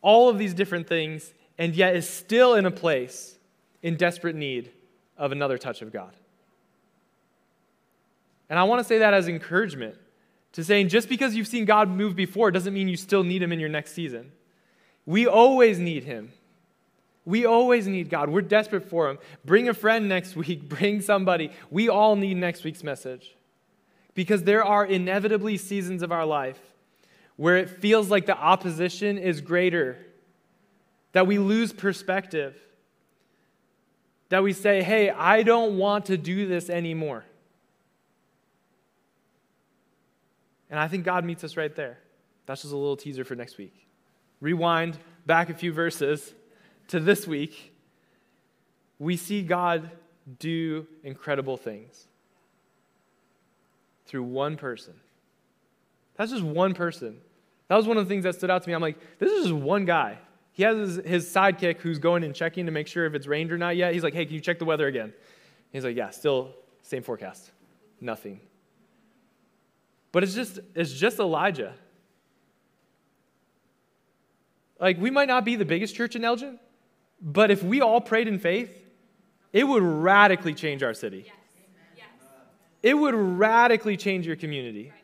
all 0.00 0.28
of 0.28 0.38
these 0.38 0.54
different 0.54 0.86
things, 0.86 1.34
and 1.58 1.74
yet 1.74 1.96
is 1.96 2.08
still 2.08 2.54
in 2.54 2.64
a 2.64 2.70
place 2.70 3.36
in 3.82 3.96
desperate 3.96 4.36
need 4.36 4.70
of 5.16 5.32
another 5.32 5.58
touch 5.58 5.82
of 5.82 5.92
God. 5.92 6.14
And 8.48 8.60
I 8.60 8.62
want 8.62 8.78
to 8.78 8.84
say 8.84 8.98
that 8.98 9.12
as 9.12 9.26
encouragement 9.26 9.96
to 10.52 10.62
saying 10.62 10.88
just 10.88 11.08
because 11.08 11.34
you've 11.34 11.48
seen 11.48 11.64
God 11.64 11.88
move 11.88 12.14
before 12.14 12.52
doesn't 12.52 12.72
mean 12.72 12.86
you 12.86 12.96
still 12.96 13.24
need 13.24 13.42
Him 13.42 13.50
in 13.50 13.58
your 13.58 13.70
next 13.70 13.90
season. 13.92 14.30
We 15.04 15.26
always 15.26 15.80
need 15.80 16.04
Him. 16.04 16.30
We 17.24 17.46
always 17.46 17.86
need 17.86 18.10
God. 18.10 18.30
We're 18.30 18.42
desperate 18.42 18.88
for 18.88 19.08
Him. 19.08 19.18
Bring 19.44 19.68
a 19.68 19.74
friend 19.74 20.08
next 20.08 20.34
week, 20.36 20.68
bring 20.68 21.00
somebody. 21.00 21.50
We 21.70 21.88
all 21.88 22.16
need 22.16 22.36
next 22.36 22.64
week's 22.64 22.82
message. 22.82 23.36
Because 24.14 24.42
there 24.44 24.64
are 24.64 24.84
inevitably 24.84 25.56
seasons 25.56 26.02
of 26.02 26.12
our 26.12 26.26
life 26.26 26.60
where 27.36 27.56
it 27.56 27.70
feels 27.70 28.10
like 28.10 28.26
the 28.26 28.36
opposition 28.36 29.16
is 29.16 29.40
greater, 29.40 29.96
that 31.12 31.26
we 31.26 31.38
lose 31.38 31.72
perspective 31.72 32.56
that 34.32 34.42
we 34.42 34.54
say, 34.54 34.82
hey, 34.82 35.10
I 35.10 35.42
don't 35.42 35.76
want 35.76 36.06
to 36.06 36.16
do 36.16 36.46
this 36.46 36.70
anymore. 36.70 37.22
And 40.70 40.80
I 40.80 40.88
think 40.88 41.04
God 41.04 41.26
meets 41.26 41.44
us 41.44 41.54
right 41.54 41.76
there. 41.76 41.98
That's 42.46 42.62
just 42.62 42.72
a 42.72 42.76
little 42.78 42.96
teaser 42.96 43.24
for 43.24 43.34
next 43.34 43.58
week. 43.58 43.86
Rewind 44.40 44.96
back 45.26 45.50
a 45.50 45.54
few 45.54 45.70
verses 45.70 46.32
to 46.92 47.00
this 47.00 47.26
week. 47.26 47.74
We 48.98 49.16
see 49.16 49.42
God 49.42 49.90
do 50.38 50.86
incredible 51.02 51.56
things 51.56 52.06
through 54.04 54.24
one 54.24 54.56
person. 54.56 54.92
That's 56.16 56.30
just 56.30 56.44
one 56.44 56.74
person. 56.74 57.18
That 57.68 57.76
was 57.76 57.86
one 57.86 57.96
of 57.96 58.04
the 58.04 58.08
things 58.10 58.24
that 58.24 58.34
stood 58.34 58.50
out 58.50 58.62
to 58.62 58.68
me. 58.68 58.74
I'm 58.74 58.82
like, 58.82 58.98
this 59.18 59.32
is 59.32 59.44
just 59.44 59.54
one 59.54 59.86
guy. 59.86 60.18
He 60.52 60.64
has 60.64 60.76
his, 60.76 61.06
his 61.06 61.26
sidekick 61.26 61.78
who's 61.78 61.98
going 61.98 62.24
and 62.24 62.34
checking 62.34 62.66
to 62.66 62.72
make 62.72 62.86
sure 62.86 63.06
if 63.06 63.14
it's 63.14 63.26
rained 63.26 63.52
or 63.52 63.56
not 63.58 63.74
yet. 63.74 63.94
He's 63.94 64.04
like, 64.04 64.12
hey, 64.12 64.26
can 64.26 64.34
you 64.34 64.40
check 64.40 64.58
the 64.58 64.66
weather 64.66 64.86
again? 64.86 65.14
He's 65.72 65.84
like, 65.84 65.96
yeah, 65.96 66.10
still 66.10 66.54
same 66.82 67.02
forecast. 67.02 67.50
Nothing. 68.02 68.38
But 70.12 70.24
it's 70.24 70.34
just 70.34 70.60
it's 70.74 70.92
just 70.92 71.18
Elijah. 71.18 71.72
Like 74.78 74.98
we 74.98 75.10
might 75.10 75.28
not 75.28 75.46
be 75.46 75.56
the 75.56 75.64
biggest 75.64 75.96
church 75.96 76.16
in 76.16 76.24
Elgin, 76.24 76.58
but 77.22 77.50
if 77.50 77.62
we 77.62 77.80
all 77.80 78.00
prayed 78.00 78.26
in 78.26 78.38
faith, 78.38 78.76
it 79.52 79.64
would 79.64 79.82
radically 79.82 80.54
change 80.54 80.82
our 80.82 80.94
city. 80.94 81.24
Yes. 81.26 81.36
Yes. 81.96 82.06
It 82.82 82.94
would 82.94 83.14
radically 83.14 83.96
change 83.96 84.26
your 84.26 84.36
community. 84.36 84.90
Right. 84.90 84.98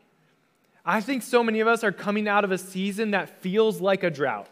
I 0.84 1.00
think 1.00 1.22
so 1.22 1.44
many 1.44 1.60
of 1.60 1.68
us 1.68 1.84
are 1.84 1.92
coming 1.92 2.26
out 2.26 2.44
of 2.44 2.50
a 2.50 2.58
season 2.58 3.12
that 3.12 3.40
feels 3.40 3.80
like 3.80 4.02
a 4.02 4.10
drought. 4.10 4.48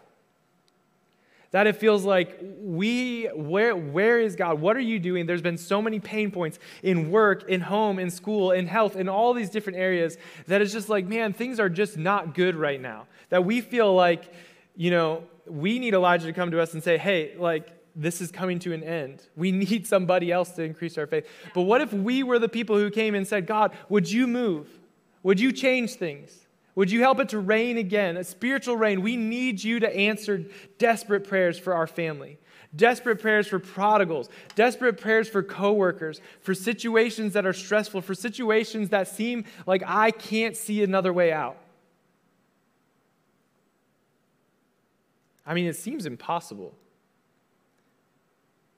That 1.53 1.67
it 1.67 1.77
feels 1.77 2.05
like 2.05 2.39
we, 2.61 3.25
where, 3.35 3.75
where 3.75 4.21
is 4.21 4.37
God? 4.37 4.61
What 4.61 4.77
are 4.77 4.81
you 4.81 4.99
doing? 4.99 5.25
There's 5.25 5.41
been 5.41 5.57
so 5.57 5.81
many 5.81 5.99
pain 5.99 6.31
points 6.31 6.59
in 6.83 7.11
work, 7.11 7.49
in 7.49 7.63
home, 7.63 7.99
in 7.99 8.11
school, 8.11 8.51
in 8.51 8.67
health, 8.67 8.97
in 8.97 9.09
all 9.09 9.33
these 9.33 9.49
different 9.49 9.79
areas 9.79 10.19
that 10.47 10.61
it's 10.61 10.73
just 10.73 10.89
like, 10.89 11.07
man, 11.07 11.33
things 11.33 11.59
are 11.59 11.71
just 11.71 11.97
not 11.97 12.35
good 12.35 12.55
right 12.55 12.81
now. 12.81 13.07
That 13.31 13.45
we 13.45 13.63
feel 13.63 13.95
like, 13.95 14.31
you 14.77 14.91
know, 14.91 15.23
we 15.49 15.79
need 15.79 15.95
Elijah 15.95 16.27
to 16.27 16.33
come 16.33 16.51
to 16.51 16.61
us 16.61 16.75
and 16.75 16.83
say, 16.83 16.99
hey, 16.99 17.35
like, 17.39 17.69
this 17.95 18.21
is 18.21 18.31
coming 18.31 18.59
to 18.61 18.75
an 18.75 18.83
end. 18.83 19.23
We 19.37 19.53
need 19.53 19.87
somebody 19.87 20.31
else 20.31 20.51
to 20.53 20.63
increase 20.63 20.99
our 20.99 21.07
faith. 21.07 21.27
But 21.55 21.63
what 21.63 21.81
if 21.81 21.93
we 21.93 22.23
were 22.23 22.39
the 22.39 22.49
people 22.49 22.77
who 22.77 22.91
came 22.91 23.15
and 23.15 23.27
said, 23.27 23.47
God, 23.47 23.73
would 23.89 24.11
you 24.11 24.27
move? 24.27 24.69
Would 25.23 25.41
you 25.41 25.51
change 25.51 25.95
things? 25.95 26.47
Would 26.75 26.91
you 26.91 27.01
help 27.01 27.21
it 27.21 27.31
to 27.31 27.39
rain 27.39 27.79
again, 27.79 28.19
a 28.19 28.23
spiritual 28.23 28.77
rain? 28.77 29.01
We 29.01 29.17
need 29.17 29.65
you 29.65 29.81
to 29.81 29.97
answer 29.97 30.45
desperate 30.79 31.27
prayers 31.27 31.59
for 31.59 31.73
our 31.73 31.87
family, 31.87 32.39
desperate 32.75 33.17
prayers 33.17 33.47
for 33.47 33.59
prodigals, 33.59 34.29
desperate 34.57 35.01
prayers 35.01 35.27
for 35.27 35.43
coworkers, 35.43 36.21
for 36.43 36.53
situations 36.55 37.33
that 37.33 37.47
are 37.47 37.55
stressful, 37.55 38.03
for 38.03 38.15
situations 38.15 38.91
that 38.91 39.09
seem 39.09 39.45
like 39.67 39.83
I 39.87 40.11
can't 40.11 40.55
see 40.55 40.83
another 40.83 41.15
way 41.15 41.33
out. 41.33 41.57
I 45.47 45.55
mean, 45.55 45.67
it 45.67 45.77
seems 45.77 46.07
impossible 46.07 46.75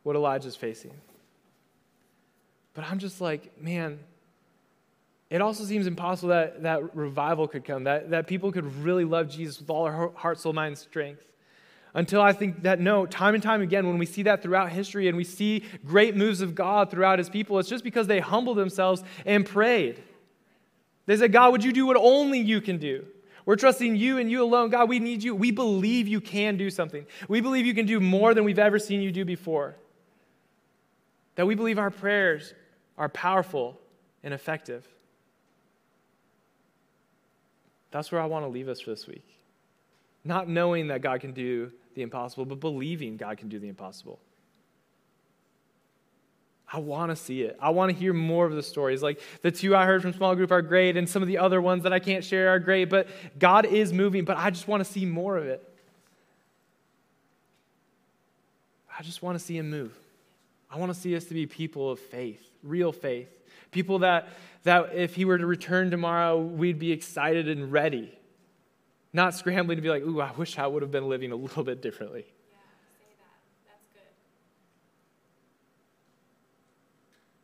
what 0.02 0.16
Elijah's 0.16 0.56
facing. 0.56 0.94
But 2.74 2.84
I'm 2.84 2.98
just 2.98 3.20
like, 3.20 3.60
man, 3.60 3.98
it 5.30 5.40
also 5.40 5.64
seems 5.64 5.86
impossible 5.86 6.30
that, 6.30 6.62
that 6.62 6.94
revival 6.96 7.48
could 7.48 7.64
come, 7.64 7.84
that, 7.84 8.10
that 8.10 8.26
people 8.26 8.52
could 8.52 8.82
really 8.82 9.04
love 9.04 9.28
Jesus 9.28 9.60
with 9.60 9.68
all 9.68 9.84
their 9.84 10.10
heart, 10.14 10.38
soul, 10.38 10.52
mind, 10.52 10.78
strength. 10.78 11.24
Until 11.94 12.20
I 12.20 12.32
think 12.32 12.62
that 12.62 12.80
no, 12.80 13.06
time 13.06 13.34
and 13.34 13.42
time 13.42 13.62
again, 13.62 13.86
when 13.86 13.98
we 13.98 14.06
see 14.06 14.22
that 14.24 14.42
throughout 14.42 14.70
history 14.70 15.08
and 15.08 15.16
we 15.16 15.24
see 15.24 15.64
great 15.84 16.16
moves 16.16 16.40
of 16.40 16.54
God 16.54 16.90
throughout 16.90 17.18
his 17.18 17.28
people, 17.28 17.58
it's 17.58 17.68
just 17.68 17.82
because 17.82 18.06
they 18.06 18.20
humbled 18.20 18.58
themselves 18.58 19.02
and 19.26 19.44
prayed. 19.44 20.02
They 21.06 21.16
said, 21.16 21.32
God, 21.32 21.52
would 21.52 21.64
you 21.64 21.72
do 21.72 21.86
what 21.86 21.96
only 21.96 22.38
you 22.38 22.60
can 22.60 22.78
do? 22.78 23.06
We're 23.48 23.56
trusting 23.56 23.96
you 23.96 24.18
and 24.18 24.30
you 24.30 24.42
alone. 24.42 24.68
God, 24.68 24.90
we 24.90 24.98
need 24.98 25.22
you. 25.22 25.34
We 25.34 25.52
believe 25.52 26.06
you 26.06 26.20
can 26.20 26.58
do 26.58 26.68
something. 26.68 27.06
We 27.28 27.40
believe 27.40 27.64
you 27.64 27.72
can 27.72 27.86
do 27.86 27.98
more 27.98 28.34
than 28.34 28.44
we've 28.44 28.58
ever 28.58 28.78
seen 28.78 29.00
you 29.00 29.10
do 29.10 29.24
before. 29.24 29.74
That 31.36 31.46
we 31.46 31.54
believe 31.54 31.78
our 31.78 31.90
prayers 31.90 32.52
are 32.98 33.08
powerful 33.08 33.80
and 34.22 34.34
effective. 34.34 34.86
That's 37.90 38.12
where 38.12 38.20
I 38.20 38.26
want 38.26 38.44
to 38.44 38.48
leave 38.50 38.68
us 38.68 38.82
for 38.82 38.90
this 38.90 39.06
week. 39.06 39.24
Not 40.24 40.46
knowing 40.46 40.88
that 40.88 41.00
God 41.00 41.22
can 41.22 41.32
do 41.32 41.72
the 41.94 42.02
impossible, 42.02 42.44
but 42.44 42.60
believing 42.60 43.16
God 43.16 43.38
can 43.38 43.48
do 43.48 43.58
the 43.58 43.68
impossible. 43.68 44.20
I 46.70 46.78
want 46.78 47.10
to 47.10 47.16
see 47.16 47.42
it. 47.42 47.56
I 47.60 47.70
want 47.70 47.90
to 47.90 47.98
hear 47.98 48.12
more 48.12 48.44
of 48.44 48.52
the 48.52 48.62
stories. 48.62 49.02
Like 49.02 49.20
the 49.40 49.50
two 49.50 49.74
I 49.74 49.86
heard 49.86 50.02
from 50.02 50.12
small 50.12 50.34
group 50.34 50.52
are 50.52 50.60
great, 50.60 50.96
and 50.96 51.08
some 51.08 51.22
of 51.22 51.28
the 51.28 51.38
other 51.38 51.62
ones 51.62 51.84
that 51.84 51.92
I 51.92 51.98
can't 51.98 52.22
share 52.22 52.50
are 52.50 52.58
great, 52.58 52.90
but 52.90 53.08
God 53.38 53.64
is 53.64 53.92
moving, 53.92 54.24
but 54.24 54.36
I 54.36 54.50
just 54.50 54.68
want 54.68 54.84
to 54.84 54.90
see 54.90 55.06
more 55.06 55.38
of 55.38 55.46
it. 55.46 55.66
I 58.98 59.02
just 59.02 59.22
want 59.22 59.38
to 59.38 59.44
see 59.44 59.56
Him 59.56 59.70
move. 59.70 59.96
I 60.70 60.78
want 60.78 60.92
to 60.92 60.98
see 60.98 61.16
us 61.16 61.24
to 61.26 61.34
be 61.34 61.46
people 61.46 61.90
of 61.90 61.98
faith, 61.98 62.46
real 62.62 62.92
faith. 62.92 63.30
People 63.70 64.00
that, 64.00 64.28
that 64.64 64.94
if 64.94 65.14
He 65.14 65.24
were 65.24 65.38
to 65.38 65.46
return 65.46 65.90
tomorrow, 65.90 66.38
we'd 66.38 66.78
be 66.78 66.92
excited 66.92 67.48
and 67.48 67.72
ready. 67.72 68.12
Not 69.12 69.34
scrambling 69.34 69.76
to 69.76 69.82
be 69.82 69.88
like, 69.88 70.02
ooh, 70.02 70.20
I 70.20 70.32
wish 70.32 70.58
I 70.58 70.66
would 70.66 70.82
have 70.82 70.90
been 70.90 71.08
living 71.08 71.32
a 71.32 71.36
little 71.36 71.64
bit 71.64 71.80
differently. 71.80 72.26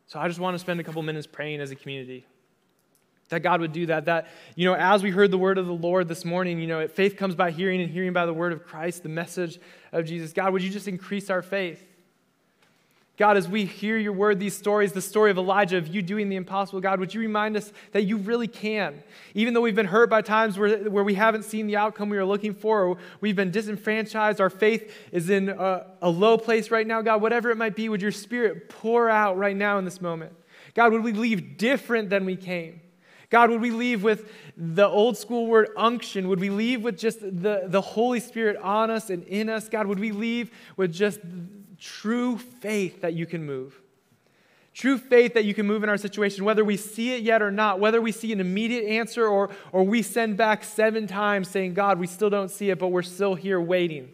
So 0.07 0.19
I 0.19 0.27
just 0.27 0.39
want 0.39 0.55
to 0.55 0.59
spend 0.59 0.79
a 0.79 0.83
couple 0.83 1.01
minutes 1.01 1.27
praying 1.27 1.61
as 1.61 1.71
a 1.71 1.75
community 1.75 2.25
that 3.29 3.39
God 3.39 3.61
would 3.61 3.71
do 3.71 3.87
that. 3.87 4.05
That, 4.05 4.27
you 4.55 4.65
know, 4.65 4.75
as 4.75 5.01
we 5.01 5.09
heard 5.09 5.31
the 5.31 5.37
word 5.37 5.57
of 5.57 5.65
the 5.65 5.73
Lord 5.73 6.07
this 6.07 6.23
morning, 6.23 6.59
you 6.59 6.67
know, 6.67 6.87
faith 6.87 7.17
comes 7.17 7.35
by 7.35 7.51
hearing 7.51 7.81
and 7.81 7.89
hearing 7.89 8.13
by 8.13 8.25
the 8.25 8.33
word 8.33 8.53
of 8.53 8.63
Christ, 8.65 9.03
the 9.03 9.09
message 9.09 9.59
of 9.91 10.05
Jesus. 10.05 10.33
God, 10.33 10.53
would 10.53 10.61
you 10.61 10.69
just 10.69 10.87
increase 10.87 11.29
our 11.29 11.41
faith? 11.41 11.83
God, 13.17 13.37
as 13.37 13.47
we 13.47 13.63
hear 13.63 13.97
your 13.97 14.11
word, 14.11 14.41
these 14.41 14.57
stories, 14.57 14.91
the 14.91 15.01
story 15.01 15.31
of 15.31 15.37
Elijah, 15.37 15.77
of 15.77 15.87
you 15.87 16.01
doing 16.01 16.27
the 16.27 16.35
impossible, 16.35 16.81
God, 16.81 16.99
would 16.99 17.13
you 17.13 17.21
remind 17.21 17.55
us 17.55 17.71
that 17.93 18.03
you 18.03 18.17
really 18.17 18.47
can? 18.47 19.01
Even 19.33 19.53
though 19.53 19.61
we've 19.61 19.75
been 19.75 19.85
hurt 19.85 20.09
by 20.09 20.21
times 20.21 20.59
where, 20.59 20.89
where 20.89 21.03
we 21.03 21.13
haven't 21.13 21.43
seen 21.43 21.65
the 21.65 21.77
outcome 21.77 22.09
we 22.09 22.17
were 22.17 22.25
looking 22.25 22.53
for, 22.53 22.83
or 22.83 22.97
we've 23.21 23.35
been 23.35 23.51
disenfranchised, 23.51 24.41
our 24.41 24.49
faith 24.49 24.93
is 25.13 25.29
in 25.29 25.47
a, 25.47 25.85
a 26.01 26.09
low 26.09 26.37
place 26.37 26.69
right 26.71 26.85
now, 26.85 27.01
God, 27.01 27.21
whatever 27.21 27.51
it 27.51 27.57
might 27.57 27.75
be, 27.75 27.87
would 27.87 28.01
your 28.01 28.11
spirit 28.11 28.67
pour 28.67 29.09
out 29.09 29.37
right 29.37 29.55
now 29.55 29.77
in 29.77 29.85
this 29.85 30.01
moment? 30.01 30.33
God, 30.73 30.91
would 30.91 31.03
we 31.03 31.13
leave 31.13 31.57
different 31.57 32.09
than 32.09 32.25
we 32.25 32.35
came? 32.35 32.81
God, 33.29 33.49
would 33.49 33.61
we 33.61 33.71
leave 33.71 34.03
with 34.03 34.29
the 34.57 34.87
old 34.87 35.17
school 35.17 35.47
word 35.47 35.69
unction? 35.77 36.27
Would 36.27 36.41
we 36.41 36.49
leave 36.49 36.83
with 36.83 36.97
just 36.97 37.21
the, 37.21 37.63
the 37.65 37.81
Holy 37.81 38.19
Spirit 38.19 38.57
on 38.57 38.91
us 38.91 39.09
and 39.09 39.23
in 39.23 39.49
us? 39.49 39.69
God, 39.69 39.87
would 39.87 39.99
we 39.99 40.11
leave 40.11 40.51
with 40.75 40.93
just 40.93 41.19
true 41.79 42.37
faith 42.37 43.01
that 43.01 43.13
you 43.13 43.25
can 43.25 43.45
move. 43.45 43.79
True 44.73 44.97
faith 44.97 45.35
that 45.35 45.45
you 45.45 45.53
can 45.53 45.65
move 45.65 45.83
in 45.83 45.89
our 45.89 45.97
situation, 45.97 46.43
whether 46.43 46.65
we 46.65 46.75
see 46.75 47.13
it 47.13 47.23
yet 47.23 47.41
or 47.41 47.49
not, 47.49 47.79
whether 47.79 48.01
we 48.01 48.11
see 48.11 48.33
an 48.33 48.41
immediate 48.41 48.85
answer 48.85 49.25
or, 49.25 49.49
or 49.71 49.83
we 49.83 50.01
send 50.01 50.35
back 50.35 50.65
seven 50.65 51.07
times 51.07 51.47
saying, 51.47 51.75
God, 51.75 51.97
we 51.97 52.07
still 52.07 52.29
don't 52.29 52.51
see 52.51 52.69
it, 52.69 52.77
but 52.77 52.89
we're 52.89 53.01
still 53.01 53.35
here 53.35 53.61
waiting. 53.61 54.13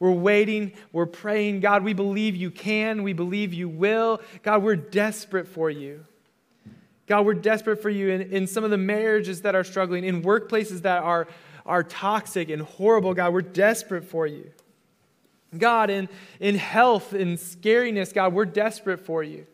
We're 0.00 0.10
waiting, 0.10 0.72
we're 0.90 1.06
praying, 1.06 1.60
God, 1.60 1.84
we 1.84 1.92
believe 1.92 2.34
you 2.34 2.50
can, 2.50 3.04
we 3.04 3.12
believe 3.12 3.54
you 3.54 3.68
will. 3.68 4.20
God, 4.42 4.64
we're 4.64 4.74
desperate 4.74 5.46
for 5.46 5.70
you. 5.70 6.04
God, 7.06 7.24
we're 7.24 7.34
desperate 7.34 7.80
for 7.80 7.90
you 7.90 8.08
in, 8.08 8.22
in 8.32 8.46
some 8.48 8.64
of 8.64 8.70
the 8.70 8.76
marriages 8.76 9.42
that 9.42 9.54
are 9.54 9.62
struggling, 9.62 10.04
in 10.04 10.22
workplaces 10.22 10.82
that 10.82 11.04
are, 11.04 11.28
are 11.64 11.84
toxic 11.84 12.50
and 12.50 12.62
horrible. 12.62 13.14
God, 13.14 13.32
we're 13.32 13.42
desperate 13.42 14.04
for 14.04 14.26
you. 14.26 14.50
God, 15.58 15.90
in, 15.90 16.08
in 16.40 16.56
health 16.56 17.12
and 17.12 17.38
scariness, 17.38 18.12
God, 18.12 18.32
we're 18.32 18.44
desperate 18.44 19.00
for 19.00 19.22
you. 19.22 19.46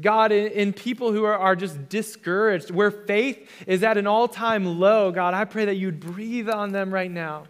God, 0.00 0.32
in, 0.32 0.52
in 0.52 0.72
people 0.72 1.12
who 1.12 1.24
are, 1.24 1.36
are 1.36 1.56
just 1.56 1.88
discouraged, 1.88 2.70
where 2.70 2.90
faith 2.90 3.50
is 3.66 3.82
at 3.82 3.98
an 3.98 4.06
all 4.06 4.28
time 4.28 4.80
low, 4.80 5.10
God, 5.10 5.34
I 5.34 5.44
pray 5.44 5.66
that 5.66 5.76
you'd 5.76 6.00
breathe 6.00 6.48
on 6.48 6.72
them 6.72 6.92
right 6.92 7.10
now. 7.10 7.44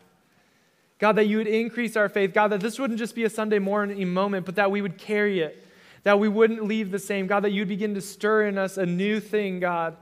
God, 0.99 1.17
that 1.17 1.27
you 1.27 1.39
would 1.39 1.47
increase 1.47 1.97
our 1.97 2.09
faith. 2.09 2.35
God, 2.35 2.49
that 2.49 2.61
this 2.61 2.79
wouldn't 2.79 2.99
just 2.99 3.15
be 3.15 3.25
a 3.25 3.31
Sunday 3.31 3.59
morning 3.59 4.07
moment, 4.13 4.45
but 4.45 4.57
that 4.57 4.71
we 4.71 4.83
would 4.83 4.99
carry 4.99 5.41
it, 5.41 5.67
that 6.03 6.19
we 6.19 6.29
wouldn't 6.29 6.65
leave 6.65 6.91
the 6.91 6.99
same. 6.99 7.27
God, 7.27 7.41
that 7.41 7.53
you'd 7.53 7.69
begin 7.69 7.95
to 7.95 8.03
stir 8.03 8.47
in 8.47 8.59
us 8.59 8.77
a 8.77 8.85
new 8.85 9.19
thing, 9.19 9.61
God, 9.61 9.97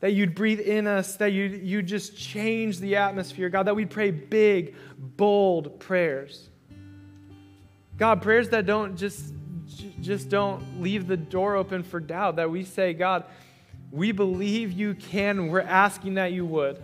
that 0.00 0.12
you'd 0.12 0.34
breathe 0.34 0.60
in 0.60 0.88
us, 0.88 1.16
that 1.16 1.32
you'd, 1.32 1.62
you'd 1.62 1.86
just 1.86 2.16
change 2.16 2.80
the 2.80 2.96
atmosphere. 2.96 3.48
God, 3.48 3.64
that 3.64 3.76
we'd 3.76 3.90
pray 3.90 4.10
big, 4.10 4.74
bold 4.98 5.78
prayers. 5.78 6.49
God, 8.00 8.22
prayers 8.22 8.48
that 8.48 8.64
don't 8.64 8.96
just 8.96 9.34
just 10.00 10.30
don't 10.30 10.80
leave 10.80 11.06
the 11.06 11.18
door 11.18 11.54
open 11.54 11.82
for 11.82 12.00
doubt, 12.00 12.36
that 12.36 12.50
we 12.50 12.64
say, 12.64 12.94
God, 12.94 13.24
we 13.92 14.10
believe 14.10 14.72
you 14.72 14.94
can, 14.94 15.48
we're 15.48 15.60
asking 15.60 16.14
that 16.14 16.32
you 16.32 16.46
would. 16.46 16.82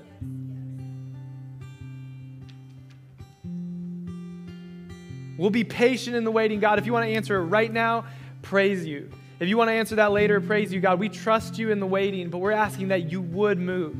We'll 5.38 5.48
be 5.48 5.64
patient 5.64 6.16
in 6.16 6.24
the 6.24 6.30
waiting, 6.30 6.60
God. 6.60 6.78
If 6.78 6.84
you 6.84 6.92
want 6.92 7.06
to 7.06 7.12
answer 7.12 7.36
it 7.36 7.44
right 7.44 7.72
now, 7.72 8.04
praise 8.42 8.84
you. 8.84 9.10
If 9.40 9.48
you 9.48 9.56
want 9.56 9.68
to 9.68 9.72
answer 9.72 9.94
that 9.94 10.12
later, 10.12 10.38
praise 10.42 10.70
you, 10.70 10.80
God. 10.80 11.00
We 11.00 11.08
trust 11.08 11.58
you 11.58 11.70
in 11.70 11.80
the 11.80 11.86
waiting, 11.86 12.28
but 12.28 12.38
we're 12.38 12.52
asking 12.52 12.88
that 12.88 13.10
you 13.10 13.22
would 13.22 13.58
move. 13.58 13.96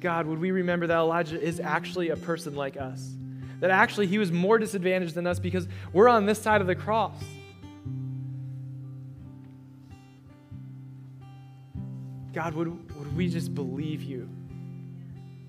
God, 0.00 0.26
would 0.26 0.38
we 0.38 0.50
remember 0.50 0.86
that 0.86 0.96
Elijah 0.96 1.40
is 1.40 1.60
actually 1.60 2.08
a 2.08 2.16
person 2.16 2.54
like 2.54 2.76
us? 2.76 3.12
That 3.60 3.70
actually 3.70 4.06
he 4.06 4.18
was 4.18 4.32
more 4.32 4.58
disadvantaged 4.58 5.14
than 5.14 5.26
us 5.26 5.38
because 5.38 5.68
we're 5.92 6.08
on 6.08 6.24
this 6.24 6.40
side 6.40 6.62
of 6.62 6.66
the 6.66 6.74
cross. 6.74 7.22
God, 12.32 12.54
would, 12.54 12.96
would 12.96 13.16
we 13.16 13.28
just 13.28 13.54
believe 13.54 14.02
you? 14.02 14.28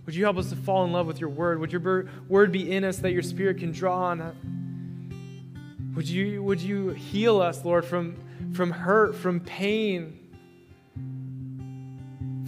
Would 0.06 0.16
you 0.16 0.24
help 0.26 0.38
us 0.38 0.50
to 0.50 0.56
fall 0.56 0.84
in 0.84 0.92
love 0.92 1.08
with 1.08 1.22
your 1.22 1.30
word? 1.30 1.60
Would 1.60 1.72
your 1.72 2.10
word 2.28 2.52
be 2.52 2.72
in 2.72 2.84
us 2.84 2.98
that 2.98 3.12
your 3.12 3.22
spirit 3.22 3.60
can 3.60 3.72
draw 3.72 4.08
on? 4.08 5.94
Would 5.96 6.10
you, 6.10 6.44
would 6.44 6.60
you 6.60 6.90
heal 6.90 7.40
us, 7.40 7.64
Lord, 7.64 7.86
from, 7.86 8.18
from 8.54 8.72
hurt, 8.72 9.16
from 9.16 9.40
pain, 9.40 10.21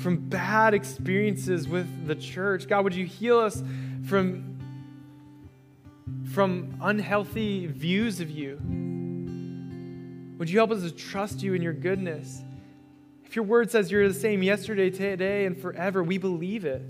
from 0.03 0.17
bad 0.17 0.73
experiences 0.73 1.67
with 1.67 2.05
the 2.05 2.15
church? 2.15 2.67
God, 2.67 2.83
would 2.83 2.93
you 2.93 3.05
heal 3.05 3.39
us 3.39 3.63
from, 4.05 4.59
from 6.33 6.77
unhealthy 6.81 7.67
views 7.67 8.19
of 8.19 8.29
you? 8.29 8.59
Would 10.37 10.49
you 10.49 10.59
help 10.59 10.71
us 10.71 10.81
to 10.83 10.91
trust 10.91 11.41
you 11.41 11.53
in 11.53 11.61
your 11.61 11.73
goodness? 11.73 12.41
If 13.23 13.35
your 13.35 13.45
word 13.45 13.71
says 13.71 13.89
you're 13.89 14.07
the 14.07 14.13
same 14.13 14.43
yesterday, 14.43 14.89
today, 14.89 15.45
and 15.45 15.57
forever, 15.57 16.03
we 16.03 16.17
believe 16.17 16.65
it. 16.65 16.81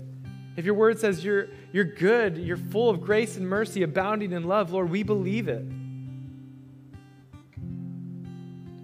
If 0.56 0.64
your 0.64 0.74
word 0.74 0.98
says 0.98 1.24
you're, 1.24 1.48
you're 1.72 1.84
good, 1.84 2.36
you're 2.36 2.56
full 2.56 2.90
of 2.90 3.00
grace 3.00 3.36
and 3.36 3.48
mercy, 3.48 3.82
abounding 3.84 4.32
in 4.32 4.44
love, 4.44 4.72
Lord, 4.72 4.90
we 4.90 5.04
believe 5.04 5.48
it. 5.48 5.64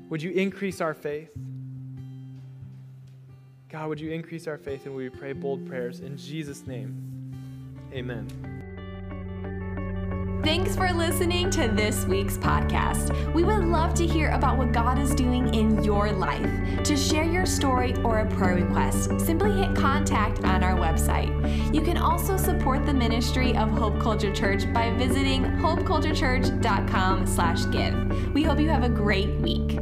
Would 0.09 0.23
you 0.23 0.31
increase 0.31 0.81
our 0.81 0.95
faith? 0.95 1.31
God, 3.71 3.89
would 3.89 4.01
you 4.01 4.11
increase 4.11 4.49
our 4.49 4.59
faith 4.59 4.87
and 4.87 4.97
we 4.97 5.09
pray 5.09 5.33
bold 5.33 5.65
prayers 5.67 6.01
in 6.01 6.17
Jesus' 6.17 6.67
name? 6.67 6.97
Amen. 7.93 8.27
Thanks 10.43 10.75
for 10.75 10.91
listening 10.93 11.51
to 11.51 11.69
this 11.69 12.05
week's 12.07 12.39
podcast. 12.39 13.15
We 13.33 13.45
would 13.45 13.63
love 13.63 13.95
to 13.95 14.05
hear 14.07 14.31
about 14.31 14.59
what 14.59 14.73
God 14.73 14.99
is 14.99 15.15
doing 15.15 15.55
in 15.55 15.85
your 15.85 16.11
life. 16.11 16.83
To 16.83 16.97
share 16.97 17.23
your 17.25 17.47
story 17.47 17.95
or 18.03 18.19
a 18.21 18.27
prayer 18.27 18.55
request, 18.57 19.21
simply 19.21 19.53
hit 19.53 19.77
contact 19.77 20.43
on 20.45 20.65
our 20.65 20.75
website. 20.75 21.31
You 21.75 21.83
can 21.83 21.99
also 21.99 22.39
support 22.39 22.87
the 22.87 22.95
ministry 22.95 23.55
of 23.57 23.71
Hope 23.71 24.01
Culture 24.01 24.33
Church 24.33 24.65
by 24.73 24.91
visiting 24.95 25.45
hopeculturechurch.com/give. 25.45 28.35
We 28.35 28.43
hope 28.43 28.59
you 28.59 28.71
have 28.71 28.83
a 28.83 28.89
great 28.89 29.37
week. 29.37 29.79